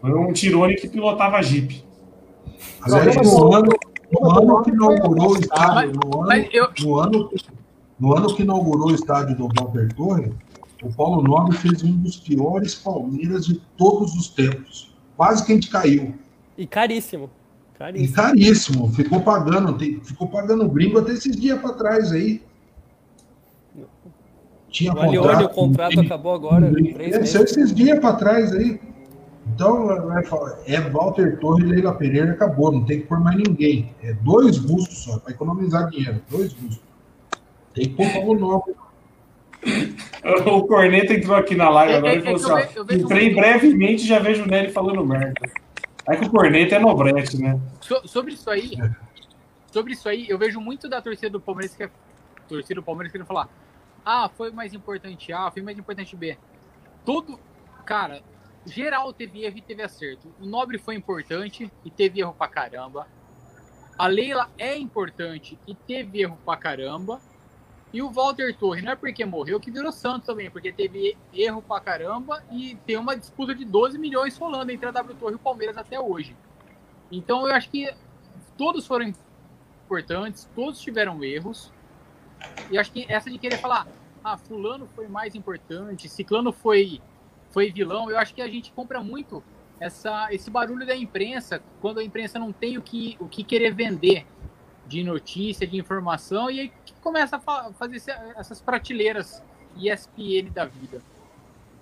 [0.00, 1.84] Foi um Tirone que pilotava a Jeep.
[2.82, 3.68] Aliás, no ano,
[4.10, 6.44] no ano que inaugurou o estádio, no ano,
[6.80, 7.30] no, ano,
[7.98, 10.32] no ano que inaugurou o estádio do Walter Torre,
[10.82, 14.94] o Paulo Nobre fez um dos piores Palmeiras de todos os tempos.
[15.16, 16.14] Quase que a gente caiu.
[16.56, 17.30] E caríssimo.
[17.78, 18.10] Caríssimo.
[18.10, 18.92] E caríssimo.
[18.92, 22.42] Ficou pagando, ficou pagando gringo até esses dias para trás aí.
[24.70, 26.72] Tinha o Alione, o contrato acabou agora.
[26.72, 28.80] Três esses dias para trás aí.
[29.52, 29.88] Então,
[30.66, 33.92] é Walter Torre e Leila Pereira, acabou, não tem que pôr mais ninguém.
[34.02, 36.80] É dois bustos só, para economizar dinheiro, dois bustos.
[37.74, 38.74] Tem que pôr Paulo Nobre.
[40.46, 43.34] O Corneta entrou aqui na live é, agora é, e falou é assim: ó, entrei
[43.34, 45.50] brevemente já vejo o Nery falando merda.
[46.06, 47.60] Aí que o Corneta é nobrete, né?
[47.80, 48.90] So, sobre isso aí, é.
[49.70, 51.90] sobre isso aí, eu vejo muito da torcida do Palmeiras que é
[52.48, 53.48] torcida do Palmeiras querendo falar:
[54.04, 56.36] ah, foi mais importante A, foi mais importante B.
[57.04, 57.38] Tudo,
[57.84, 58.22] cara,
[58.66, 60.32] geral teve erro e teve acerto.
[60.40, 63.06] O Nobre foi importante e teve erro pra caramba.
[63.98, 67.20] A Leila é importante e teve erro pra caramba.
[67.92, 71.60] E o Walter Torre, não é porque morreu que virou santo também, porque teve erro
[71.60, 75.36] pra caramba e tem uma disputa de 12 milhões rolando entre a W Torre e
[75.36, 76.36] o Palmeiras até hoje.
[77.10, 77.92] Então eu acho que
[78.56, 79.12] todos foram
[79.84, 81.72] importantes, todos tiveram erros.
[82.70, 83.88] E acho que essa de querer falar,
[84.22, 87.00] ah, fulano foi mais importante, ciclano foi
[87.50, 89.42] foi vilão, eu acho que a gente compra muito
[89.80, 93.74] essa, esse barulho da imprensa, quando a imprensa não tem o que, o que querer
[93.74, 94.26] vender
[94.86, 98.02] de notícia, de informação, e aí começa a fazer
[98.36, 99.42] essas prateleiras
[99.76, 101.00] ESPN da vida.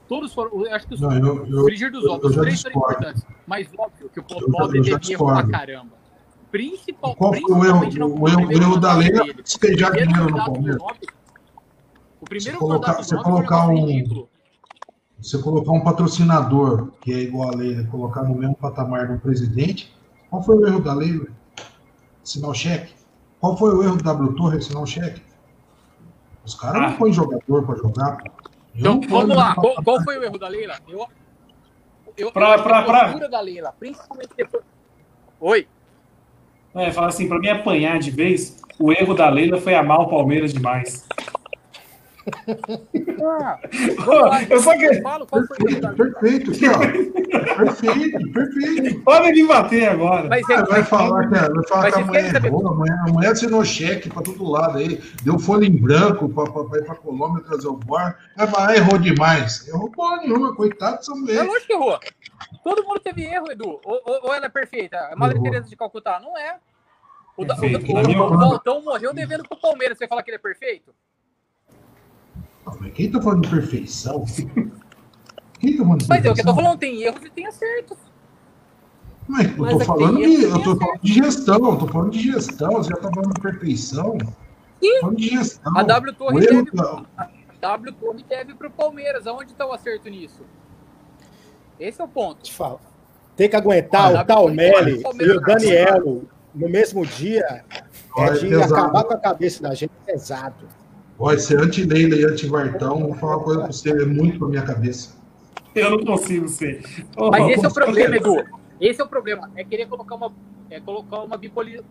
[0.09, 2.77] Todos foram, eu acho que os, não, eu, eu, frigir dos ovos, os três foram
[2.77, 5.99] importantes, mas óbvio que o teve erro pra caramba.
[6.51, 10.36] Principal, Qual foi o erro, o erro, o erro da lei é despejar dinheiro no
[10.36, 10.82] Palmeiras?
[12.20, 14.27] O primeiro você colocar, você colocar um
[15.19, 19.95] você colocar um patrocinador que é igual a lei, colocar no mesmo patamar do presidente,
[20.31, 21.20] qual foi o erro da lei?
[22.23, 22.95] Assinar o cheque.
[23.40, 25.23] Qual foi o erro do W Torre assinar o cheque?
[26.44, 26.89] Os caras ah.
[26.89, 28.19] não põem jogador para jogar.
[28.74, 29.55] Então, vamos lá.
[29.55, 30.77] Qual, qual, foi o erro da Leila?
[30.89, 31.06] Eu,
[32.16, 33.28] eu, pra, eu pra, pra...
[33.28, 34.65] da Leila, principalmente depois...
[35.40, 35.69] Oi?
[36.74, 40.09] É, fala assim, para mim apanhar de vez, o erro da Leila foi amar o
[40.09, 41.06] Palmeiras demais.
[43.20, 43.59] Ah,
[44.48, 44.88] eu só que...
[44.88, 46.78] perfeito, perfeito, aqui, ó.
[47.56, 49.00] Perfeito, perfeito.
[49.02, 50.28] Pode me bater agora.
[50.28, 54.09] Mas ah, vai, falar que, vai falar que a mulher errou, amanhã, amanhã assinou cheque
[54.09, 58.18] para todo lado aí, deu folha em branco para ir para Colômbia trazer o bar.
[58.36, 59.66] Ah, errou demais.
[59.68, 61.38] Errou porra nenhuma, coitado dessa mulher.
[61.38, 61.98] É lógico que errou.
[62.62, 63.80] Todo mundo teve erro, Edu.
[63.84, 64.96] Ou, ou, ou ela é perfeita?
[65.12, 66.56] A Madre Teresa de Calcutá não é.
[67.36, 69.96] O, o, o, o, o Valtão morreu devendo pro Palmeiras.
[69.96, 70.94] Você fala que ele é perfeito?
[72.81, 74.24] Mas quem tá falando de perfeição?
[75.61, 77.47] Quem tá falando de Mas é o que eu tô falando, tem erros e tem
[77.47, 77.99] acertos.
[79.28, 82.70] Mas eu tô, falando de, eu tô falando de gestão, eu tô falando de gestão,
[82.73, 84.16] você já tá falando de perfeição.
[84.81, 85.01] Sim.
[85.01, 85.77] Falando de gestão.
[85.77, 87.28] A W Torre teve, tá- a
[87.61, 89.27] W Torre teve pro Palmeiras.
[89.27, 90.43] Aonde tá o acerto nisso?
[91.78, 92.43] Esse é o ponto.
[92.43, 92.81] Te falo.
[93.36, 96.23] Tem que aguentar ah, o Talmelli e o Daniel
[96.55, 97.65] no mesmo dia
[98.16, 100.66] é de acabar com a cabeça da gente pesado.
[101.19, 104.62] Olha, ser anti-Leila e anti-Vartão, vou falar uma coisa pra você, é muito pra minha
[104.62, 105.16] cabeça.
[105.74, 106.82] Eu não consigo ser.
[107.16, 108.45] Oh, Mas esse é o problema, Edu.
[108.81, 109.51] Esse é o problema.
[109.57, 110.32] É querer colocar uma,
[110.70, 111.86] é colocar uma bipolaridade.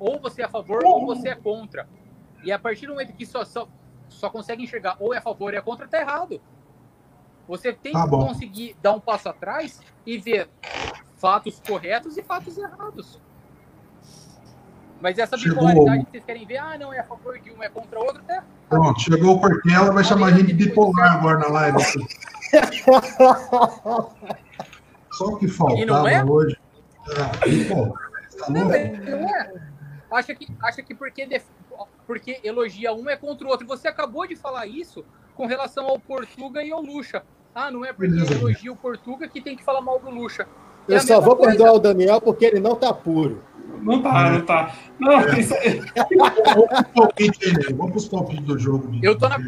[0.00, 1.86] Ou você é a favor ou você é contra.
[2.42, 3.68] E a partir do momento que só, só,
[4.08, 6.40] só consegue enxergar ou é a favor ou é contra, tá errado.
[7.46, 10.48] Você tem tá que conseguir dar um passo atrás e ver
[11.16, 13.20] fatos corretos e fatos errados.
[15.00, 17.68] Mas essa bipolaridade que vocês querem ver, ah, não, é a favor de um, é
[17.68, 18.42] contra o outro, tá?
[18.68, 21.78] Pronto, chegou o Portela, vai chamar a gente de bipolar agora na live.
[25.12, 26.24] Só o que faltava é?
[26.24, 26.56] hoje.
[27.18, 28.06] Ah, bipolar.
[28.38, 29.52] Tá não, não é.
[30.10, 31.44] Acha que, acha que porque, def...
[32.06, 33.66] porque elogia um é contra o outro.
[33.66, 35.04] Você acabou de falar isso
[35.34, 37.22] com relação ao Portuga e ao Lucha.
[37.54, 38.34] Ah, não é porque Beleza.
[38.34, 40.46] elogia o Portuga que tem que falar mal do Lucha.
[40.88, 41.52] É Eu só vou coisa.
[41.52, 43.42] perdoar o Daniel porque ele não tá puro.
[43.82, 44.74] Não tá, não tá.
[44.98, 45.40] Não, é.
[45.40, 45.80] isso aí.
[47.74, 48.90] Vamos para os palpites do jogo.
[49.02, 49.38] Eu tô na.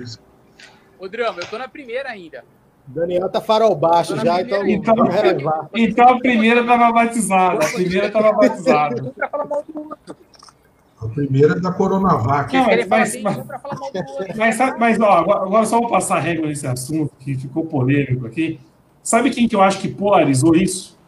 [0.99, 2.45] Ô, Drama, eu tô na primeira ainda.
[2.87, 4.95] Daniel tá farol baixo já, então, então,
[5.75, 7.67] então a primeira estava batizada.
[7.67, 9.13] A primeira estava batizada.
[11.01, 12.53] A primeira é da Coronavac.
[12.53, 13.47] Não, mas, mas, mas,
[14.37, 18.59] mas, mas, ó, agora só vou passar a regra nesse assunto, que ficou polêmico aqui.
[19.03, 20.99] Sabe quem que eu acho que polarizou isso?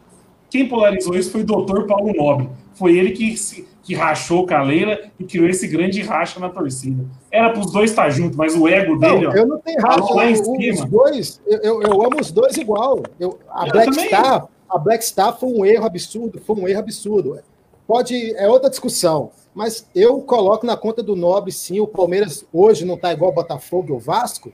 [0.49, 2.49] Quem polarizou isso foi o doutor Paulo Nobre.
[2.81, 3.35] Foi ele que,
[3.83, 7.05] que rachou com a Leila e criou esse grande racha na torcida.
[7.31, 9.27] Era para os dois estar juntos, mas o ego dele.
[9.27, 10.11] Não, eu não tenho racha.
[10.15, 10.83] Lá em cima.
[10.83, 13.03] Os dois, eu, eu amo os dois igual.
[13.19, 16.79] Eu, a, eu Black Star, a Black Star foi um erro absurdo, foi um erro
[16.79, 17.39] absurdo.
[17.85, 19.29] Pode, é outra discussão.
[19.53, 21.79] Mas eu coloco na conta do Nobre, sim.
[21.79, 24.51] O Palmeiras hoje não está igual o Botafogo e o Vasco.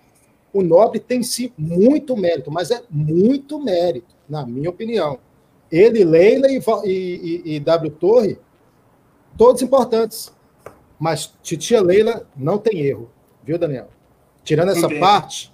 [0.52, 5.18] O Nobre tem sim muito mérito, mas é muito mérito, na minha opinião.
[5.72, 8.40] Ele, Leila e, e, e W Torre,
[9.38, 10.36] todos importantes.
[11.00, 13.10] Mas Titia Leila não tem erro,
[13.44, 13.88] viu, Daniel?
[14.44, 15.00] Tirando essa Entendi.
[15.00, 15.54] parte,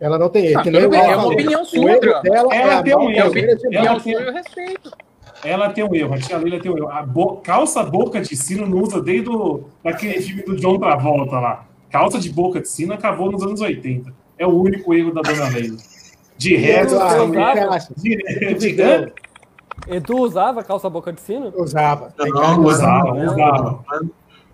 [0.00, 0.62] ela não tem erro.
[0.64, 1.90] Ah, é uma opinião sua.
[2.24, 3.32] Ela é tem um erro.
[3.72, 4.90] Ela tem, eu respeito.
[5.44, 6.88] Ela tem um erro, a tia Leila tem um erro.
[6.88, 7.36] A bo...
[7.36, 9.64] calça boca de sino não usa desde o...
[9.84, 11.68] daquele filme do John Travolta lá.
[11.90, 14.12] Calça de boca de sino acabou nos anos 80.
[14.38, 15.76] É o único erro da dona Leila.
[16.36, 16.98] De resto,
[17.96, 18.16] de,
[18.54, 19.12] de, de,
[19.86, 21.52] Edu usava calça boca de sino?
[21.56, 22.12] Usava.
[22.18, 23.84] Não, não, usava, não, usava.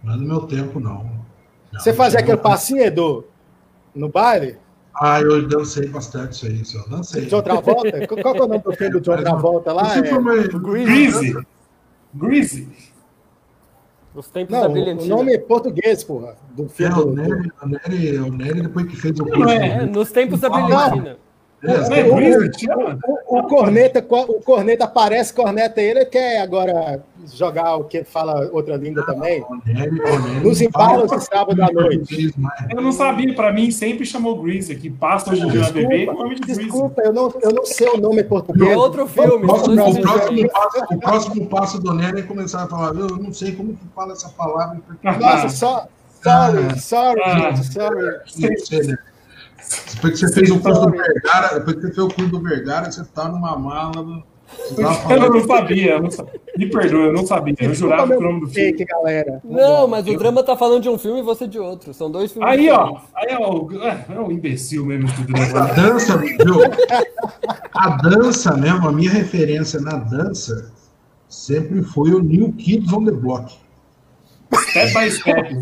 [0.03, 1.11] Mas no meu tempo, não.
[1.73, 3.25] Você fazia aquele passinho, Edu,
[3.95, 4.59] no baile?
[4.95, 7.25] Ah, eu dancei bastante isso aí, só dancei.
[7.27, 8.07] John Travolta?
[8.07, 9.97] Qual que é o nome do filme do John Travolta lá?
[9.97, 10.03] É...
[10.59, 11.35] Greasy.
[12.15, 12.69] Greasy.
[14.15, 15.15] Os tempos não, da brilhantina.
[15.15, 16.37] O nome é português, porra.
[16.51, 16.95] Do filme.
[16.95, 19.49] É, o Nery, o Nery, o Nery depois que fez o curso.
[19.49, 21.17] É, nos tempos da brilhantina.
[21.65, 27.01] É, o, o, o, corneta, o corneta aparece, corneta ele quer agora
[27.35, 29.45] jogar o que fala outra língua também.
[30.43, 32.35] Nos embalos de sábado à noite.
[32.69, 34.91] Eu não sabia, para mim sempre chamou Grease aqui.
[34.91, 36.09] Passa hoje em dia na bebê
[36.45, 38.71] Desculpa, eu não, eu não sei o nome português.
[38.71, 39.45] É outro filme.
[39.45, 42.95] O próximo, o próximo, passo, o próximo passo do Nery é começar a falar.
[42.99, 44.81] Eu não sei como que fala essa palavra.
[45.03, 45.87] Nossa, só.
[46.23, 47.53] Sorry, sorry, ah,
[48.27, 48.97] gente, sorry.
[49.95, 52.41] Depois que você fez o curso do Vergara, depois que você fez o curso do
[52.41, 54.25] Vergara, você tá numa mala.
[55.09, 56.41] Eu não sabia, eu não sabia.
[56.59, 57.55] Me perdoa, eu não sabia.
[57.59, 58.71] Eu jurava que o nome do filme.
[58.71, 59.41] Fake, galera.
[59.45, 61.95] Não, mas o drama tá falando de um filme e você de outro.
[61.95, 62.51] São dois filmes.
[62.51, 62.99] Aí, ó.
[63.15, 63.69] Aí é o,
[64.15, 65.57] é o imbecil mesmo estudando.
[65.57, 66.37] A dança, viu?
[67.73, 70.71] A dança mesmo, a minha referência na dança
[71.29, 73.55] sempre foi o New Kids on the Block.
[74.55, 75.57] Step by step.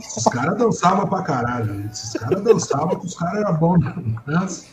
[0.00, 1.86] Esses caras dançavam pra caralho.
[1.90, 3.84] Esses caras dançavam que os caras eram bons
[4.26, 4.66] dança.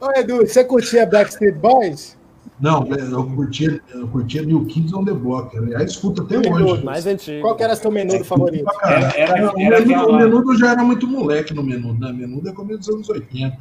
[0.00, 2.16] Ô, Edu, você curtia Backstreet Boys?
[2.60, 5.56] Não, eu curtia, eu curtia New Kids on the Block.
[5.56, 6.84] Aliás, escuta até hoje.
[6.84, 7.40] Mais antigo.
[7.42, 8.70] Qual que era seu menudo é, favorito?
[8.84, 12.12] Era, era, era, o, menudo, o menudo já era muito moleque no menudo, né?
[12.12, 13.58] Menudo é começo dos anos 80.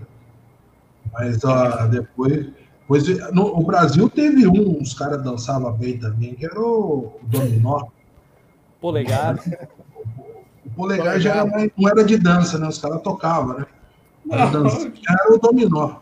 [1.13, 2.47] Mas uh, depois.
[2.87, 7.19] Pois, no, o Brasil teve um, uns caras dançavam bem também, que era o, o
[7.23, 7.87] Dominó.
[8.81, 9.35] Polegar.
[10.65, 11.19] O polegar, polegar.
[11.19, 12.67] já era não era de dança, né?
[12.67, 13.65] Os caras tocavam, né?
[14.29, 15.97] Era, dança, era o dominó.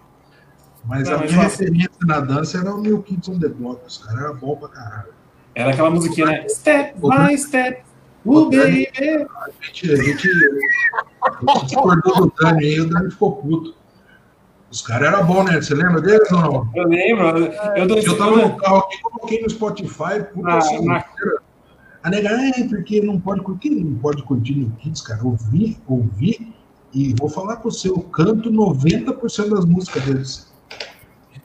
[0.86, 3.86] Mas não, a minha referência na dança era o New Kids on the Block.
[3.86, 5.14] Os caras eram bons pra caralho.
[5.54, 6.48] Era aquela musiquinha, né?
[6.48, 7.84] Step by step.
[8.26, 8.88] Uh, baby.
[8.96, 13.76] A gente, a gente, a gente discordou do Dani aí, o Dani ficou puto.
[14.72, 15.62] Os caras eram bons, né?
[15.62, 16.72] Você lembra deles ou não?
[16.76, 17.28] Eu lembro.
[17.28, 21.06] Eu, eu, eu tava no carro aqui, coloquei no Spotify, puta ah, na,
[22.04, 25.24] a nega, é, porque não pode curtir, não pode curtir no Kids, cara.
[25.24, 26.54] Ouvi, ouvi,
[26.94, 30.54] e vou falar com você, eu canto 90% das músicas deles.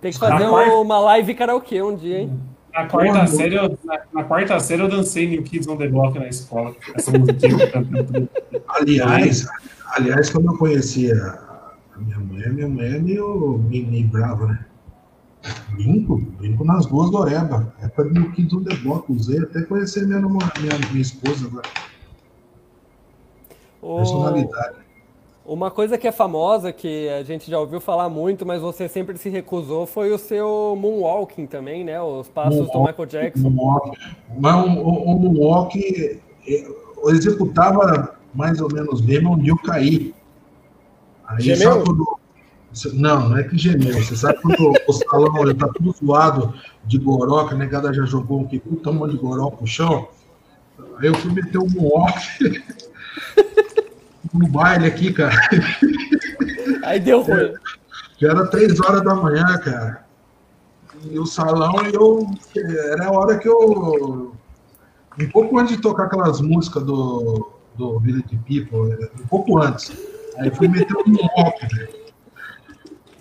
[0.01, 0.75] Tem que fazer quarta...
[0.75, 2.41] uma live karaokê um dia, hein?
[2.73, 6.19] Na quarta, série, eu, na, na, quarta série eu dancei New Kids on the Block
[6.19, 6.75] na escola.
[6.95, 7.13] Essa
[8.69, 9.47] aliás,
[9.97, 14.67] aliás, quando eu conhecia a minha mulher, minha é meio, meio, meio brava, né?
[15.73, 17.73] Brinco, brinco nas duas Doreba.
[17.83, 19.11] É para Kids on the Block.
[19.13, 20.39] Usei até conhecer minha, minha,
[20.91, 21.69] minha esposa agora.
[23.81, 24.85] Personalidade.
[25.45, 29.19] Uma coisa que é famosa, que a gente já ouviu falar muito, mas você sempre
[29.19, 32.01] se recusou, foi o seu moonwalking também, né?
[32.01, 33.51] Os passos moonwalk, do Michael Jackson.
[33.51, 33.99] Moonwalk.
[34.39, 40.15] Mas o, o, o moonwalk eu executava mais ou menos bem, onde eu caí.
[41.27, 41.83] Aí, gemeu?
[41.85, 42.19] Quando...
[42.93, 43.95] Não, não é que gemeu.
[43.95, 48.47] Você sabe quando o salão está tudo zoado de goroca, a negada já jogou um
[48.47, 50.09] que puta um monte de goroca no chão.
[50.99, 52.15] Aí eu fui meter um moonwalk.
[54.33, 55.37] no baile aqui, cara.
[56.83, 57.55] Aí deu ruim.
[58.19, 60.05] Já era três horas da manhã, cara.
[61.05, 62.27] E o salão, eu.
[62.93, 64.33] Era a hora que eu.
[65.19, 69.93] Um pouco antes de tocar aquelas músicas do, do Village People, um pouco antes.
[70.39, 72.04] Aí fui meter um rock, velho.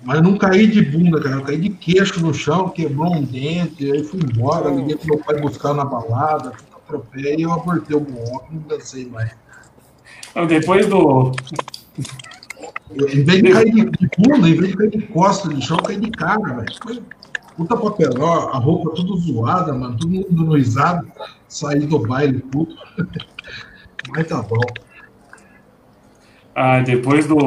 [0.03, 1.37] Mas eu não caí de bunda, cara.
[1.37, 5.19] Eu caí de queixo no chão, quebrou um dente, aí fui embora, liguei pro meu
[5.19, 9.31] pai buscar na balada, atropelei e eu abortei o moonwalk, não dancei mais.
[10.47, 11.31] Depois do.
[12.91, 15.99] Em vez de cair de bunda, em vez de cair de costa de chão, cair
[15.99, 17.03] de cara, velho.
[17.55, 21.07] Puta papeló, a roupa tudo zoada, mano, todo mundo noizado,
[21.47, 22.75] sair do baile, puto.
[24.09, 24.59] Mas tá bom.
[26.55, 27.37] Ah, depois do,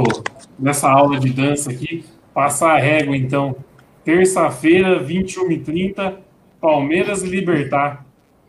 [0.59, 2.05] dessa aula de dança aqui,
[2.37, 3.57] passar a régua, então.
[4.05, 6.19] Terça-feira, 21h30,
[6.61, 8.05] Palmeiras e Libertar.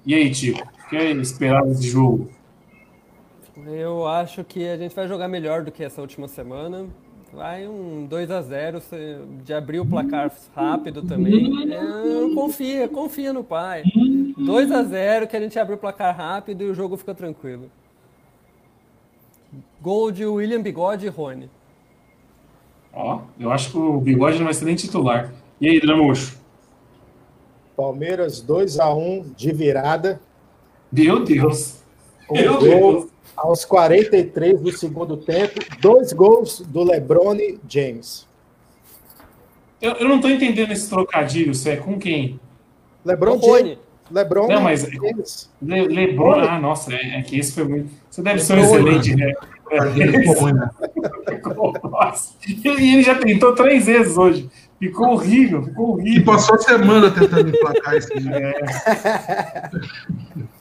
[0.05, 2.29] E aí, Tico, o que é esperado desse jogo?
[3.65, 6.85] Eu acho que a gente vai jogar melhor do que essa última semana.
[7.31, 8.81] Vai um 2 a 0
[9.43, 11.71] de abrir o placar rápido também.
[11.73, 13.83] É, confia, confia no pai.
[14.37, 17.71] 2 a 0 que a gente abre o placar rápido e o jogo fica tranquilo.
[19.81, 21.49] Gol de William Bigode e Rony.
[22.93, 25.33] Ó, eu acho que o Bigode não vai ser nem titular.
[25.59, 26.37] E aí, Dramuxo?
[27.75, 30.19] Palmeiras 2 a 1 de virada.
[30.91, 31.83] Meu Deus.
[32.29, 37.37] Meu gol Deus aos 43 do segundo tempo, dois gols do LeBron
[37.69, 38.27] James.
[39.79, 42.39] Eu, eu não estou entendendo esse trocadilho, você é com quem?
[43.05, 43.77] LeBron James.
[44.09, 45.51] LeBron não, mas James.
[45.61, 47.91] Le, LeBron, ah, nossa, é, é, que esse foi muito.
[48.09, 49.33] Você deve ser um excelente, né?
[51.83, 52.33] Nossa.
[52.47, 54.49] E ele já tentou três vezes hoje.
[54.79, 56.21] Ficou horrível, ficou horrível.
[56.21, 58.53] E passou a semana tentando emplacar esse é.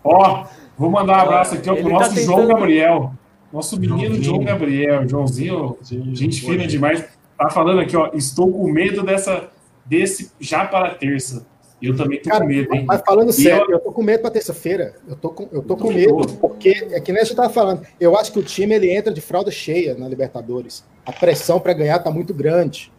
[0.03, 0.47] Ó,
[0.79, 2.25] Vou mandar um abraço aqui para o nosso tá tentando...
[2.25, 3.13] João Gabriel.
[3.53, 4.25] Nosso menino Joãozinho.
[4.25, 5.09] João Gabriel.
[5.09, 7.05] Joãozinho, Sim, gente fina demais.
[7.39, 8.11] Tá falando aqui, ó.
[8.13, 9.49] Estou com medo dessa,
[9.85, 11.47] desse já para terça.
[11.81, 12.85] Eu também tô Cara, com medo, hein?
[12.87, 13.73] Mas falando sério, eu...
[13.73, 14.95] eu tô com medo para terça-feira.
[15.07, 17.87] Eu tô com, eu tô com medo, porque é que nem a gente tava falando.
[18.01, 20.85] Eu acho que o time ele entra de fralda cheia na Libertadores.
[21.05, 22.91] A pressão para ganhar tá muito grande.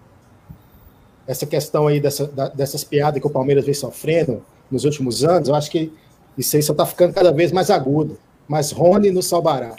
[1.26, 5.50] Essa questão aí dessa, da, dessas piadas que o Palmeiras vem sofrendo nos últimos anos,
[5.50, 5.92] eu acho que
[6.38, 8.20] isso aí só está ficando cada vez mais agudo.
[8.48, 9.76] Mas Rony nos salvará.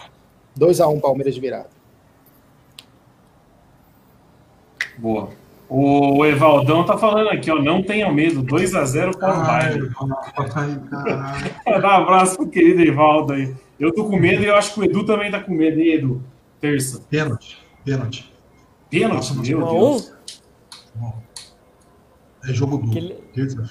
[0.56, 1.68] 2 a 1 um, Palmeiras de virada.
[4.98, 5.30] Boa.
[5.68, 7.60] O Evaldão tá falando aqui, ó.
[7.60, 8.42] Não tenha medo.
[8.42, 9.90] 2 a 0 para o Bayern.
[11.66, 13.54] Dá um abraço pro querido Evaldo aí.
[13.78, 15.92] Eu tô com medo e eu acho que o Edu também tá com medo, hein,
[15.92, 16.22] Edu?
[16.58, 17.00] Terça.
[17.10, 17.58] Pênalti.
[17.84, 18.32] Pênalti.
[18.90, 20.12] Pênalti, meu Deus.
[22.44, 22.96] É jogo duro.
[22.96, 23.16] Ele...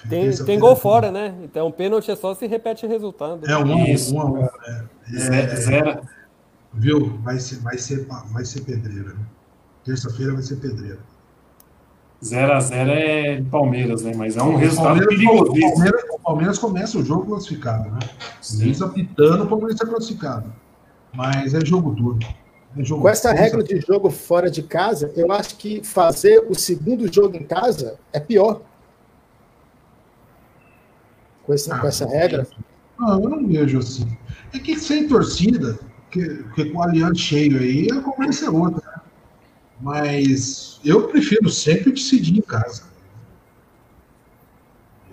[0.08, 1.34] tem, tem gol fora, né?
[1.42, 3.50] Então pênalti é só se repete o resultado.
[3.50, 4.44] É um a um.
[4.44, 6.02] É, é, zero.
[6.74, 7.18] Viu?
[7.24, 9.14] Vai ser, vai ser, vai ser pedreira.
[9.14, 9.26] Né?
[9.84, 11.00] Terça-feira vai ser pedreira.
[12.24, 14.12] 0x0 é Palmeiras, né?
[14.16, 15.52] Mas é um o resultado perigoso.
[15.52, 18.00] O Palmeiras, o Palmeiras começa o jogo classificado, né?
[18.60, 20.52] Eles apitando, o Palmeiras está classificado.
[21.14, 22.20] Mas é jogo duro.
[23.00, 27.36] Com essa regra de jogo fora de casa, eu acho que fazer o segundo jogo
[27.36, 28.62] em casa é pior.
[31.44, 32.46] Com essa, ah, com essa regra.
[33.00, 34.08] Não, eu não vejo assim.
[34.54, 35.80] É que sem torcida,
[36.12, 38.87] que, que com o aliado cheio aí, a conversa é outra.
[39.80, 42.84] Mas eu prefiro sempre decidir em casa.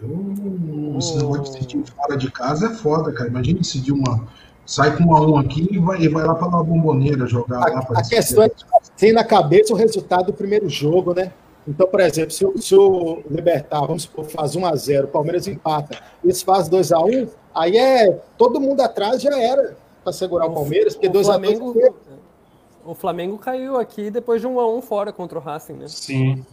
[0.03, 3.29] Eu, esse negócio de decidir fora de casa é foda, cara.
[3.29, 4.27] Imagina decidir uma
[4.67, 7.69] sai com um a um aqui e vai, e vai lá para uma bomboneira jogar
[7.69, 7.87] a, lá.
[7.95, 8.51] A questão é
[8.97, 11.33] ter na cabeça o resultado do primeiro jogo, né?
[11.67, 15.11] Então, por exemplo, se, o, se o Libertar, vamos supor, faz 1 a 0 o
[15.11, 20.13] Palmeiras empata, eles fazem 2 a 1 aí é todo mundo atrás já era para
[20.13, 21.59] segurar o, Palmeiras, porque 2 a 2
[22.85, 25.89] O Flamengo caiu aqui depois de 1 a 1 fora contra o Racing, né?
[25.89, 26.45] Sim.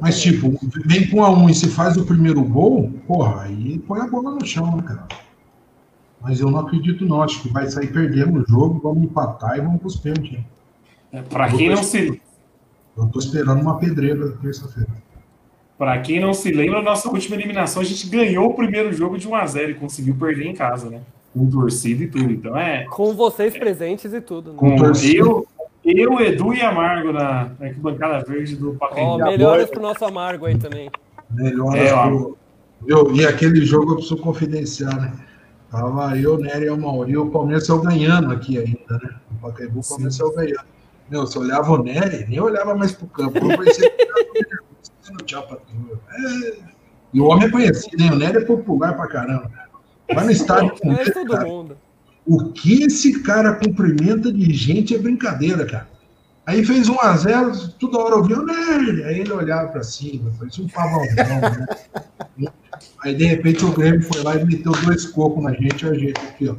[0.00, 0.52] Mas, tipo,
[0.84, 4.32] vem com a 1 e se faz o primeiro gol, porra, aí põe a bola
[4.32, 5.08] no chão, né, cara?
[6.20, 7.22] Mas eu não acredito, não.
[7.22, 10.40] Acho que vai sair perdendo o jogo, vamos empatar e vamos pros pênaltis.
[11.12, 12.20] É, para quem não se.
[12.96, 14.90] Eu tô esperando uma pedreira terça-feira.
[15.78, 19.28] Para quem não se lembra, nossa última eliminação, a gente ganhou o primeiro jogo de
[19.28, 21.02] 1x0 e conseguiu perder em casa, né?
[21.36, 22.32] Com torcida e tudo.
[22.32, 22.84] Então é.
[22.84, 24.52] Com vocês é, presentes e tudo.
[24.52, 24.56] Né?
[24.56, 25.46] Com eu,
[25.84, 29.10] eu, Edu e Amargo na, na arquibancada verde do Pacaembu.
[29.10, 30.90] Oh, melhoras pro nosso Amargo aí também.
[31.30, 32.38] Melhoras é, pro...
[32.86, 35.12] eu, E aquele jogo eu preciso confidenciar, né?
[35.70, 39.16] Tava eu, Nery e o Mauri, o Palmeiras saiu ganhando aqui ainda, né?
[39.32, 40.64] O Pacaembu, o Palmeiras saiu ganhando.
[41.10, 43.36] Meu, você olhava o Nery, nem olhava mais pro campo.
[43.36, 46.00] Eu dando tchau pra turma.
[46.10, 46.76] É...
[47.12, 48.12] E o homem é conhecido, hein?
[48.12, 49.65] O Nery é popular pra caramba.
[50.14, 51.76] Vai no estádio com é todo mundo.
[52.26, 55.88] O que esse cara cumprimenta de gente é brincadeira, cara.
[56.44, 59.04] Aí fez 1 a 0 toda hora ouvia o Nery.
[59.04, 61.40] Aí ele olhava pra cima, parecia um pavãozão,
[62.36, 62.48] né?
[63.02, 66.20] Aí de repente o Grêmio foi lá e meteu dois cocos na gente, a gente
[66.20, 66.56] aqui, ó.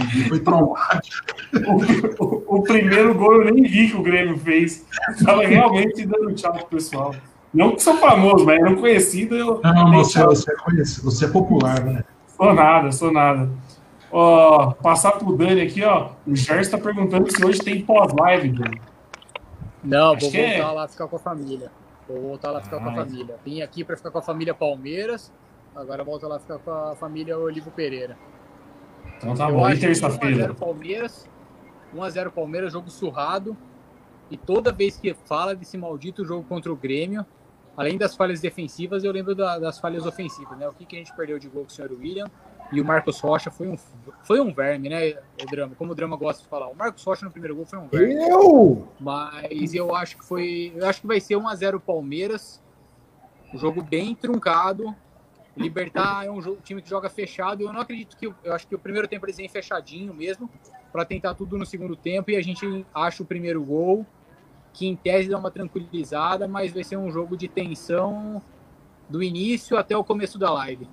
[0.00, 1.26] E foi traumático.
[1.52, 4.86] O, o, o, primeiro gol eu nem vi que o Grêmio fez.
[5.10, 7.12] Estava realmente dando tchau pro pessoal.
[7.52, 9.36] Não que sou famoso, mas era um conhecido.
[9.36, 12.04] Eu não, não, você, você, é conhecido, você é popular, né?
[12.36, 13.50] Sou nada, sou nada.
[14.12, 16.10] Ó, passar pro Dani aqui, ó.
[16.26, 18.80] O Gerson está perguntando se hoje tem pós-live, Dani.
[19.82, 20.62] Não, Acho vou voltar é...
[20.62, 21.72] lá ficar com a família.
[22.08, 23.36] Vou voltar lá ficar ah, com a família.
[23.44, 25.32] Vim aqui para ficar com a família Palmeiras.
[25.74, 28.16] Agora volto lá ficar com a família Olivo Pereira.
[29.16, 30.48] Então tá Eu bom, e terça-feira?
[30.48, 31.28] 1x0 Palmeiras.
[31.94, 33.56] 1x0 Palmeiras, jogo surrado.
[34.30, 37.24] E toda vez que fala desse maldito jogo contra o Grêmio,
[37.80, 40.68] além das falhas defensivas, eu lembro da, das falhas ofensivas, né?
[40.68, 42.26] O que, que a gente perdeu de gol com o senhor William
[42.70, 43.76] e o Marcos Rocha foi um,
[44.22, 45.14] foi um verme, né?
[45.42, 46.68] O drama, como o drama gosta de falar.
[46.68, 48.16] O Marcos Rocha no primeiro gol foi um verme.
[48.28, 48.86] Eu!
[49.00, 50.74] Mas eu acho que foi.
[50.76, 52.62] Eu acho que vai ser 1x0 Palmeiras.
[53.54, 54.94] Um jogo bem truncado.
[55.56, 57.62] Libertar é um jogo, time que joga fechado.
[57.62, 58.26] Eu não acredito que.
[58.44, 60.50] Eu acho que o primeiro tempo eles vêm fechadinho mesmo.
[60.92, 62.30] para tentar tudo no segundo tempo.
[62.30, 64.04] E a gente acha o primeiro gol.
[64.72, 68.40] Que em tese dá uma tranquilizada, mas vai ser um jogo de tensão
[69.08, 70.88] do início até o começo da live.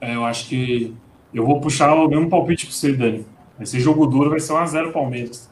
[0.00, 0.94] É, eu acho que
[1.32, 3.26] eu vou puxar o mesmo palpite que você, Dani.
[3.56, 5.50] Vai ser jogo duro, vai ser 1x0 Palmeiras.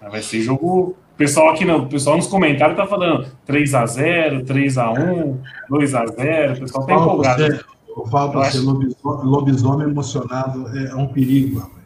[0.00, 0.96] Vai ser jogo.
[1.14, 5.38] O pessoal aqui não, o pessoal nos comentários tá falando 3x0, 3x1,
[5.70, 6.56] 2x0.
[6.56, 7.42] O pessoal tá empolgado.
[7.42, 7.64] Você,
[7.96, 11.84] eu falo pra você, lobisomem, lobisomem emocionado é, é um perigo, rapaz.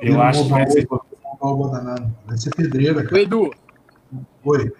[0.00, 0.88] Eu, eu acho que vai ser.
[2.24, 3.20] Vai ser pedreira, cara.
[3.20, 3.50] Edu.
[4.44, 4.72] Oi.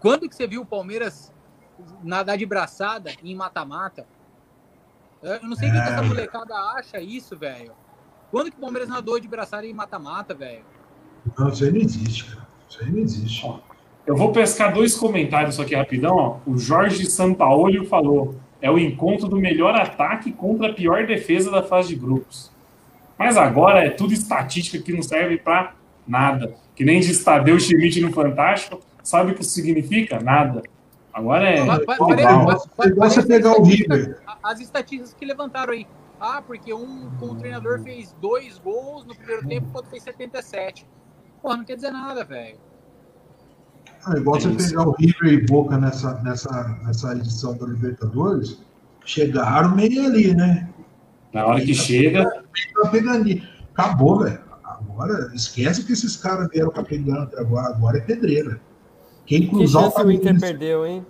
[0.00, 1.32] Quando que você viu o Palmeiras
[2.02, 4.06] nadar de braçada em mata-mata?
[5.22, 5.74] Eu não sei o é...
[5.74, 7.72] que essa molecada acha isso, velho.
[8.30, 10.64] Quando que o Palmeiras nadou de braçada em mata-mata, velho?
[11.38, 12.48] Não, isso aí não existe, cara.
[12.68, 13.62] Isso aí não existe.
[14.04, 16.16] Eu vou pescar dois comentários aqui rapidão.
[16.16, 16.38] Ó.
[16.46, 21.62] O Jorge Sampaolio falou: é o encontro do melhor ataque contra a pior defesa da
[21.62, 22.50] fase de grupos.
[23.18, 25.74] Mas agora é tudo estatística que não serve para
[26.06, 26.54] nada.
[26.74, 28.80] Que nem de Tadeu Schmidt no Fantástico.
[29.02, 30.20] Sabe o que isso significa?
[30.20, 30.62] Nada.
[31.12, 31.64] Agora é.
[32.96, 34.18] Você pegar o River.
[34.42, 35.86] As estatísticas que levantaram aí.
[36.20, 40.86] Ah, porque um, um treinador fez dois gols no primeiro tempo, o outro fez 77.
[41.42, 42.58] Porra, não quer dizer nada, velho.
[44.04, 44.70] Ah, igual é você isso.
[44.70, 48.62] pegar o River e Boca nessa, nessa, nessa edição da Libertadores,
[49.04, 50.68] chegaram meio ali, né?
[51.32, 52.44] Na hora que chega.
[52.82, 53.42] Tá pegando
[53.72, 54.40] Acabou, velho.
[54.64, 57.68] Agora, esquece que esses caras vieram pra pegando agora.
[57.68, 58.60] Agora é pedreira.
[59.26, 61.04] Quem cruzar que o Inter perdeu, hein?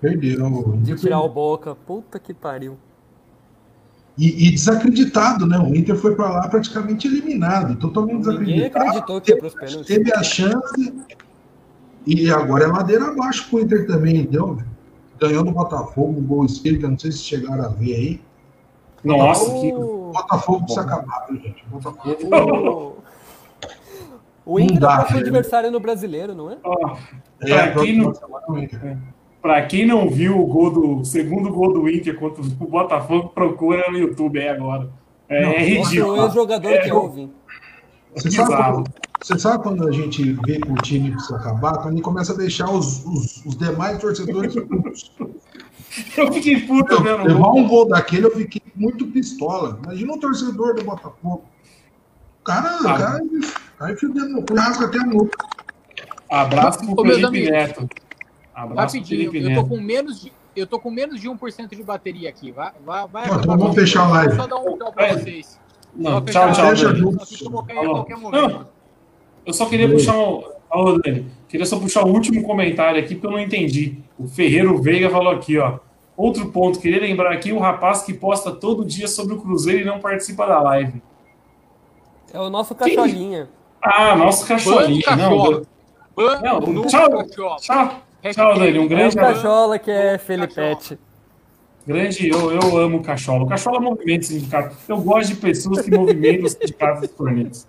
[0.00, 0.78] Perdeu.
[0.78, 1.74] De tirar o Boca.
[1.74, 2.76] Puta que pariu.
[4.16, 5.58] E, e, desacreditado, né?
[5.58, 8.50] O Inter foi para lá praticamente eliminado, totalmente desacreditado.
[8.50, 9.86] Ninguém acreditou que ia os pênaltis.
[9.86, 10.92] Teve a chance
[12.06, 14.58] e agora é ladeira abaixo pro Inter também, deu?
[15.18, 18.20] Ganhou do Botafogo, um gol esquerdo, não sei se chegaram a ver aí.
[19.02, 20.01] Nossa, Botafogo, que...
[20.12, 21.64] Botafogo precisa acabar, gente?
[21.66, 23.02] Botafogo.
[24.44, 26.56] O Inter é o próximo adversário no brasileiro, não é?
[26.64, 26.96] Oh,
[27.46, 28.12] é, quem não...
[29.40, 33.30] Para quem não viu o gol do o segundo gol do Inter contra o Botafogo,
[33.30, 34.88] procura no YouTube aí agora.
[35.28, 36.16] É, não, é ridículo.
[36.16, 37.28] É o jogador é, que ouve.
[38.14, 38.90] Você sabe, quando,
[39.20, 41.78] você sabe quando a gente vê que o time precisa acabar?
[41.78, 45.12] Quando ele começa a deixar os, os, os demais torcedores putos.
[46.16, 47.24] Eu fiquei puto vendo.
[47.24, 49.78] Levar um gol daquele, eu fiquei muito pistola.
[49.84, 51.44] Imagina um torcedor do Botafogo.
[52.40, 53.20] O cara, ah, o cara,
[53.80, 55.36] Aí fudendo, rasga até a nuca.
[56.30, 57.88] Abraço pro Felipe Neto.
[58.54, 62.28] Abraço Rapidinho, eu tô com menos de eu tô com menos de 1% de bateria
[62.28, 62.52] aqui.
[62.52, 64.36] Vai, vai, vai Pô, então vamos fechar a live.
[64.36, 65.58] Só dar um tchau pra vocês.
[65.94, 66.72] Não, tchau, tchau.
[68.30, 68.66] Não,
[69.46, 70.44] eu só queria puxar um.
[70.70, 73.98] Ô, Dani, Queria só puxar o último comentário aqui, porque eu não entendi.
[74.18, 75.80] O Ferreiro Veiga falou aqui, ó.
[76.16, 79.84] Outro ponto, queria lembrar aqui o rapaz que posta todo dia sobre o Cruzeiro e
[79.84, 81.02] não participa da live.
[82.32, 83.50] É o nosso cacholinha.
[83.82, 85.02] Ah, nosso cacholinha.
[85.14, 87.58] Não, não, tchau, tchau,
[88.32, 88.78] tchau, Dani.
[88.78, 90.98] Um grande é o cachola que é Felipete.
[91.86, 93.42] Grande, eu, eu amo o Cachola.
[93.42, 94.74] O Cachola movimenta o sindicato.
[94.88, 97.68] Eu gosto de pessoas que movimentam o sindicato dos cornetas.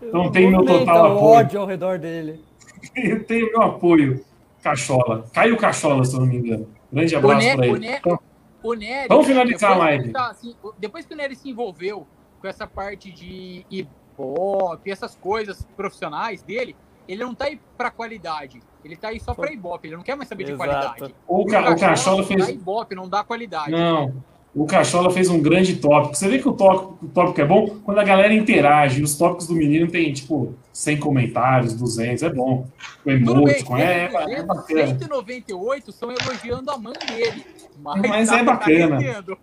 [0.00, 1.24] Então tem meu total apoio.
[1.24, 2.46] ódio ao redor dele.
[2.94, 4.24] Eu tenho meu apoio,
[4.62, 5.24] Cachola.
[5.32, 6.68] Caiu Cachola, se eu não me engano.
[6.92, 7.86] Grande abraço para ele.
[7.86, 8.18] Então,
[8.62, 10.12] o Nery, Vamos finalizar a live.
[10.12, 12.06] Tá, assim, depois que o Nery se envolveu
[12.40, 16.74] com essa parte de Ibope, essas coisas profissionais dele,
[17.06, 18.60] ele não tá aí pra qualidade.
[18.84, 20.58] Ele tá aí só pra Ibope, ele não quer mais saber Exato.
[20.58, 21.14] de qualidade.
[21.26, 22.46] O, ca o Cachola fez.
[22.46, 23.70] Dá Ibope, não dá qualidade.
[23.70, 24.14] Não.
[24.56, 26.14] O Cachola fez um grande tópico.
[26.14, 29.02] Você vê que o tópico, o tópico é bom quando a galera interage.
[29.02, 32.22] Os tópicos do menino tem, tipo, 100 comentários, 200.
[32.22, 32.66] É bom.
[33.04, 34.86] O emoji, com é, é, é bacana.
[34.86, 37.44] 198 são elogiando a mãe dele.
[37.78, 39.22] Mas, mas tá, é bacana.
[39.22, 39.36] Tá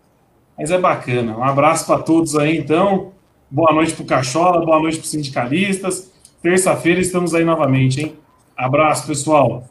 [0.57, 1.37] mas é bacana.
[1.37, 3.11] Um abraço para todos aí, então.
[3.51, 6.11] Boa noite pro Cachola, boa noite pros sindicalistas.
[6.41, 8.15] Terça-feira estamos aí novamente, hein?
[8.57, 9.63] Abraço, pessoal.